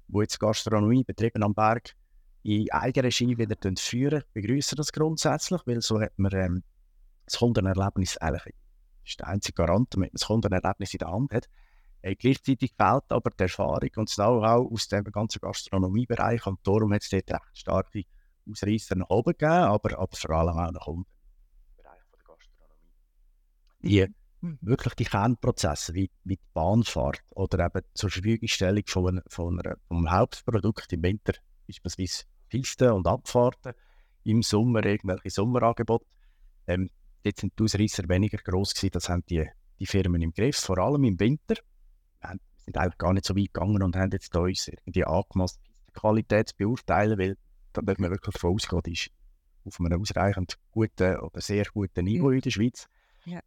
wo 0.09 0.23
jetzt 0.23 0.39
Gastronomie 0.41 1.05
betrieben 1.05 1.43
am 1.43 1.55
Berg 1.55 1.95
in 2.43 2.71
Eigenregie 2.71 3.39
wieder 3.39 3.57
führen. 3.79 4.23
Ich 4.27 4.33
begrüße 4.33 4.77
das 4.77 4.93
grundsätzlich, 4.93 5.63
weil 5.67 5.81
so 5.81 6.01
hat 6.01 6.19
man 6.19 6.33
ähm, 6.35 6.63
das 7.25 7.39
Kundenerlebnis 7.39 8.19
eigentlich, 8.19 8.55
das 9.03 9.11
ist 9.11 9.21
der 9.21 9.29
einzige 9.29 9.55
Garant, 9.55 9.95
damit 9.95 10.13
man 10.13 10.19
das 10.19 10.27
Kundenerlebnis 10.27 10.93
in 10.93 10.99
der 10.99 11.11
Hand 11.11 11.33
hat. 11.33 11.49
Äh, 12.03 12.17
gleichzeitig 12.17 12.75
fehlt 12.77 13.05
aber 13.09 13.31
die 13.31 13.45
Erfahrung 13.45 13.91
und 13.97 14.11
das 14.11 14.17
Know-how 14.17 14.71
aus 14.71 14.89
dem 14.89 15.05
ganzen 15.05 15.41
Gastronomiebereich 15.41 16.47
und 16.47 16.59
darum 16.67 16.93
hat 16.93 17.03
es 17.03 17.09
dort 17.09 17.31
recht 17.31 17.51
starke 17.55 18.03
Ausreißer 18.47 18.95
nach 18.95 19.09
oben 19.09 19.33
gegeben, 19.33 19.51
aber, 19.51 19.99
aber 19.99 20.15
vor 20.15 20.31
allem 20.31 20.59
auch 20.59 20.71
nach 20.71 20.87
unten 20.87 21.11
im 21.67 21.77
Bereich 21.77 22.03
der 22.13 22.21
Gastronomie. 22.27 22.93
Die, 23.85 24.07
mhm. 24.41 24.59
wirklich 24.61 24.95
die 24.95 25.05
Kernprozesse 25.05 25.95
wie, 25.95 26.11
wie 26.25 26.37
die 26.37 26.43
Bahnfahrt 26.53 27.23
oder 27.31 27.67
eben 27.67 27.85
zur 27.95 28.11
Verfügungstellung 28.11 28.83
von, 28.87 29.09
einer, 29.09 29.23
von, 29.29 29.61
einer, 29.61 29.77
von 29.89 29.99
einem 29.99 30.11
Hauptprodukt 30.11 30.93
im 30.93 31.03
Winter, 31.03 31.35
beispielsweise 31.67 32.25
Pisten 32.49 32.91
und 32.91 33.07
Abfahrten, 33.07 33.73
im 34.25 34.43
Sommer 34.43 34.85
irgendwelche 34.85 35.31
Sommerangebote, 35.31 36.07
ähm, 36.67 36.91
dort 37.23 37.39
sind 37.39 37.59
die 37.59 37.65
Ausreißer 37.65 38.09
weniger 38.09 38.39
gross 38.39 38.75
gewesen, 38.75 38.93
das 38.93 39.09
haben 39.09 39.25
die, 39.29 39.47
die 39.79 39.87
Firmen 39.87 40.23
im 40.23 40.33
Griff, 40.33 40.57
vor 40.57 40.79
allem 40.79 41.05
im 41.05 41.21
Winter 41.21 41.57
wir 42.65 42.73
sind 42.73 42.79
eigentlich 42.79 42.99
gar 42.99 43.13
nicht 43.13 43.27
so 43.27 43.37
weit 43.37 43.53
gegangen 43.53 43.83
und 43.83 43.97
haben 43.97 44.11
jetzt 44.13 44.35
uns 44.35 44.69
irgendwie 44.69 45.05
angemaßt, 45.05 45.61
die 45.89 45.93
Qualität 45.93 46.49
zu 46.49 46.57
beurteilen, 46.57 47.19
weil 47.19 47.37
da 47.73 47.83
dürfen 47.83 48.03
wir 48.03 48.11
wirklich 48.11 48.35
davon 48.35 48.55
ausgehen, 48.55 48.83
ist 48.87 49.11
auf 49.65 49.81
einem 49.81 50.01
ausreichend 50.01 50.59
guten 50.71 51.17
oder 51.19 51.41
sehr 51.41 51.65
guten 51.73 52.05
Niveau 52.05 52.31
ja. 52.31 52.37
in 52.37 52.41
der 52.41 52.51
Schweiz. 52.51 52.89
Ja. 53.25 53.41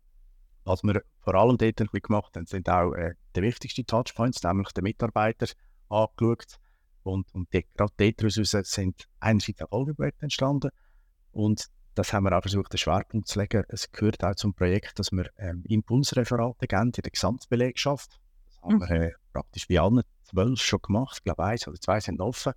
Was 0.67 0.83
wir 0.83 1.01
vor 1.21 1.35
allem 1.35 1.57
dort 1.57 1.79
ein 1.79 1.87
bisschen 1.87 2.01
gemacht 2.01 2.35
haben, 2.35 2.45
sind 2.45 2.69
auch 2.69 2.93
äh, 2.93 3.13
die 3.35 3.41
wichtigsten 3.41 3.85
Touchpoints, 3.85 4.43
nämlich 4.43 4.69
die 4.73 4.81
Mitarbeiter 4.81 5.47
angeschaut. 5.87 6.59
Und, 7.03 7.33
und 7.33 7.53
die, 7.53 7.65
gerade 7.73 8.13
daraus 8.13 8.51
sind 8.69 9.07
einerseits 9.21 9.61
auch 9.61 9.69
Folgeprojekte 9.69 10.23
entstanden. 10.23 10.71
Und 11.31 11.67
das 11.95 12.11
haben 12.11 12.25
wir 12.25 12.37
auch 12.37 12.41
versucht, 12.41 12.73
den 12.73 12.79
Schwerpunkt 12.79 13.29
zu 13.29 13.39
legen. 13.39 13.63
Es 13.69 13.89
gehört 13.91 14.21
auch 14.25 14.35
zum 14.35 14.53
Projekt, 14.53 14.99
dass 14.99 15.11
wir 15.13 15.29
ähm, 15.37 15.63
Impulsreferate 15.67 16.67
geben 16.67 16.87
in 16.87 17.01
der 17.01 17.11
Gesamtbelegschaft 17.11 18.19
haben 18.61 18.79
wir 18.79 18.91
äh, 18.91 19.11
praktisch 19.31 19.67
bei 19.67 19.79
allen 19.79 20.01
zwölf 20.23 20.59
schon 20.59 20.81
gemacht. 20.81 21.17
Ich 21.17 21.23
glaube, 21.23 21.43
eins 21.45 21.67
oder 21.67 21.79
zwei 21.79 21.99
sind 21.99 22.19
offen. 22.19 22.53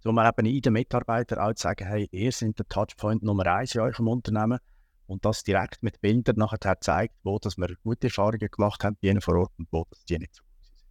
So 0.00 0.12
wir 0.12 0.28
eben 0.28 0.46
in 0.46 0.60
den 0.60 0.72
Mitarbeitern 0.72 1.38
auch 1.38 1.54
zu 1.54 1.62
sagen, 1.62 1.86
hey, 1.86 2.08
ihr 2.10 2.32
seid 2.32 2.58
der 2.58 2.66
Touchpoint 2.68 3.22
Nummer 3.22 3.46
eins 3.46 3.74
in 3.74 3.80
eurem 3.80 4.08
Unternehmen 4.08 4.58
und 5.06 5.24
das 5.24 5.42
direkt 5.42 5.82
mit 5.82 6.00
Bildern 6.00 6.36
nachher 6.36 6.80
zeigt, 6.80 7.14
wo 7.22 7.38
dass 7.38 7.56
wir 7.56 7.74
gute 7.82 8.06
Erfahrungen 8.08 8.48
gemacht 8.50 8.84
haben 8.84 8.96
ihnen 9.00 9.20
vor 9.20 9.36
Ort 9.36 9.52
und 9.58 9.68
wo 9.70 9.84
das 9.90 10.04
die 10.04 10.18
nicht 10.18 10.34
so 10.34 10.42
gut 10.42 10.64
sind. 10.64 10.82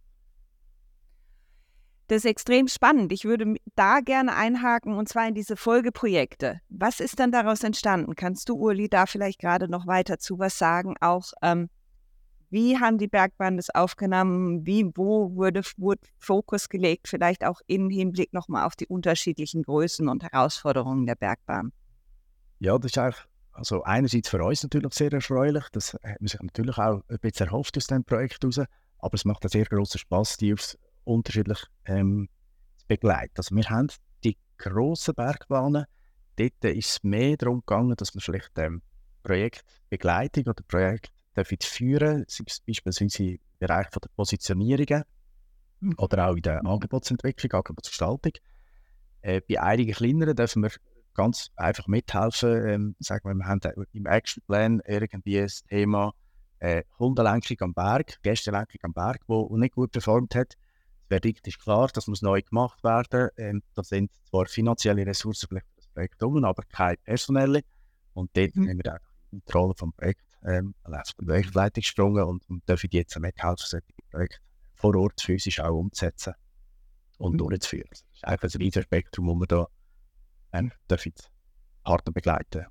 Das 2.08 2.18
ist 2.18 2.24
extrem 2.26 2.68
spannend. 2.68 3.12
Ich 3.12 3.24
würde 3.24 3.54
da 3.74 4.00
gerne 4.00 4.34
einhaken 4.34 4.94
und 4.94 5.08
zwar 5.08 5.28
in 5.28 5.34
diese 5.34 5.56
Folgeprojekte. 5.56 6.60
Was 6.68 7.00
ist 7.00 7.18
dann 7.20 7.32
daraus 7.32 7.62
entstanden? 7.62 8.14
Kannst 8.14 8.48
du, 8.48 8.54
Uli, 8.56 8.88
da 8.88 9.06
vielleicht 9.06 9.38
gerade 9.38 9.68
noch 9.68 9.86
weiter 9.86 10.18
zu 10.18 10.38
was 10.38 10.58
sagen? 10.58 10.94
Auch 11.00 11.32
ähm, 11.42 11.68
wie 12.52 12.78
haben 12.78 12.98
die 12.98 13.08
Bergbahnen 13.08 13.56
das 13.56 13.70
aufgenommen? 13.70 14.66
Wie, 14.66 14.84
wo 14.94 15.34
wurde, 15.34 15.62
wurde 15.78 16.02
Fokus 16.18 16.68
gelegt? 16.68 17.08
Vielleicht 17.08 17.46
auch 17.46 17.62
im 17.66 17.88
Hinblick 17.88 18.34
nochmal 18.34 18.66
auf 18.66 18.76
die 18.76 18.86
unterschiedlichen 18.86 19.62
Größen 19.62 20.06
und 20.06 20.22
Herausforderungen 20.22 21.06
der 21.06 21.14
Bergbahn. 21.14 21.72
Ja, 22.58 22.76
das 22.76 22.90
ist 22.90 22.98
eigentlich, 22.98 23.24
also 23.52 23.82
einerseits 23.84 24.28
für 24.28 24.42
uns 24.42 24.62
natürlich 24.62 24.94
sehr 24.94 25.12
erfreulich. 25.12 25.64
Das 25.72 25.94
hat 25.94 26.20
man 26.20 26.28
sich 26.28 26.40
natürlich 26.40 26.78
auch 26.78 27.02
ein 27.08 27.18
bisschen 27.18 27.46
erhofft 27.46 27.76
aus 27.76 27.86
diesem 27.86 28.04
Projekt 28.04 28.42
heraus. 28.42 28.60
Aber 28.98 29.14
es 29.14 29.24
macht 29.24 29.44
einen 29.44 29.50
sehr 29.50 29.64
großen 29.64 29.98
Spaß, 29.98 30.36
die 30.38 30.52
aufs 30.52 30.78
unterschiedlich 31.04 31.58
ähm, 31.84 32.28
zu 32.76 32.86
begleiten. 32.86 33.34
Also 33.36 33.54
wir 33.54 33.68
haben 33.68 33.88
die 34.24 34.36
grossen 34.56 35.14
Bergbahnen, 35.14 35.84
dort 36.36 36.64
ist 36.64 36.90
es 36.90 37.02
mehr 37.02 37.36
darum 37.36 37.60
gegangen, 37.60 37.96
dass 37.96 38.14
man 38.14 38.20
vielleicht 38.20 38.56
ähm, 38.56 38.82
Projektbegleitung 39.22 40.44
oder 40.44 40.62
Projekt 40.66 41.12
führen, 41.64 42.24
sei 42.28 42.44
es 42.46 42.60
beispielsweise 42.60 43.24
im 43.24 43.38
Bereich 43.58 43.88
von 43.90 44.00
der 44.02 44.10
Positionierungen 44.14 45.04
mhm. 45.80 45.94
oder 45.98 46.28
auch 46.28 46.36
in 46.36 46.42
der 46.42 46.64
Angebotsentwicklung, 46.64 47.52
Angebotsgestaltung. 47.52 48.32
Äh, 49.22 49.40
bei 49.48 49.60
einigen 49.60 49.92
kleineren 49.92 50.36
dürfen 50.36 50.62
wir 50.62 50.70
ganz 51.14 51.50
einfach 51.56 51.86
mithelfen. 51.86 52.66
Ähm, 52.66 52.96
sagen 52.98 53.28
wir, 53.28 53.34
wir 53.34 53.46
haben 53.46 53.60
im 53.92 54.06
Actionplan 54.06 54.82
irgendwie 54.86 55.40
das 55.40 55.62
Thema 55.64 56.12
äh, 56.58 56.84
Hundenlenkung 56.98 57.56
am 57.60 57.74
Berg, 57.74 58.22
Gästelenkung 58.22 58.80
am 58.82 58.92
Berg, 58.92 59.20
wo 59.26 59.56
nicht 59.56 59.74
gut 59.74 59.92
performt 59.92 60.34
hat. 60.34 60.54
Das 60.54 61.08
Verdikt 61.08 61.46
ist 61.48 61.58
klar, 61.58 61.88
das 61.92 62.06
muss 62.06 62.22
neu 62.22 62.40
gemacht 62.40 62.82
werden. 62.84 63.30
Ähm, 63.36 63.62
da 63.74 63.82
sind 63.82 64.12
zwar 64.30 64.46
finanzielle 64.46 65.04
Ressourcen 65.04 65.48
vielleicht 65.48 65.66
für 65.66 65.76
das 65.76 65.88
Projekt 65.88 66.22
um, 66.22 66.44
aber 66.44 66.62
keine 66.70 66.96
personelle. 66.98 67.62
Und 68.14 68.30
dort 68.36 68.54
mhm. 68.54 68.64
nehmen 68.64 68.80
wir 68.84 68.94
auch 68.94 68.98
die 69.32 69.52
Rolle 69.52 69.74
vom 69.76 69.92
Projekt 69.92 70.24
ähm, 70.44 70.74
auf 70.84 71.14
die 71.18 71.24
Projektleitung 71.24 71.80
gesprungen 71.80 72.24
und, 72.24 72.48
und 72.48 72.62
darf 72.66 72.84
jetzt 72.84 73.18
mithelfen, 73.18 73.66
solche 73.66 73.86
Projekte 74.10 74.38
vor 74.74 74.94
Ort 74.96 75.20
physisch 75.20 75.60
auch 75.60 75.78
umzusetzen 75.78 76.34
und 77.18 77.34
mhm. 77.34 77.38
durchzuführen. 77.38 77.88
Das 77.90 78.04
ist 78.12 78.24
einfach 78.24 78.48
ein 78.48 78.58
riesiges 78.58 78.84
Spektrum, 78.84 79.26
wo 79.26 79.34
wir 79.34 79.46
da 79.46 79.66
ähm, 80.52 80.72
dürfen 80.88 81.12
Partner 81.84 82.12
begleiten 82.12 82.66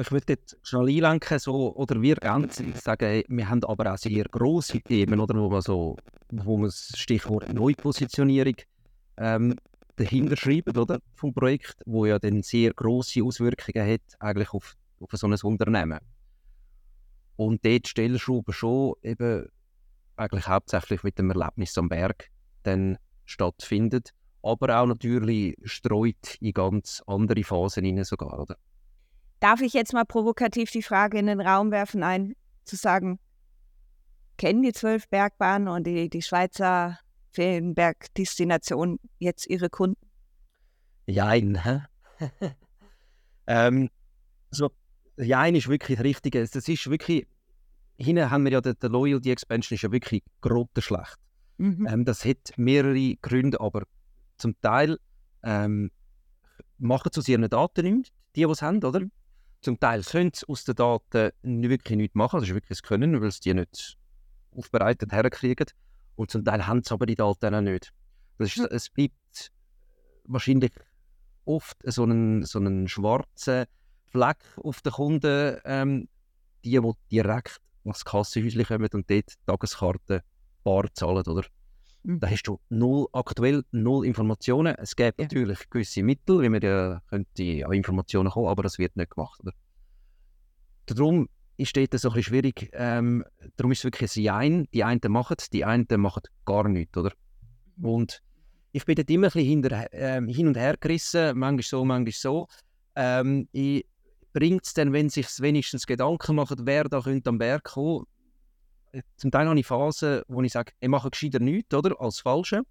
ich 0.00 0.10
würde 0.10 0.32
jetzt 0.32 0.56
schnell 0.62 0.88
einlenken, 0.88 1.38
so, 1.38 1.74
oder 1.74 2.00
wir 2.00 2.16
ganz 2.16 2.62
sagen, 2.82 3.24
wir 3.28 3.48
haben 3.48 3.62
aber 3.64 3.92
auch 3.92 3.98
sehr 3.98 4.24
grosse 4.24 4.80
Themen, 4.80 5.20
oder, 5.20 5.34
wo 5.34 5.50
man 5.50 5.60
so, 5.60 5.96
wo 6.30 6.56
man 6.56 6.68
das 6.68 6.92
Stichwort 6.96 7.52
Neupositionierung 7.52 8.54
ähm, 9.18 9.56
dahinter 9.96 10.36
schreibt, 10.36 10.78
oder, 10.78 10.98
vom 11.14 11.34
Projekt, 11.34 11.82
wo 11.84 12.06
ja 12.06 12.18
dann 12.18 12.42
sehr 12.42 12.72
grosse 12.72 13.22
Auswirkungen 13.22 13.86
hat, 13.86 14.00
eigentlich 14.18 14.54
auf 14.54 14.76
auf 15.02 15.10
so 15.12 15.26
ein 15.26 15.34
Unternehmen. 15.42 15.98
Und 17.36 17.64
dort 17.64 17.88
Stellschrauben 17.88 18.52
schon 18.52 18.94
eben 19.02 19.48
eigentlich 20.16 20.46
hauptsächlich 20.46 21.02
mit 21.02 21.18
dem 21.18 21.30
Erlebnis 21.30 21.76
am 21.76 21.88
Berg 21.88 22.28
dann 22.62 22.98
stattfindet, 23.24 24.12
aber 24.42 24.80
auch 24.80 24.86
natürlich 24.86 25.56
streut 25.64 26.36
in 26.40 26.52
ganz 26.52 27.02
andere 27.06 27.42
Phasen 27.44 27.84
hinein 27.84 28.04
sogar, 28.04 28.38
oder? 28.38 28.56
Darf 29.40 29.60
ich 29.60 29.72
jetzt 29.72 29.92
mal 29.92 30.04
provokativ 30.04 30.70
die 30.70 30.82
Frage 30.82 31.18
in 31.18 31.26
den 31.26 31.40
Raum 31.40 31.70
werfen, 31.70 32.02
ein, 32.02 32.34
zu 32.64 32.76
sagen, 32.76 33.18
kennen 34.36 34.62
die 34.62 34.72
zwölf 34.72 35.08
Bergbahnen 35.08 35.68
und 35.68 35.86
die, 35.86 36.08
die 36.08 36.22
Schweizer 36.22 36.98
Ferienbergdestination 37.32 38.98
jetzt 39.18 39.48
ihre 39.48 39.70
Kunden? 39.70 40.06
Jein, 41.06 41.60
ähm, 43.46 43.90
so 44.50 44.70
ja, 45.16 45.44
ist 45.46 45.68
wirklich 45.68 45.98
das 45.98 46.04
Richtige. 46.04 46.40
Das 46.40 46.68
ist 46.68 46.90
wirklich, 46.90 47.26
hinten 47.96 48.30
haben 48.30 48.44
wir 48.44 48.52
ja 48.52 48.60
den, 48.60 48.74
den 48.80 48.92
Loyalty 48.92 49.30
Expansion 49.30 49.74
ist 49.74 49.82
ja 49.82 49.92
wirklich 49.92 50.22
grottenschlecht. 50.40 51.16
Mhm. 51.58 51.86
Ähm, 51.88 52.04
das 52.04 52.24
hat 52.24 52.52
mehrere 52.56 53.16
Gründe, 53.16 53.60
aber 53.60 53.82
zum 54.42 54.60
Teil 54.60 54.98
ähm, 55.44 55.90
machen 56.78 57.10
aus 57.16 57.28
ihren 57.28 57.48
Daten 57.48 57.84
nichts, 57.84 58.10
die, 58.34 58.44
die 58.44 58.50
es 58.50 58.60
haben, 58.60 58.82
oder? 58.82 59.02
Zum 59.60 59.78
Teil 59.78 60.02
können 60.02 60.32
sie 60.34 60.46
aus 60.48 60.64
den 60.64 60.74
Daten 60.74 61.30
nicht 61.42 61.70
wirklich 61.70 61.96
nichts 61.96 62.16
machen, 62.16 62.40
das 62.40 62.48
ist 62.48 62.54
wirklich 62.54 62.80
das 62.80 62.82
Können, 62.82 63.20
weil 63.20 63.30
sie 63.30 63.40
die 63.40 63.54
nicht 63.54 63.96
aufbereitet 64.50 65.12
herkriegen. 65.12 65.66
Und 66.16 66.30
zum 66.30 66.44
Teil 66.44 66.66
haben 66.66 66.82
sie 66.82 66.92
aber 66.92 67.06
die 67.06 67.14
Daten 67.14 67.54
auch 67.54 67.60
nicht. 67.60 67.92
Das 68.38 68.56
ist, 68.56 68.58
es 68.58 68.90
bleibt 68.90 69.52
wahrscheinlich 70.24 70.72
oft 71.44 71.76
so 71.84 72.02
einen, 72.02 72.44
so 72.44 72.58
einen 72.58 72.88
schwarzen 72.88 73.66
Fleck 74.06 74.38
auf 74.56 74.82
den 74.82 74.92
Kunden, 74.92 75.58
ähm, 75.64 76.08
die, 76.64 76.80
die 76.80 76.92
direkt 77.12 77.60
ans 77.84 78.04
Kassenhäuschen 78.04 78.64
kommen 78.64 78.88
und 78.92 79.08
dort 79.08 79.34
Tageskarte 79.46 80.24
bar 80.64 80.92
zahlen, 80.92 81.26
oder? 81.26 81.44
Mhm. 82.04 82.20
Da 82.20 82.28
hast 82.28 82.42
du 82.44 82.60
null, 82.68 83.06
aktuell 83.12 83.62
null 83.70 84.06
Informationen. 84.06 84.74
Es 84.76 84.96
gibt 84.96 85.18
ja. 85.18 85.24
natürlich 85.24 85.68
gewisse 85.70 86.02
Mittel, 86.02 86.42
wie 86.42 86.48
man 86.48 86.60
ja 86.60 87.00
könnte 87.08 87.66
an 87.66 87.72
Informationen 87.72 88.30
kommen, 88.30 88.48
aber 88.48 88.62
das 88.62 88.78
wird 88.78 88.96
nicht 88.96 89.10
gemacht, 89.10 89.40
oder? 89.40 89.52
Darum 90.86 91.28
ist 91.56 91.76
dort 91.76 91.98
so 91.98 92.08
ein 92.08 92.14
bisschen 92.14 92.22
schwierig. 92.22 92.70
Ähm, 92.72 93.24
darum 93.56 93.72
ist 93.72 93.78
es 93.78 93.84
wirklich 93.84 94.16
ein 94.16 94.22
Jein. 94.22 94.68
Die 94.72 94.84
einen 94.84 95.00
machen 95.08 95.36
es, 95.38 95.48
die 95.48 95.64
einen 95.64 95.86
machen 95.96 96.22
gar 96.44 96.68
nichts, 96.68 96.96
oder? 96.96 97.12
Mhm. 97.76 97.84
Und 97.84 98.22
ich 98.72 98.84
bin 98.84 98.96
dort 98.96 99.10
immer 99.10 99.28
ein 99.28 99.32
bisschen 99.32 99.48
hinter, 99.48 99.86
ähm, 99.92 100.28
hin 100.28 100.48
und 100.48 100.56
her 100.56 100.76
gerissen, 100.80 101.38
manchmal 101.38 101.62
so, 101.62 101.84
manchmal 101.84 102.12
so. 102.12 102.46
Ähm, 102.96 103.48
Bringt 104.32 104.64
es 104.64 104.72
denn, 104.72 104.94
wenn 104.94 105.10
sich 105.10 105.26
wenigstens 105.40 105.86
Gedanken 105.86 106.36
machen, 106.36 106.56
wer 106.62 106.84
da 106.84 107.00
könnte 107.00 107.28
am 107.28 107.36
Berg 107.36 107.64
kommen? 107.64 108.06
Äh, 108.92 109.02
zum 109.16 109.30
Teil 109.30 109.48
habe 109.48 109.58
ich 109.58 109.66
Phasen, 109.66 110.22
wo 110.28 110.42
ich 110.42 110.52
sage, 110.52 110.72
ich 110.78 110.88
mache 110.88 111.10
gescheiter 111.10 111.40
nichts, 111.40 111.74
oder? 111.74 112.00
Als 112.00 112.20
Falsche. 112.20 112.62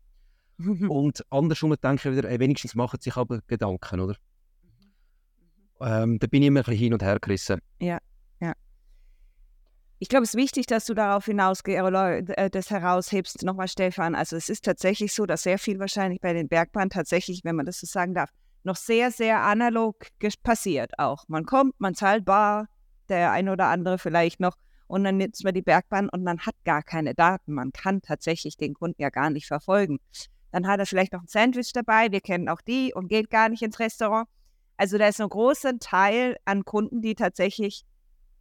und 0.59 1.25
andersrum 1.29 1.75
denke 1.81 2.09
ich 2.09 2.17
wieder, 2.17 2.29
ey, 2.29 2.39
wenigstens 2.39 2.75
machen 2.75 2.99
sich 3.01 3.15
aber 3.15 3.41
Gedanken, 3.47 3.99
oder? 3.99 4.15
Ähm, 5.81 6.19
da 6.19 6.27
bin 6.27 6.43
ich 6.43 6.47
immer 6.47 6.59
ein 6.59 6.63
bisschen 6.63 6.79
hin 6.79 6.93
und 6.93 7.01
her 7.01 7.19
gerissen. 7.19 7.59
Ja, 7.79 7.97
ja. 8.39 8.53
Ich 9.97 10.09
glaube, 10.09 10.23
es 10.23 10.35
ist 10.35 10.39
wichtig, 10.39 10.67
dass 10.67 10.85
du 10.85 10.93
darauf 10.93 11.25
hinaus 11.25 11.61
äh, 11.65 12.49
das 12.51 12.69
heraushebst. 12.69 13.43
Nochmal, 13.43 13.67
Stefan. 13.67 14.13
Also 14.13 14.35
es 14.35 14.49
ist 14.49 14.63
tatsächlich 14.63 15.13
so, 15.13 15.25
dass 15.25 15.43
sehr 15.43 15.57
viel 15.57 15.79
wahrscheinlich 15.79 16.21
bei 16.21 16.33
den 16.33 16.47
Bergbahnen 16.47 16.91
tatsächlich, 16.91 17.43
wenn 17.43 17.55
man 17.55 17.65
das 17.65 17.79
so 17.79 17.87
sagen 17.87 18.13
darf, 18.13 18.29
noch 18.63 18.75
sehr, 18.75 19.09
sehr 19.09 19.41
analog 19.41 19.95
passiert 20.43 20.91
auch. 20.99 21.23
Man 21.27 21.45
kommt, 21.45 21.79
man 21.79 21.95
zahlt 21.95 22.25
bar, 22.25 22.67
der 23.09 23.31
ein 23.31 23.49
oder 23.49 23.67
andere 23.67 23.97
vielleicht 23.97 24.39
noch, 24.39 24.55
und 24.91 25.05
dann 25.05 25.17
nutzt 25.17 25.45
man 25.45 25.53
die 25.53 25.61
Bergbahn 25.61 26.09
und 26.09 26.21
man 26.23 26.39
hat 26.39 26.55
gar 26.65 26.83
keine 26.83 27.15
Daten. 27.15 27.53
Man 27.53 27.71
kann 27.71 28.01
tatsächlich 28.01 28.57
den 28.57 28.73
Kunden 28.73 29.01
ja 29.01 29.09
gar 29.09 29.29
nicht 29.29 29.47
verfolgen. 29.47 29.99
Dann 30.51 30.67
hat 30.67 30.81
er 30.81 30.85
vielleicht 30.85 31.13
noch 31.13 31.21
ein 31.21 31.27
Sandwich 31.27 31.71
dabei, 31.71 32.11
wir 32.11 32.19
kennen 32.19 32.49
auch 32.49 32.59
die 32.59 32.93
und 32.93 33.07
geht 33.07 33.29
gar 33.29 33.47
nicht 33.47 33.61
ins 33.61 33.79
Restaurant. 33.79 34.27
Also 34.75 34.97
da 34.97 35.07
ist 35.07 35.21
ein 35.21 35.29
großer 35.29 35.79
Teil 35.79 36.35
an 36.43 36.65
Kunden, 36.65 37.01
die 37.01 37.15
tatsächlich 37.15 37.85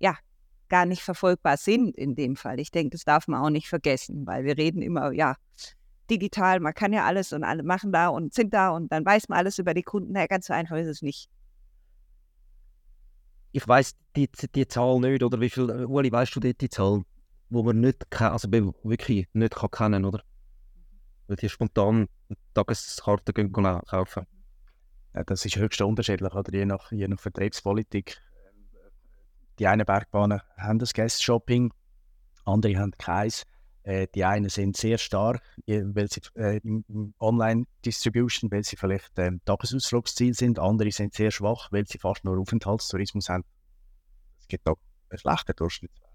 ja 0.01 0.17
gar 0.69 0.87
nicht 0.87 1.03
verfolgbar 1.03 1.57
sind 1.57 1.97
in 1.97 2.17
dem 2.17 2.35
Fall. 2.35 2.59
Ich 2.59 2.73
denke, 2.73 2.91
das 2.91 3.05
darf 3.05 3.29
man 3.29 3.41
auch 3.41 3.51
nicht 3.51 3.69
vergessen, 3.69 4.27
weil 4.27 4.43
wir 4.43 4.59
reden 4.59 4.83
immer, 4.83 5.13
ja, 5.13 5.37
digital, 6.11 6.59
man 6.59 6.75
kann 6.75 6.93
ja 6.93 7.05
alles 7.05 7.33
und 7.33 7.45
alle 7.45 7.63
machen 7.63 7.93
da 7.93 8.09
und 8.09 8.35
sind 8.35 8.53
da 8.53 8.71
und 8.71 8.91
dann 8.91 9.05
weiß 9.05 9.29
man 9.29 9.39
alles 9.39 9.61
über 9.61 9.73
die 9.73 9.85
Kunden. 9.85 10.17
Ja, 10.17 10.27
ganz 10.27 10.47
so 10.47 10.53
einfach 10.53 10.79
ist 10.79 10.89
es 10.89 11.01
nicht. 11.01 11.31
Ich 13.53 13.67
weiß 13.67 13.97
die, 14.17 14.31
die 14.55 14.69
Zahl 14.69 15.01
nicht, 15.01 15.23
oder 15.23 15.41
wie 15.41 15.51
viel, 15.51 15.71
Uli, 15.87 16.13
weißt 16.13 16.37
du 16.37 16.41
die, 16.41 16.57
die 16.57 16.69
Zahl, 16.69 17.03
wo 17.49 17.63
man 17.63 17.81
nicht, 17.81 18.07
also 18.21 18.51
wirklich 18.51 19.29
nicht 19.33 19.55
kann 19.55 19.71
kennen, 19.71 20.05
oder? 20.05 20.23
Weil 21.27 21.37
die 21.37 21.49
spontan 21.49 22.09
Tageskarten 22.55 23.35
gehen 23.35 23.53
kaufen. 23.53 24.27
Ja, 25.15 25.25
das 25.25 25.45
ist 25.45 25.57
höchst 25.57 25.81
unterschiedlich, 25.81 26.33
oder? 26.33 26.53
Je 26.53 26.65
nach, 26.65 26.93
je 26.93 27.09
nach 27.09 27.19
Vertriebspolitik. 27.19 28.21
Die 29.59 29.67
einen 29.67 29.85
Bergbahnen 29.85 30.41
haben 30.57 30.79
das 30.79 30.95
Guest-Shopping, 30.95 31.73
andere 32.45 32.79
haben 32.79 32.93
keins. 32.93 33.45
Äh, 33.83 34.07
die 34.15 34.25
einen 34.25 34.51
sind 34.51 34.77
sehr 34.77 34.99
stark, 34.99 35.43
weil 35.67 36.09
sie 36.09 36.21
äh, 36.37 36.59
im 36.63 37.15
Online-Distribution, 37.19 38.51
weil 38.51 38.63
sie 38.63 38.77
vielleicht 38.77 39.13
ähm, 39.17 39.41
Tagesausflugsziel 39.45 40.35
sind. 40.35 40.59
Andere 40.59 40.91
sind 40.91 41.15
sehr 41.15 41.31
schwach, 41.31 41.73
weil 41.73 41.87
sie 41.87 41.99
fast 41.99 42.25
nur 42.25 42.39
Aufenthaltstourismus 42.39 43.29
haben. 43.29 43.45
Es 44.39 44.49
gibt 44.49 44.67
auch 44.67 44.77
einen 45.09 45.19
schlechten 45.19 45.57
Durchschnittswert. 45.57 46.11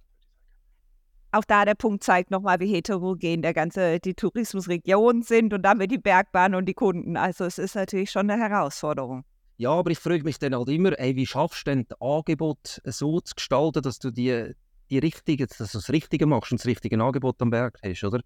Auch 1.32 1.44
da 1.44 1.66
der 1.66 1.76
Punkt 1.76 2.04
zeigt 2.04 2.32
nochmal, 2.32 2.62
wie 2.62 2.74
heterogen 2.74 3.42
der 3.42 3.54
ganze, 3.54 4.00
die 4.00 4.14
Tourismusregionen 4.14 5.22
sind 5.22 5.54
und 5.54 5.64
damit 5.64 5.92
die 5.92 5.98
Bergbahn 5.98 6.56
und 6.56 6.66
die 6.66 6.74
Kunden. 6.74 7.18
Also 7.18 7.44
es 7.44 7.58
ist 7.58 7.76
natürlich 7.76 8.12
schon 8.12 8.30
eine 8.30 8.42
Herausforderung. 8.42 9.26
Ja, 9.58 9.72
aber 9.72 9.92
ich 9.92 10.00
frage 10.00 10.24
mich 10.24 10.40
dann 10.40 10.56
halt 10.56 10.70
immer, 10.70 10.98
ey, 10.98 11.16
wie 11.16 11.26
schaffst 11.26 11.68
du 11.68 11.72
denn 11.72 11.86
das 11.90 12.00
Angebot 12.00 12.82
so 12.86 13.20
zu 13.20 13.36
gestalten, 13.36 13.82
dass 13.82 14.00
du 14.00 14.12
die 14.12 14.54
die 14.90 15.00
richtige, 15.00 15.48
dass 15.48 15.58
du 15.58 15.78
das 15.78 15.90
Richtige 15.90 16.26
machst 16.26 16.52
und 16.52 16.60
das 16.60 16.68
richtige 16.68 17.02
Angebot 17.02 17.42
am 17.42 17.50
Berg 17.50 17.80
hast, 17.84 18.04
oder? 18.04 18.22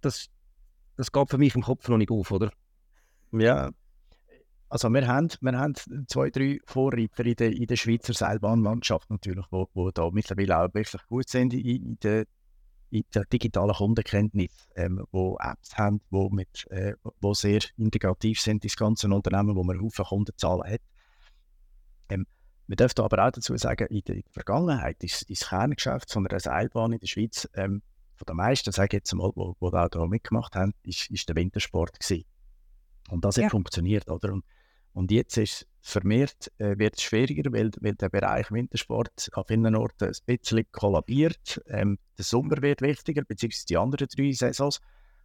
Das, 0.00 0.28
das 0.96 1.10
geht 1.10 1.30
für 1.30 1.38
mich 1.38 1.54
im 1.54 1.62
Kopf 1.62 1.88
noch 1.88 1.96
nicht 1.96 2.10
auf, 2.10 2.30
oder? 2.30 2.52
Ja, 3.32 3.70
also 4.68 4.90
wir 4.90 5.06
haben, 5.06 5.28
wir 5.40 5.56
haben 5.56 5.74
zwei, 6.08 6.30
drei 6.30 6.58
Vorreiter 6.64 7.24
in 7.24 7.36
der, 7.36 7.52
in 7.52 7.66
der 7.66 7.76
Schweizer 7.76 8.12
Seilbahnlandschaft 8.12 9.08
natürlich, 9.08 9.46
wo, 9.50 9.68
wo 9.72 9.90
da 9.92 10.10
mittlerweile 10.10 10.58
auch 10.58 10.74
wirklich 10.74 11.02
gut 11.06 11.28
sind 11.28 11.54
in, 11.54 11.96
der, 12.02 12.24
in 12.90 13.04
der 13.14 13.24
digitalen 13.26 13.74
Kundenkenntnis, 13.74 14.68
ähm, 14.74 15.04
wo 15.12 15.36
Apps 15.40 15.76
haben, 15.76 16.00
wo, 16.10 16.28
mit, 16.28 16.66
äh, 16.70 16.94
wo 17.20 17.34
sehr 17.34 17.60
integrativ 17.76 18.40
sind, 18.40 18.64
das 18.64 18.74
ganze 18.74 19.08
Unternehmen, 19.08 19.54
wo 19.54 19.62
man 19.62 19.80
Haufen 19.80 20.04
Kundenzahlen 20.04 20.72
hat. 20.72 20.80
Ähm, 22.08 22.26
wir 22.66 22.76
dürfen 22.76 23.00
aber 23.00 23.26
auch 23.26 23.30
dazu 23.30 23.56
sagen, 23.56 23.86
in 23.88 24.02
der, 24.06 24.22
Vergangenheit 24.30 25.02
ist 25.04 25.28
das 25.28 25.48
Kerngeschäft 25.48 26.10
von 26.10 26.26
einer 26.26 26.40
Seilbahn 26.40 26.92
in 26.92 26.98
der 26.98 27.06
Schweiz, 27.06 27.48
ähm, 27.54 27.82
von 28.16 28.26
den 28.26 28.36
meisten, 28.36 28.72
sage 28.72 28.88
ich 28.96 29.00
jetzt 29.00 29.14
mal, 29.14 29.32
die, 29.36 29.52
die 29.60 29.66
auch 29.66 29.88
da 29.88 30.06
mitgemacht 30.06 30.54
haben, 30.54 30.72
ist, 30.82 31.10
ist 31.10 31.28
der 31.28 31.36
Wintersport 31.36 32.00
gewesen. 32.00 32.24
Und 33.10 33.24
das 33.24 33.36
ja. 33.36 33.44
hat 33.44 33.50
funktioniert, 33.50 34.08
oder? 34.08 34.32
Und, 34.32 34.44
und 34.92 35.10
jetzt 35.10 35.36
ist 35.36 35.66
vermehrt 35.80 36.50
äh, 36.58 36.78
wird 36.78 36.96
es 36.96 37.02
schwieriger, 37.02 37.52
weil, 37.52 37.70
weil 37.80 37.94
der 37.94 38.08
Bereich 38.08 38.50
Wintersport 38.50 39.28
an 39.32 39.44
vielen 39.46 39.76
Orten 39.76 40.08
ein 40.08 40.14
bisschen 40.24 40.64
kollabiert. 40.72 41.60
Ähm, 41.66 41.98
der 42.16 42.24
Sommer 42.24 42.62
wird 42.62 42.80
wichtiger, 42.80 43.22
beziehungsweise 43.22 43.66
die 43.66 43.76
anderen 43.76 44.08
drei 44.08 44.32
Saisons. 44.32 44.80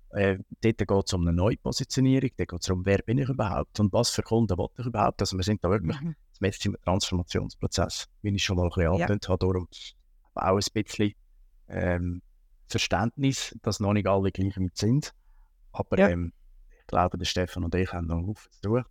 Äh, 0.09 0.39
dort 0.61 0.79
geht 0.79 1.05
es 1.05 1.13
um 1.13 1.21
eine 1.21 1.33
Neupositionierung, 1.33 2.31
dort 2.35 2.49
geht 2.49 2.59
es 2.59 2.65
darum, 2.65 2.85
wer 2.85 2.97
bin 2.97 3.19
ich 3.19 3.29
überhaupt 3.29 3.79
und 3.79 3.93
was 3.93 4.09
für 4.09 4.23
Kunden 4.23 4.57
will 4.57 4.67
ich 4.77 4.87
überhaupt. 4.87 5.21
Also 5.21 5.37
wir 5.37 5.43
sind 5.43 5.63
da 5.63 5.69
wirklich 5.69 6.01
mhm 6.01 6.15
jetzt 6.47 6.65
im 6.65 6.75
Transformationsprozess, 6.83 8.07
wie 8.21 8.35
ich 8.35 8.43
schon 8.43 8.57
mal 8.57 8.63
ein 8.63 8.69
bisschen 8.69 8.83
ja. 8.83 8.91
angedeutet 8.91 9.29
habe. 9.29 9.39
Darum 9.39 9.67
auch 10.35 10.57
ein 10.57 10.63
bisschen 10.73 11.13
ähm, 11.67 12.21
Verständnis, 12.67 13.55
dass 13.61 13.79
noch 13.79 13.93
nicht 13.93 14.07
alle 14.07 14.31
gleich 14.31 14.57
mit 14.57 14.77
sind. 14.77 15.13
Aber 15.71 15.97
ja. 15.97 16.09
ähm, 16.09 16.33
ich 16.79 16.87
glaube, 16.87 17.17
der 17.17 17.25
Stefan 17.25 17.63
und 17.63 17.75
ich 17.75 17.91
haben 17.91 18.07
noch 18.07 18.17
einen 18.17 18.35
zu 18.35 18.61
tun. 18.61 18.85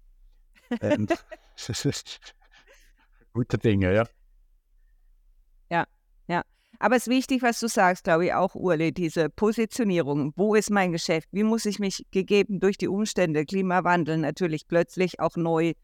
ähm, 0.80 1.08
gute 3.32 3.58
Dinge, 3.58 3.94
ja. 3.94 4.06
Ja, 5.70 5.86
ja. 6.28 6.42
Aber 6.78 6.96
es 6.96 7.06
ist 7.06 7.12
wichtig, 7.12 7.42
was 7.42 7.58
du 7.60 7.68
sagst, 7.68 8.04
glaube 8.04 8.26
ich, 8.26 8.34
auch, 8.34 8.54
Urle, 8.54 8.92
diese 8.92 9.28
Positionierung. 9.30 10.32
Wo 10.36 10.54
ist 10.54 10.70
mein 10.70 10.92
Geschäft? 10.92 11.28
Wie 11.32 11.42
muss 11.42 11.66
ich 11.66 11.78
mich 11.78 12.06
gegeben 12.10 12.60
durch 12.60 12.78
die 12.78 12.88
Umstände, 12.88 13.44
Klimawandel 13.44 14.18
natürlich 14.18 14.68
plötzlich 14.68 15.18
auch 15.18 15.36
neu 15.36 15.74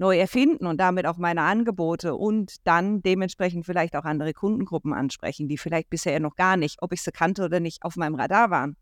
neu 0.00 0.18
erfinden 0.18 0.66
und 0.66 0.78
damit 0.78 1.06
auch 1.06 1.18
meine 1.18 1.42
Angebote 1.42 2.14
und 2.14 2.66
dann 2.66 3.02
dementsprechend 3.02 3.66
vielleicht 3.66 3.94
auch 3.94 4.04
andere 4.04 4.32
Kundengruppen 4.32 4.94
ansprechen, 4.94 5.46
die 5.46 5.58
vielleicht 5.58 5.90
bisher 5.90 6.18
noch 6.20 6.36
gar 6.36 6.56
nicht, 6.56 6.80
ob 6.80 6.92
ich 6.92 7.02
sie 7.02 7.12
kannte 7.12 7.44
oder 7.44 7.60
nicht, 7.60 7.82
auf 7.82 7.96
meinem 7.96 8.14
Radar 8.14 8.50
waren. 8.50 8.76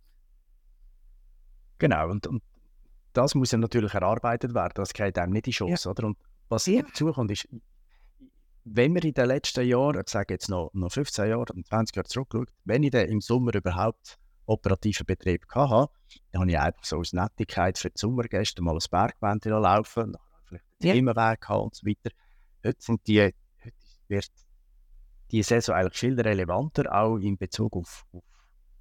Genau, 1.78 2.08
und, 2.08 2.26
und 2.28 2.42
das 3.12 3.34
muss 3.34 3.50
ja 3.50 3.58
natürlich 3.58 3.94
erarbeitet 3.94 4.54
werden, 4.54 4.72
das 4.76 4.92
geht 4.92 5.18
einem 5.18 5.32
nicht 5.32 5.48
in 5.48 5.52
Chance, 5.52 5.88
ja. 5.88 5.90
oder? 5.90 6.06
Und 6.06 6.18
was 6.48 6.66
ja. 6.66 6.82
dazu 6.82 7.12
kommt, 7.12 7.32
ist, 7.32 7.48
wenn 8.64 8.94
wir 8.94 9.02
in 9.02 9.12
den 9.12 9.26
letzten 9.26 9.66
Jahren, 9.66 10.00
ich 10.00 10.08
sage 10.08 10.34
jetzt 10.34 10.48
noch, 10.48 10.70
noch 10.72 10.92
15 10.92 11.28
Jahre 11.28 11.40
oder 11.40 11.54
20 11.54 11.96
Jahre 11.96 12.08
zurückschaut, 12.08 12.50
wenn 12.64 12.84
ich 12.84 12.92
dann 12.92 13.08
im 13.08 13.20
Sommer 13.20 13.54
überhaupt 13.54 14.18
operativen 14.46 15.04
Betrieb 15.04 15.44
hatte, 15.50 15.90
dann 16.30 16.42
habe 16.42 16.50
ich 16.50 16.58
einfach 16.58 16.84
so 16.84 16.98
aus 16.98 17.12
Nettigkeit 17.12 17.76
für 17.76 17.90
die 17.90 17.98
Sommergäste 17.98 18.62
mal 18.62 18.74
ein 18.74 18.90
Bergwände 18.90 19.50
laufen, 19.50 20.16
ja. 20.82 20.92
Themenweg 20.92 21.48
haben 21.48 21.64
und 21.64 21.74
so 21.74 21.86
weiter. 21.86 22.10
Heute 22.64 22.80
sind 22.80 23.06
die, 23.06 23.20
heute 23.22 23.76
wird 24.08 24.30
die 25.30 25.42
Saison 25.42 25.74
eigentlich 25.74 25.98
viel 25.98 26.20
relevanter, 26.20 26.94
auch 26.94 27.16
in 27.16 27.36
Bezug 27.36 27.76
auf, 27.76 28.06
auf, 28.12 28.22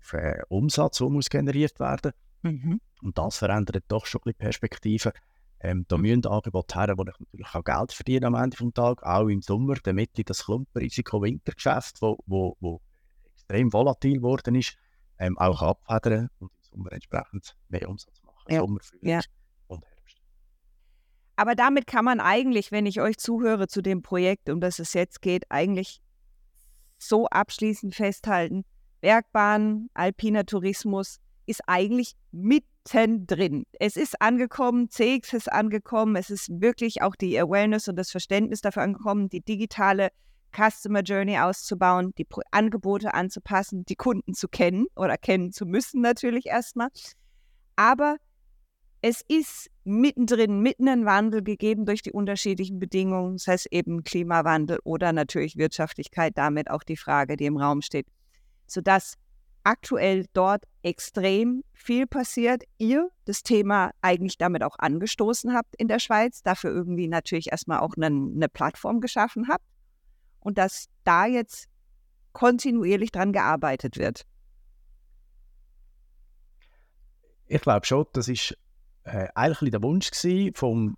auf 0.02 0.14
äh, 0.14 0.42
Umsatz, 0.50 1.00
der 1.00 1.10
muss 1.10 1.30
generiert 1.30 1.80
werden 1.80 2.14
mhm. 2.42 2.80
Und 3.02 3.18
das 3.18 3.38
verändert 3.38 3.84
doch 3.88 4.06
schon 4.06 4.22
ein 4.22 4.24
bisschen 4.24 4.38
Perspektiven. 4.40 5.12
Ähm, 5.60 5.86
da 5.88 5.98
müssen 5.98 6.26
Angebote 6.26 6.80
her, 6.80 6.94
wo 6.98 7.04
ich 7.04 7.20
natürlich 7.20 7.56
auch 7.56 7.64
Geld 7.64 7.92
verdiene 7.92 8.28
am 8.28 8.36
Ende 8.36 8.58
des 8.58 8.74
Tages, 8.74 9.04
auch 9.04 9.28
im 9.28 9.42
Sommer, 9.42 9.76
damit 9.84 10.12
ich 10.18 10.26
das 10.26 10.46
Klumpenrisiko-Wintergeschäft, 10.46 12.02
wo, 12.02 12.18
wo, 12.28 12.56
wo 12.60 12.82
extrem 13.34 13.74
volatil 13.74 14.18
geworden 14.18 14.56
ist, 14.56 14.78
ähm, 15.18 15.38
auch 15.38 15.62
abfedern 15.64 16.30
und 16.40 16.52
im 16.52 16.64
Sommer 16.64 16.92
entsprechend 16.92 17.58
mehr 17.70 17.90
Umsatz 17.90 18.22
machen. 18.24 18.46
Ja. 18.50 18.60
Sommer, 18.60 18.80
ja. 19.02 19.20
Aber 21.38 21.54
damit 21.54 21.86
kann 21.86 22.04
man 22.04 22.20
eigentlich, 22.20 22.72
wenn 22.72 22.88
ich 22.88 23.00
euch 23.00 23.18
zuhöre 23.18 23.68
zu 23.68 23.82
dem 23.82 24.02
Projekt, 24.02 24.50
um 24.50 24.60
das 24.60 24.80
es 24.80 24.94
jetzt 24.94 25.22
geht, 25.22 25.46
eigentlich 25.50 26.02
so 26.98 27.28
abschließend 27.28 27.94
festhalten, 27.94 28.66
Bergbahn, 29.02 29.88
alpiner 29.94 30.48
Tourismus 30.48 31.20
ist 31.46 31.62
eigentlich 31.68 32.16
mittendrin. 32.32 33.66
Es 33.80 33.98
ist 33.98 34.20
angekommen, 34.20 34.90
CX 34.90 35.34
ist 35.34 35.52
angekommen, 35.52 36.16
es 36.16 36.32
ist 36.32 36.50
wirklich 36.60 37.04
auch 37.04 37.16
die 37.16 37.40
Awareness 37.40 37.88
und 37.88 37.98
das 37.98 38.10
Verständnis 38.10 38.62
dafür 38.62 38.82
angekommen, 38.82 39.30
die 39.30 39.42
digitale 39.42 40.10
Customer 40.56 41.02
Journey 41.02 41.38
auszubauen, 41.38 42.16
die 42.18 42.26
Angebote 42.50 43.14
anzupassen, 43.14 43.86
die 43.86 43.96
Kunden 43.96 44.34
zu 44.34 44.48
kennen 44.48 44.88
oder 44.96 45.18
kennen 45.20 45.52
zu 45.52 45.68
müssen 45.68 46.02
natürlich 46.02 46.48
erstmal. 46.48 46.90
Aber 47.76 48.18
es 49.04 49.22
ist 49.28 49.70
mittendrin, 49.88 50.60
mitten 50.60 50.88
ein 50.90 51.06
Wandel 51.06 51.42
gegeben 51.42 51.86
durch 51.86 52.02
die 52.02 52.12
unterschiedlichen 52.12 52.78
Bedingungen, 52.78 53.38
das 53.38 53.48
heißt 53.48 53.68
eben 53.72 54.04
Klimawandel 54.04 54.80
oder 54.84 55.14
natürlich 55.14 55.56
Wirtschaftlichkeit, 55.56 56.38
damit 56.38 56.70
auch 56.70 56.84
die 56.84 56.98
Frage, 56.98 57.38
die 57.38 57.46
im 57.46 57.58
Raum 57.58 57.82
steht, 57.82 58.08
sodass 58.68 59.16
aktuell 59.64 60.26
dort 60.34 60.64
extrem 60.82 61.64
viel 61.74 62.06
passiert. 62.06 62.64
Ihr 62.78 63.10
das 63.26 63.44
Thema 63.44 63.92
eigentlich 64.02 64.38
damit 64.38 64.64
auch 64.64 64.78
angestoßen 64.78 65.54
habt 65.54 65.76
in 65.78 65.88
der 65.88 66.00
Schweiz, 66.00 66.44
dafür 66.44 66.72
irgendwie 66.72 67.08
natürlich 67.08 67.52
erstmal 67.52 67.80
auch 67.80 67.96
eine, 67.96 68.08
eine 68.08 68.50
Plattform 68.50 69.00
geschaffen 69.02 69.48
habt 69.48 69.66
und 70.42 70.58
dass 70.58 70.88
da 71.06 71.26
jetzt 71.26 71.68
kontinuierlich 72.34 73.12
dran 73.12 73.32
gearbeitet 73.34 73.98
wird. 73.98 74.26
Ich 77.48 77.62
glaube 77.62 77.86
schon, 77.86 78.06
das 78.12 78.28
ist 78.28 78.58
äh, 79.08 79.28
eigentlich 79.36 79.72
der 79.72 79.82
Wunsch 79.82 80.12
vom 80.54 80.98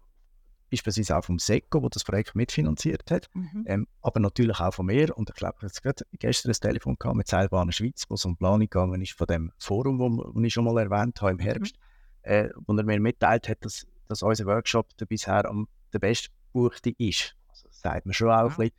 beispielsweise 0.69 1.17
auch 1.17 1.23
vom 1.23 1.39
SECO, 1.39 1.81
wo 1.81 1.89
das 1.89 2.03
Projekt 2.03 2.35
mitfinanziert 2.35 3.09
hat, 3.09 3.27
mhm. 3.33 3.63
ähm, 3.67 3.87
aber 4.01 4.19
natürlich 4.19 4.59
auch 4.59 4.73
von 4.73 4.85
mir. 4.85 5.17
Und 5.17 5.29
ich 5.29 5.35
glaube, 5.35 5.55
ich 5.57 5.63
habe 5.63 5.81
gerade 5.81 6.03
gestern 6.13 6.51
ein 6.51 6.55
Telefon 6.55 6.95
gehabt 6.97 7.17
mit 7.17 7.27
Seilbahnen 7.27 7.71
Schweiz, 7.71 8.05
wo 8.07 8.15
es 8.15 8.25
um 8.25 8.37
Planung 8.37 8.61
gegangen 8.61 9.01
ist 9.01 9.13
von 9.13 9.27
dem 9.27 9.51
Forum, 9.57 9.99
wo 9.99 10.41
ich 10.41 10.53
schon 10.53 10.65
mal 10.65 10.77
erwähnt 10.77 11.21
habe 11.21 11.31
im 11.31 11.39
Herbst, 11.39 11.75
mhm. 12.23 12.31
äh, 12.31 12.49
wo 12.67 12.75
er 12.75 12.83
mir 12.83 12.99
mitteilt 12.99 13.49
hat, 13.49 13.65
dass, 13.65 13.87
dass 14.07 14.21
unser 14.21 14.45
Workshop 14.45 14.95
der 14.97 15.05
bisher 15.05 15.45
am 15.45 15.67
der 15.91 15.99
bestbuchte 15.99 16.91
ist. 16.99 17.35
Also 17.47 17.67
das 17.67 17.81
sagt 17.81 18.05
man 18.05 18.13
schon 18.13 18.29
auch 18.29 18.31
ja. 18.31 18.43
ein 18.43 18.55
bisschen, 18.55 18.73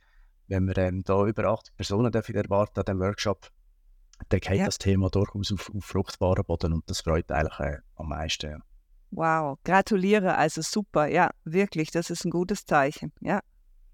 wenn 0.47 0.67
wir 0.67 0.77
ähm, 0.77 1.03
da 1.03 1.25
über 1.25 1.45
80 1.45 1.75
Personen 1.75 2.11
dürfen 2.11 2.35
erwarten 2.35 2.79
an 2.79 2.85
dem 2.85 2.99
Workshop, 2.99 3.49
dann 4.29 4.39
geht 4.39 4.57
ja. 4.57 4.65
das 4.65 4.77
Thema 4.77 5.09
durchaus 5.09 5.51
auf, 5.51 5.71
auf 5.75 5.83
fruchtbaren 5.83 6.45
Boden 6.45 6.73
und 6.73 6.89
das 6.89 7.01
freut 7.01 7.29
eigentlich 7.31 7.59
äh, 7.59 7.77
am 7.95 8.09
meisten. 8.09 8.63
Wow, 9.11 9.59
gratuliere, 9.65 10.37
also 10.37 10.61
super, 10.61 11.07
ja, 11.07 11.31
wirklich, 11.43 11.91
das 11.91 12.09
ist 12.09 12.25
ein 12.25 12.31
gutes 12.31 12.65
Zeichen, 12.65 13.11
ja. 13.19 13.41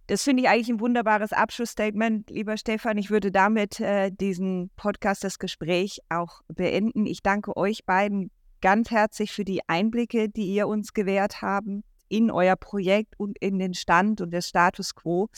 Das 0.06 0.24
finde 0.24 0.44
ich 0.44 0.50
eigentlich 0.50 0.70
ein 0.70 0.80
wunderbares 0.80 1.34
Abschlussstatement, 1.34 2.30
lieber 2.30 2.56
Stefan. 2.56 2.98
Ich 2.98 3.10
würde 3.10 3.30
damit 3.30 3.82
äh, 3.82 4.10
diesen 4.10 4.70
Podcast, 4.78 5.26
das 5.26 5.38
Gespräch 5.38 6.00
auch 6.08 6.42
beenden. 6.48 7.06
Ich 7.06 7.22
danke 7.22 7.58
euch 7.58 7.84
beiden 7.86 8.32
ganz 8.62 8.90
herzlich 8.90 9.34
für 9.34 9.44
die 9.44 9.68
Einblicke, 9.68 10.30
die 10.30 10.46
ihr 10.46 10.70
uns 10.70 10.94
gewährt 10.94 11.42
haben 11.42 11.84
in 12.08 12.32
euer 12.32 12.56
Projekt 12.56 13.20
und 13.20 13.38
in 13.40 13.60
den 13.60 13.74
Stand 13.74 14.22
und 14.22 14.32
den 14.32 14.42
Status 14.42 14.96
quo 14.96 15.30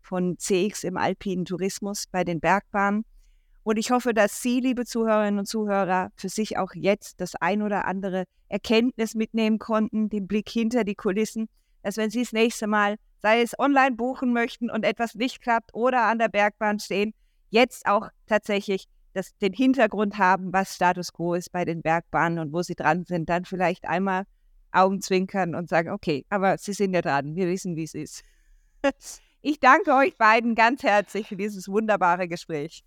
von 0.00 0.38
CX 0.38 0.84
im 0.84 0.96
alpinen 0.96 1.44
Tourismus 1.44 2.04
bei 2.10 2.24
den 2.24 2.40
Bergbahnen. 2.40 3.04
Und 3.64 3.78
ich 3.78 3.90
hoffe, 3.90 4.12
dass 4.12 4.42
Sie, 4.42 4.60
liebe 4.60 4.84
Zuhörerinnen 4.84 5.40
und 5.40 5.46
Zuhörer, 5.46 6.12
für 6.16 6.28
sich 6.28 6.58
auch 6.58 6.74
jetzt 6.74 7.20
das 7.20 7.34
ein 7.34 7.62
oder 7.62 7.86
andere 7.86 8.24
Erkenntnis 8.48 9.14
mitnehmen 9.14 9.58
konnten, 9.58 10.10
den 10.10 10.26
Blick 10.26 10.50
hinter 10.50 10.84
die 10.84 10.94
Kulissen, 10.94 11.48
dass 11.82 11.96
wenn 11.96 12.10
Sie 12.10 12.20
das 12.20 12.32
nächste 12.32 12.66
Mal, 12.66 12.96
sei 13.22 13.40
es 13.40 13.58
online 13.58 13.96
buchen 13.96 14.34
möchten 14.34 14.70
und 14.70 14.84
etwas 14.84 15.14
nicht 15.14 15.40
klappt 15.40 15.74
oder 15.74 16.02
an 16.02 16.18
der 16.18 16.28
Bergbahn 16.28 16.78
stehen, 16.78 17.14
jetzt 17.48 17.86
auch 17.86 18.10
tatsächlich 18.26 18.86
das, 19.14 19.34
den 19.38 19.54
Hintergrund 19.54 20.18
haben, 20.18 20.52
was 20.52 20.74
Status 20.74 21.14
quo 21.14 21.32
ist 21.32 21.50
bei 21.50 21.64
den 21.64 21.80
Bergbahnen 21.80 22.40
und 22.40 22.52
wo 22.52 22.62
Sie 22.62 22.74
dran 22.74 23.04
sind, 23.04 23.30
dann 23.30 23.46
vielleicht 23.46 23.86
einmal 23.86 24.24
Augenzwinkern 24.72 25.54
und 25.54 25.70
sagen, 25.70 25.88
okay, 25.88 26.26
aber 26.28 26.58
Sie 26.58 26.74
sind 26.74 26.92
ja 26.92 27.00
dran, 27.00 27.34
wir 27.34 27.48
wissen, 27.48 27.76
wie 27.76 27.84
es 27.84 27.94
ist. 27.94 28.24
Ich 29.46 29.60
danke 29.60 29.92
euch 29.92 30.16
beiden 30.16 30.54
ganz 30.54 30.82
herzlich 30.82 31.28
für 31.28 31.36
dieses 31.36 31.68
wunderbare 31.68 32.28
Gespräch. 32.28 32.82